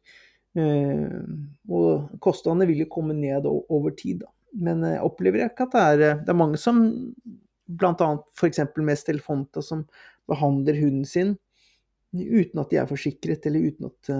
og 0.56 2.14
kostnadene 2.24 2.70
vil 2.70 2.86
jo 2.86 2.88
komme 2.94 3.18
ned 3.18 3.50
over 3.52 3.92
tid, 3.92 4.22
da. 4.24 4.32
Men 4.56 4.86
jeg 4.88 5.04
opplever 5.04 5.44
ikke 5.50 5.68
at 5.68 5.76
det 5.76 5.84
er, 5.84 6.22
det 6.24 6.32
er 6.32 6.40
mange 6.40 6.62
som 6.62 6.80
bl.a. 7.68 8.10
f.eks. 8.38 8.60
med 8.78 9.00
Stelfonta 9.00 9.64
som 9.66 9.84
behandler 10.30 10.80
hunden 10.80 11.06
sin 11.10 11.36
uten 12.14 12.62
at 12.62 12.70
de 12.72 12.78
er 12.82 12.90
forsikret, 12.90 13.46
eller 13.50 13.70
uten 13.72 13.90
at, 13.90 14.12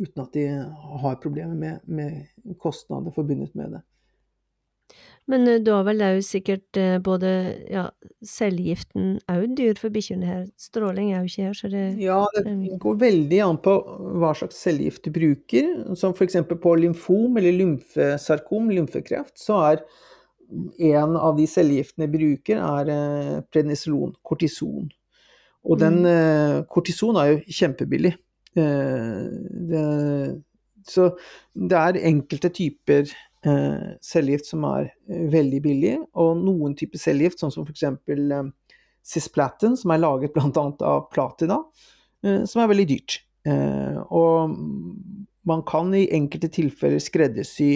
uten 0.00 0.22
at 0.22 0.32
de 0.36 0.46
har 1.02 1.20
problemer 1.22 1.54
med, 1.54 1.84
med 1.86 2.56
kostnader 2.62 3.14
forbundet 3.14 3.54
med 3.54 3.76
det. 3.76 3.82
Men 5.30 5.46
eh, 5.50 5.60
da 5.62 5.80
er 5.80 5.86
vel 5.88 6.04
òg 6.06 6.20
sikkert 6.24 6.78
eh, 6.80 6.96
både 7.02 7.30
ja, 7.70 7.88
cellegiften 8.26 9.16
òg 9.30 9.46
dyr 9.58 9.78
for 9.80 9.94
bikkjene 9.94 10.28
her? 10.28 10.42
Stråling 10.60 11.12
er 11.12 11.22
jo 11.24 11.30
ikke 11.30 11.48
her, 11.48 11.56
så 11.58 11.70
det 11.72 11.84
Ja, 12.02 12.20
det 12.36 12.78
går 12.82 13.00
veldig 13.02 13.40
an 13.48 13.60
på 13.62 13.76
hva 14.20 14.32
slags 14.38 14.60
cellegift 14.62 15.06
du 15.06 15.12
bruker. 15.14 15.72
Som 15.98 16.14
f.eks. 16.14 16.38
på 16.46 16.76
lymfom 16.82 17.40
eller 17.40 17.58
lymfesarkom, 17.58 18.70
lymfekreft, 18.74 19.34
så 19.40 19.62
er 19.72 19.82
en 20.94 21.16
av 21.18 21.34
de 21.38 21.48
cellegiftene 21.50 22.06
jeg 22.06 22.14
bruker, 22.14 22.62
er 22.62 23.42
prednisolon, 23.50 24.14
kortison. 24.22 24.86
Og 25.66 25.80
den 25.80 26.04
eh, 26.06 26.62
kortison 26.70 27.18
er 27.18 27.32
jo 27.32 27.56
kjempebillig. 27.58 28.14
Det, 28.56 29.80
så 30.88 31.10
det 31.52 31.76
er 31.76 31.98
enkelte 32.08 32.50
typer 32.54 33.10
eh, 33.46 33.96
cellegift 34.04 34.50
som 34.50 34.64
er 34.68 34.90
eh, 35.10 35.26
veldig 35.32 35.60
billig, 35.64 35.96
og 36.18 36.38
noen 36.42 36.76
typer 36.78 37.00
cellegift, 37.02 37.42
sånn 37.42 37.54
som 37.54 37.66
f.eks. 37.66 37.84
Eh, 37.86 38.76
cisplatin, 39.06 39.76
som 39.78 39.92
er 39.94 40.02
laget 40.02 40.34
bl.a. 40.34 40.50
av 40.86 41.08
platina, 41.12 41.60
eh, 42.24 42.44
som 42.48 42.62
er 42.62 42.70
veldig 42.72 42.88
dyrt. 42.90 43.20
Eh, 43.46 43.98
og 44.14 44.56
man 45.46 45.66
kan 45.66 45.92
i 45.94 46.08
enkelte 46.14 46.50
tilfeller 46.54 47.02
skreddersy 47.02 47.72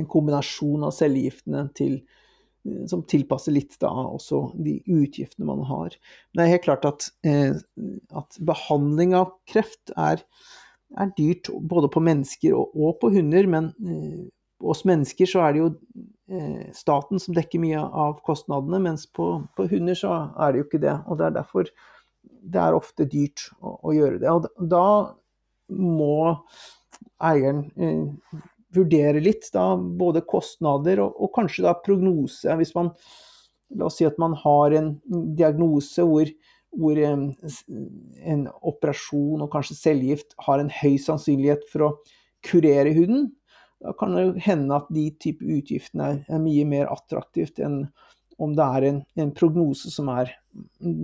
en 0.00 0.08
kombinasjon 0.08 0.84
av 0.88 0.94
cellegiftene 0.96 1.66
til, 1.76 1.98
eh, 2.00 2.24
som 2.90 3.04
tilpasser 3.08 3.54
litt 3.54 3.76
da 3.82 3.90
også 3.90 4.42
de 4.62 4.78
utgiftene 4.84 5.48
man 5.48 5.64
har. 5.68 5.96
Men 6.30 6.40
det 6.40 6.46
er 6.46 6.54
helt 6.54 6.66
klart 6.68 6.86
at, 6.88 7.08
eh, 7.26 7.58
at 8.16 8.38
behandling 8.48 9.14
av 9.18 9.34
kreft 9.50 9.94
er, 9.96 10.24
er, 10.96 11.12
dyrt 11.18 11.50
både 11.70 11.90
på 11.92 12.02
mennesker 12.02 12.56
og, 12.56 12.74
og 12.74 12.98
på 13.02 13.12
hunder, 13.14 13.50
men 13.50 13.72
hos 14.62 14.84
mennesker 14.88 15.28
så 15.28 15.42
er 15.44 15.54
det 15.54 15.62
jo 15.62 15.68
eh, 16.32 16.72
staten 16.76 17.20
som 17.22 17.36
dekker 17.36 17.60
mye 17.62 17.82
av 17.82 18.20
kostnadene, 18.26 18.80
mens 18.88 19.06
på, 19.06 19.28
på, 19.56 19.68
hunder 19.72 19.98
så 19.98 20.14
er 20.32 20.52
det 20.52 20.62
jo 20.62 20.68
ikke 20.68 20.82
det. 20.86 20.96
Og 21.06 21.20
det 21.20 21.28
er 21.28 21.38
derfor 21.40 21.70
det 22.46 22.62
er 22.62 22.76
ofte 22.76 23.06
dyrt 23.10 23.48
å, 23.60 23.76
å 23.90 23.94
gjøre 23.94 24.20
det. 24.22 24.32
Og 24.32 24.68
da 24.70 24.86
må 25.76 26.18
eieren 27.26 27.66
eh, 27.76 28.42
vurdere 28.74 29.22
litt, 29.22 29.48
da, 29.54 29.74
både 29.76 30.24
kostnader 30.26 31.04
og, 31.04 31.14
og, 31.20 31.30
kanskje 31.36 31.66
da 31.66 31.76
prognose. 31.84 32.58
Hvis 32.58 32.74
man 32.76 32.92
La 33.74 33.88
oss 33.88 33.96
si 33.98 34.06
at 34.06 34.18
man 34.22 34.36
har 34.38 34.74
en 34.78 34.92
diagnose 35.34 36.04
hvor, 36.06 36.28
hvor 36.76 36.98
en, 37.02 37.24
en 38.22 38.44
operasjon 38.62 39.42
og 39.42 39.50
kanskje 39.50 39.78
cellegift 39.80 40.36
har 40.46 40.62
en 40.62 40.70
høy 40.70 40.94
sannsynlighet 41.02 41.66
for 41.72 41.88
å 41.88 41.90
kurere 42.46 42.92
huden. 42.94 43.32
da 43.82 43.92
kan 43.98 44.14
det 44.14 44.44
hende 44.46 44.78
at 44.78 44.86
de 44.94 45.08
type 45.20 45.44
utgiftene 45.44 46.12
er, 46.12 46.20
er 46.30 46.44
mye 46.44 46.64
mer 46.68 46.92
attraktivt 46.94 47.58
enn 47.58 47.88
om 48.38 48.52
det 48.52 48.64
er 48.78 48.84
en, 48.84 48.98
en, 49.16 49.32
prognose 49.32 49.90
som 49.90 50.10
er 50.12 50.30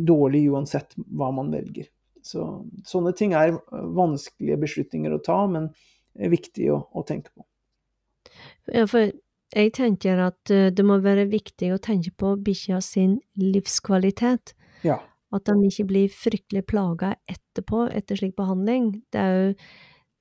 dårlig 0.07 0.45
uansett 0.53 0.93
hva 1.17 1.31
man 1.33 1.49
velger. 1.51 1.87
Så, 2.23 2.45
sånne 2.87 3.15
ting 3.17 3.33
er 3.35 3.55
vanskelige 3.73 4.61
beslutninger 4.61 5.17
å 5.17 5.23
ta, 5.25 5.39
men 5.49 5.71
er 6.15 6.33
viktig 6.33 6.69
å, 6.75 6.83
å 6.93 7.05
tenke 7.09 7.33
på. 7.33 7.47
Ja, 8.71 8.87
for 8.87 9.11
jeg 9.53 9.73
tenker 9.77 10.21
at 10.29 10.53
eh, 10.53 10.71
det 10.73 10.85
må 10.87 10.99
være 11.03 11.29
viktig 11.31 11.73
å 11.75 11.81
tenke 11.83 12.13
på 12.17 12.37
bikkja 12.45 12.81
sin 12.85 13.19
livskvalitet. 13.41 14.55
Ja. 14.87 15.01
At 15.33 15.49
den 15.49 15.65
ikke 15.67 15.89
blir 15.89 16.13
fryktelig 16.13 16.67
plaga 16.69 17.15
etterpå, 17.31 17.87
etter 17.93 18.21
slik 18.21 18.37
behandling. 18.39 18.95
Det 19.13 19.21
er 19.23 19.35
jo 19.39 19.49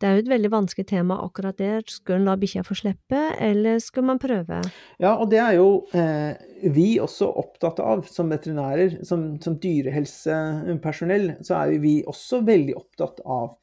det 0.02 0.10
er 0.10 0.16
jo 0.18 0.22
et 0.24 0.30
veldig 0.32 0.50
vanskelig 0.50 0.88
tema 0.89 1.16
akkurat 1.22 1.60
der. 1.62 1.84
Skulle 1.86 2.24
en 2.24 2.26
la 2.26 2.34
bikkja 2.42 2.64
få 2.66 2.74
slippe, 2.80 3.20
eller 3.38 3.78
skal 3.84 4.08
man 4.08 4.18
prøve? 4.22 4.58
Ja, 4.98 5.12
og 5.14 5.30
det 5.30 5.38
er 5.44 5.60
jo 5.60 5.68
eh, 5.94 6.34
vi 6.74 6.96
også 7.04 7.30
opptatt 7.38 7.78
av 7.86 8.08
som 8.10 8.32
veterinærer. 8.34 8.98
Som, 9.06 9.36
som, 9.44 9.60
dyrehelsepersonell 9.62 11.36
så 11.46 11.60
er 11.60 11.78
vi 11.84 12.00
også 12.10 12.42
veldig 12.48 12.80
opptatt 12.82 13.22
av 13.22 13.54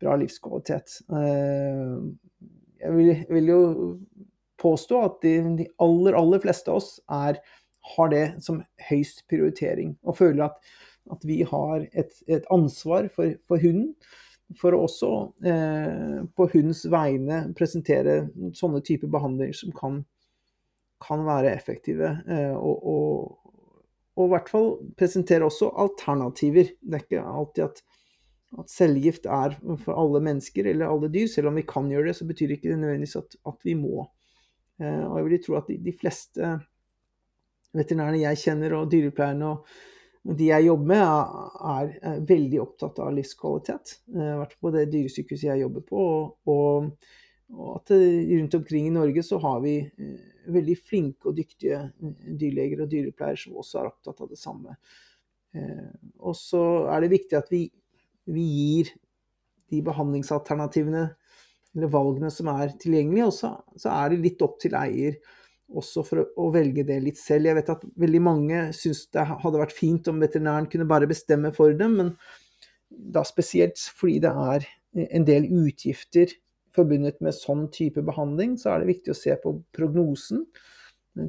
bra 0.00 0.16
livskvalitet. 0.16 0.96
Eh, 1.12 1.92
jeg 2.86 2.96
vil, 2.96 3.12
vil, 3.36 3.52
jo 3.52 3.60
påstå 4.62 5.04
at 5.04 5.22
de, 5.22 5.36
de, 5.60 5.68
aller, 5.82 6.16
aller 6.16 6.42
fleste 6.42 6.72
av 6.72 6.80
oss 6.80 6.92
er, 7.12 7.40
har 7.96 8.12
det 8.12 8.26
som 8.42 8.62
høyst 8.88 9.26
prioritering, 9.30 9.94
og 10.06 10.18
føler 10.22 10.48
at, 10.48 10.70
at 11.12 11.26
vi 11.28 11.42
har 11.46 11.84
et, 11.92 12.14
et 12.26 12.46
ansvar 12.54 13.10
for, 13.14 13.36
for 13.46 13.62
hunden 13.62 13.92
for 14.54 14.76
å 14.76 14.84
også 14.86 15.10
eh, 15.48 16.18
på 16.36 16.46
hundens 16.52 16.84
vegne 16.90 17.40
presentere 17.58 18.28
sånne 18.54 18.82
typer 18.86 19.10
behandlinger 19.10 19.58
som 19.58 19.72
kan, 19.74 20.00
kan 21.02 21.24
være 21.26 21.54
effektive. 21.54 22.12
Eh, 22.30 22.54
og, 22.54 22.86
og, 22.86 23.56
og, 24.14 24.24
i 24.26 24.30
hvert 24.34 24.52
fall 24.52 24.70
presentere 24.98 25.48
også 25.48 25.72
alternativer. 25.82 26.70
Det 26.78 27.00
er 27.00 27.06
ikke 27.06 27.26
alltid 27.26 27.66
at, 27.66 27.82
at 28.60 28.72
cellegift 28.72 29.26
er 29.28 29.56
for 29.82 29.96
alle 29.96 30.22
mennesker 30.24 30.70
eller 30.70 30.88
alle 30.88 31.10
dyr. 31.12 31.26
Selv 31.30 31.50
om 31.50 31.58
vi 31.58 31.66
kan 31.68 31.90
gjøre 31.92 32.10
det, 32.10 32.16
så 32.18 32.28
betyr 32.28 32.50
det 32.50 32.60
ikke 32.60 32.76
nødvendigvis 32.76 33.18
at, 33.20 33.36
at 33.52 33.66
vi 33.66 33.74
må. 33.78 34.06
Eh, 34.80 35.02
og 35.04 35.18
jeg 35.18 35.28
vil 35.28 35.44
tro 35.44 35.58
at 35.60 35.68
de, 35.72 35.76
de 35.84 35.94
fleste 35.96 36.54
veterinærene 37.76 38.22
jeg 38.22 38.42
kjenner, 38.46 38.78
og 38.78 38.88
dyrepleierne 38.92 39.52
og 40.26 40.34
de 40.34 40.48
jeg 40.48 40.66
jobber 40.66 40.88
med, 40.90 41.04
er, 41.70 41.92
er 42.10 42.24
veldig 42.26 42.58
opptatt 42.64 42.98
av 43.02 43.12
livskvalitet. 43.14 43.92
Jeg 44.10 44.32
har 44.32 44.40
vært 44.40 44.56
på 44.62 44.72
det 44.74 44.88
dyresykehuset 44.90 45.50
jeg 45.52 45.62
jobber 45.62 45.84
på. 45.86 46.06
Og, 46.50 46.88
og, 47.54 47.68
at 47.76 47.92
rundt 47.94 48.56
omkring 48.58 48.88
i 48.88 48.94
Norge 48.94 49.22
så 49.22 49.38
har 49.44 49.60
vi 49.62 49.76
eh, 49.86 50.16
veldig 50.50 50.76
flinke 50.82 51.30
og 51.30 51.36
dyktige 51.38 51.78
eh, 51.78 52.16
dyrleger 52.40 52.82
og 52.82 52.90
dyrepleiere 52.90 53.38
som 53.38 53.60
også 53.62 53.80
er 53.80 53.90
opptatt 53.92 54.24
av 54.24 54.32
det 54.32 54.40
samme. 54.40 54.74
Eh, 55.54 55.92
og 56.18 56.34
så 56.38 56.64
er 56.90 57.04
det 57.04 57.12
viktig 57.14 57.38
at 57.38 57.52
vi, 57.54 57.62
vi 58.26 58.44
gir 58.44 58.92
de 59.72 59.82
behandlingsalternativene 59.86 61.06
eller 61.76 61.92
valgene 61.92 62.30
som 62.32 62.48
er 62.52 62.72
tilgjengelige. 62.80 63.26
Og 63.28 63.34
så, 63.36 63.90
er 63.92 64.12
det 64.12 64.22
litt 64.22 64.44
opp 64.44 64.58
til 64.62 64.76
eier 64.78 65.18
også 65.66 66.04
for 66.06 66.22
å, 66.22 66.48
velge 66.54 66.86
det 66.86 67.00
litt 67.02 67.20
selv. 67.20 67.50
Jeg 67.50 67.58
vet 67.58 67.72
at 67.74 67.84
veldig 67.98 68.22
mange 68.22 68.62
syns 68.76 69.04
det 69.14 69.26
hadde 69.26 69.60
vært 69.60 69.74
fint 69.74 70.08
om 70.10 70.22
veterinæren 70.22 70.68
kunne 70.70 70.88
bare 70.88 71.10
bestemme 71.10 71.50
for 71.54 71.74
dem, 71.76 71.98
men 72.00 72.12
da 72.88 73.24
spesielt 73.26 73.80
fordi 73.98 74.20
det 74.22 74.30
er 74.30 74.68
en 75.10 75.26
del 75.26 75.48
utgifter 75.50 76.30
forbundet 76.76 77.18
med 77.24 77.34
sånn 77.34 77.66
type 77.72 78.04
behandling, 78.04 78.54
så 78.60 78.72
er 78.72 78.82
det 78.82 78.92
viktig 78.92 79.12
å 79.12 79.18
se 79.18 79.34
på 79.42 79.56
prognosen. 79.74 80.44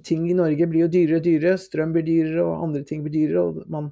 Ting 0.05 0.25
i 0.27 0.35
Norge 0.35 0.67
blir 0.67 0.85
jo 0.85 0.91
dyrere 0.91 1.21
og 1.21 1.25
dyrere, 1.25 1.59
strøm 1.61 1.93
blir 1.95 2.05
dyrere 2.05 2.43
og 2.43 2.65
andre 2.67 2.83
ting 2.87 3.03
blir 3.05 3.15
dyrere. 3.15 3.43
og 3.43 3.71
man, 3.71 3.91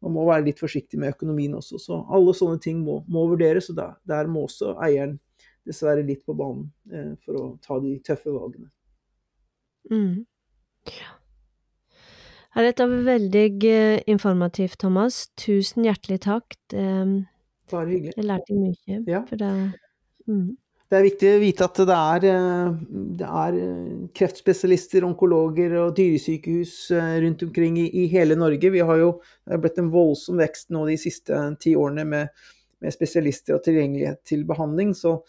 man 0.00 0.14
må 0.16 0.26
være 0.28 0.46
litt 0.48 0.60
forsiktig 0.62 0.98
med 1.00 1.14
økonomien 1.14 1.54
også. 1.58 1.78
Så 1.80 2.00
alle 2.08 2.34
sånne 2.36 2.60
ting 2.62 2.80
må, 2.84 3.00
må 3.08 3.26
vurderes, 3.30 3.70
og 3.72 3.78
der, 3.80 3.96
der 4.08 4.30
må 4.30 4.46
også 4.48 4.74
eieren 4.84 5.18
dessverre 5.68 6.04
litt 6.06 6.22
på 6.26 6.34
banen 6.36 6.70
eh, 6.92 7.12
for 7.24 7.36
å 7.36 7.46
ta 7.64 7.76
de 7.82 7.98
tøffe 8.06 8.32
valgene. 8.32 8.70
Mm. 9.90 10.24
Ja. 10.96 11.16
Dette 12.60 12.86
var 12.90 13.04
veldig 13.06 13.44
eh, 13.68 14.00
informativt, 14.10 14.80
Thomas. 14.82 15.28
Tusen 15.38 15.86
hjertelig 15.86 16.22
takk. 16.26 16.56
Det, 16.72 16.86
Bare 17.70 17.86
hyggelig. 17.92 18.16
Jeg 18.16 18.26
lærte 18.26 18.56
mye. 18.56 18.98
Ja. 19.06 19.22
For 19.28 19.40
det, 19.40 19.52
mm. 20.26 20.48
Det 20.90 20.98
er 20.98 21.06
viktig 21.06 21.28
å 21.30 21.40
vite 21.42 21.66
at 21.66 21.80
det 21.86 21.96
er, 21.96 22.24
eh, 22.30 22.70
det 23.20 23.26
er, 23.26 23.58
eh, 23.58 23.98
kreftspesialister, 24.18 25.06
onkologer 25.06 25.76
og 25.84 25.92
dyresykehus 25.98 26.90
rundt 27.24 27.44
omkring 27.46 27.78
i, 27.78 27.86
i, 28.02 28.08
hele 28.10 28.34
Norge. 28.38 28.72
Vi 28.74 28.82
har 28.82 28.98
jo 28.98 29.12
blitt 29.46 29.78
en 29.78 29.92
voldsom 29.92 30.40
vekst 30.42 30.70
nå 30.74 30.86
de 30.88 30.98
siste 30.98 31.44
ti 31.62 31.76
årene 31.78 32.06
med, 32.06 32.42
med 32.82 32.96
spesialister 32.96 33.54
og 33.54 33.62
tilgjengelighet 33.64 34.24
til 34.26 34.44
behandling. 34.48 34.92
Så 34.98 35.20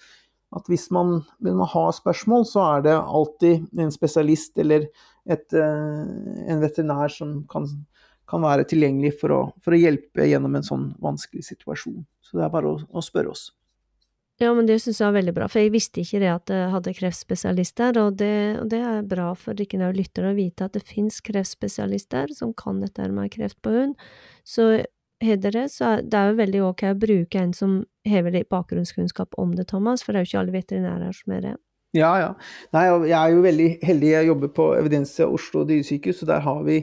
at 0.56 0.68
hvis 0.68 0.90
man 0.92 1.22
vil 1.44 1.62
ha 1.74 1.86
spørsmål, 1.96 2.46
så 2.48 2.66
er 2.76 2.84
det 2.88 2.98
alltid 2.98 3.80
en 3.80 3.94
spesialist 3.94 4.58
eller 4.60 4.90
et, 5.30 5.54
eh, 5.54 6.52
en 6.52 6.62
veterinær 6.64 7.12
som 7.14 7.44
kan, 7.52 7.68
kan 8.28 8.44
være 8.44 8.68
tilgjengelig 8.68 9.14
for 9.22 9.36
å, 9.36 9.42
for 9.64 9.76
å, 9.76 9.80
hjelpe 9.80 10.28
gjennom 10.28 10.58
en 10.58 10.68
sånn 10.68 10.90
vanskelig 11.04 11.46
situasjon. 11.54 12.02
Så 12.26 12.40
det 12.40 12.46
er 12.46 12.54
bare 12.54 12.74
å, 12.74 12.80
å 12.92 13.04
spørre 13.06 13.32
oss. 13.32 13.52
Ja, 14.42 14.50
men 14.58 14.66
det 14.66 14.80
syns 14.82 14.98
jeg 14.98 15.06
var 15.06 15.20
veldig 15.20 15.34
bra, 15.38 15.46
for 15.52 15.62
jeg 15.62 15.70
visste 15.76 16.02
ikke 16.02 16.20
det 16.24 16.30
at 16.32 16.50
jeg 16.50 16.70
hadde 16.74 16.94
kreftspesialister, 16.98 17.98
og 18.02 18.16
det, 18.18 18.38
og 18.58 18.72
det 18.74 18.80
er 18.82 19.04
bra 19.06 19.28
for 19.38 19.60
ikke 19.62 19.78
når 19.78 20.00
lytter 20.00 20.26
å 20.26 20.34
vite 20.34 20.66
at 20.66 20.74
det 20.74 20.82
finnes 20.90 21.20
kreftspesialister 21.28 22.34
som 22.34 22.56
kan 22.58 22.80
dette 22.82 23.06
med 23.14 23.30
kreft 23.36 23.60
på 23.62 23.76
hund. 23.76 23.94
Så 24.42 24.72
heter 25.22 25.54
det, 25.54 25.68
så 25.76 26.00
det 26.02 26.18
er 26.18 26.32
jo 26.32 26.40
veldig 26.40 26.64
ok 26.72 26.84
å 26.90 26.98
bruke 26.98 27.44
en 27.44 27.54
som 27.54 27.84
hever 28.10 28.34
litt 28.34 28.50
bakgrunnskunnskap 28.50 29.38
om 29.38 29.54
det, 29.54 29.68
Thomas, 29.70 30.02
for 30.02 30.18
det 30.18 30.24
er 30.24 30.26
jo 30.26 30.32
ikke 30.32 30.42
alle 30.42 30.58
veterinærer 30.58 31.14
som 31.20 31.38
er 31.38 31.46
det. 31.46 31.56
Ja, 31.92 32.10
ja. 32.22 32.28
Nei, 32.72 32.86
jeg 33.10 33.18
er 33.18 33.34
jo 33.34 33.42
veldig 33.44 33.66
heldig. 33.84 34.12
Jeg 34.14 34.28
jobber 34.30 34.50
på 34.56 34.66
Evidensia 34.78 35.26
Oslo 35.28 35.66
dyresykehus, 35.68 36.22
og 36.24 36.30
der 36.30 36.44
har 36.46 36.62
vi 36.64 36.78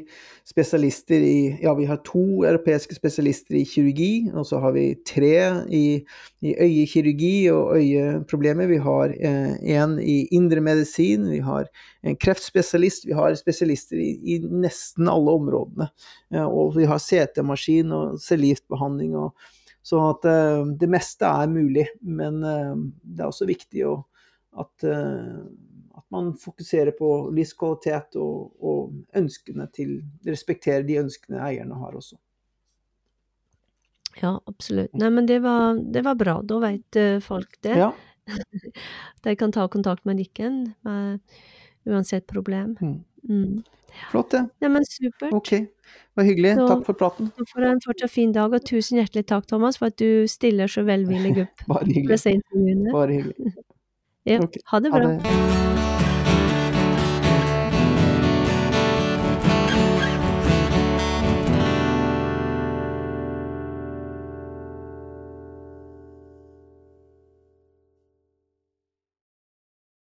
spesialister 0.44 1.22
i 1.24 1.38
Ja, 1.62 1.72
vi 1.78 1.86
har 1.88 2.02
to 2.04 2.44
europeiske 2.44 2.92
spesialister 2.92 3.56
i 3.56 3.62
kirurgi, 3.64 4.28
og 4.34 4.44
så 4.44 4.60
har 4.60 4.74
vi 4.76 4.98
tre 5.08 5.30
i, 5.72 6.02
i 6.44 6.52
øyekirurgi 6.52 7.48
og 7.54 7.78
øyeproblemer. 7.78 8.68
Vi 8.68 8.76
har 8.84 9.14
én 9.16 9.96
eh, 9.96 10.04
i 10.04 10.18
indremedisin, 10.36 11.24
vi 11.32 11.40
har 11.40 11.72
en 12.04 12.16
kreftspesialist, 12.16 13.08
vi 13.08 13.16
har 13.16 13.32
spesialister 13.40 13.96
i, 13.96 14.10
i 14.34 14.38
nesten 14.44 15.08
alle 15.08 15.38
områdene. 15.40 15.88
Eh, 16.34 16.44
og 16.44 16.76
vi 16.76 16.84
har 16.84 17.00
CT-maskin 17.00 17.96
og 17.96 18.20
cellegiftbehandling. 18.20 19.16
Så 19.80 20.04
at 20.10 20.28
eh, 20.28 20.68
det 20.76 20.92
meste 20.92 21.32
er 21.32 21.48
mulig, 21.48 21.88
men 22.04 22.44
eh, 22.44 22.76
det 23.08 23.24
er 23.24 23.32
også 23.32 23.48
viktig 23.48 23.88
å 23.88 23.96
at, 24.56 24.84
eh, 24.84 25.40
at 25.98 26.06
man 26.14 26.32
fokuserer 26.40 26.94
på 26.98 27.10
livskvalitet 27.36 28.16
og, 28.20 28.54
og, 28.62 28.96
ønskene 29.16 29.68
til 29.74 30.00
Respekterer 30.26 30.86
de 30.86 30.98
ønskene 31.02 31.42
eierne 31.44 31.78
har 31.78 31.96
også. 31.98 32.18
Ja, 34.18 34.38
absolutt. 34.50 34.94
Nei, 34.98 35.10
men 35.14 35.28
det 35.30 35.40
var, 35.44 35.78
det 35.78 36.02
var 36.06 36.18
bra. 36.18 36.40
Da 36.42 36.58
vet 36.64 36.98
eh, 36.98 37.18
folk 37.22 37.60
det. 37.62 37.76
Ja. 37.78 37.92
De 39.24 39.34
kan 39.36 39.52
ta 39.54 39.68
kontakt 39.72 40.04
med 40.04 40.18
Nikken 40.18 40.74
med 40.84 41.20
uansett 41.88 42.26
problem. 42.26 42.76
Mm. 42.80 42.98
Mm. 43.28 43.62
Flott, 44.10 44.30
det. 44.30 44.36
Ja. 44.36 44.46
Neimen, 44.66 44.84
supert. 44.86 45.32
Ok, 45.32 45.50
det 45.50 45.68
var 46.14 46.24
hyggelig. 46.24 46.54
Så, 46.54 46.66
takk 46.68 46.84
for 46.86 46.98
praten. 46.98 47.30
Så 47.36 47.46
får 47.52 47.66
en 47.70 47.80
fortsatt 47.84 48.12
fin 48.12 48.34
dag, 48.34 48.52
og 48.54 48.66
tusen 48.68 49.00
hjertelig 49.00 49.24
takk, 49.30 49.48
Thomas, 49.48 49.78
for 49.80 49.92
at 49.92 49.96
du 50.00 50.28
stiller 50.30 50.70
så 50.70 50.84
velvillig 50.86 51.34
opp. 51.46 51.64
Bare 51.70 51.88
hyggelig. 51.88 52.36
Bare 52.92 53.16
hyggelig. 53.16 53.54
Ja, 54.28 54.40
ha 54.64 54.80
det 54.80 54.90
bra. 54.90 54.98
Ha 54.98 55.08
det. 55.08 55.67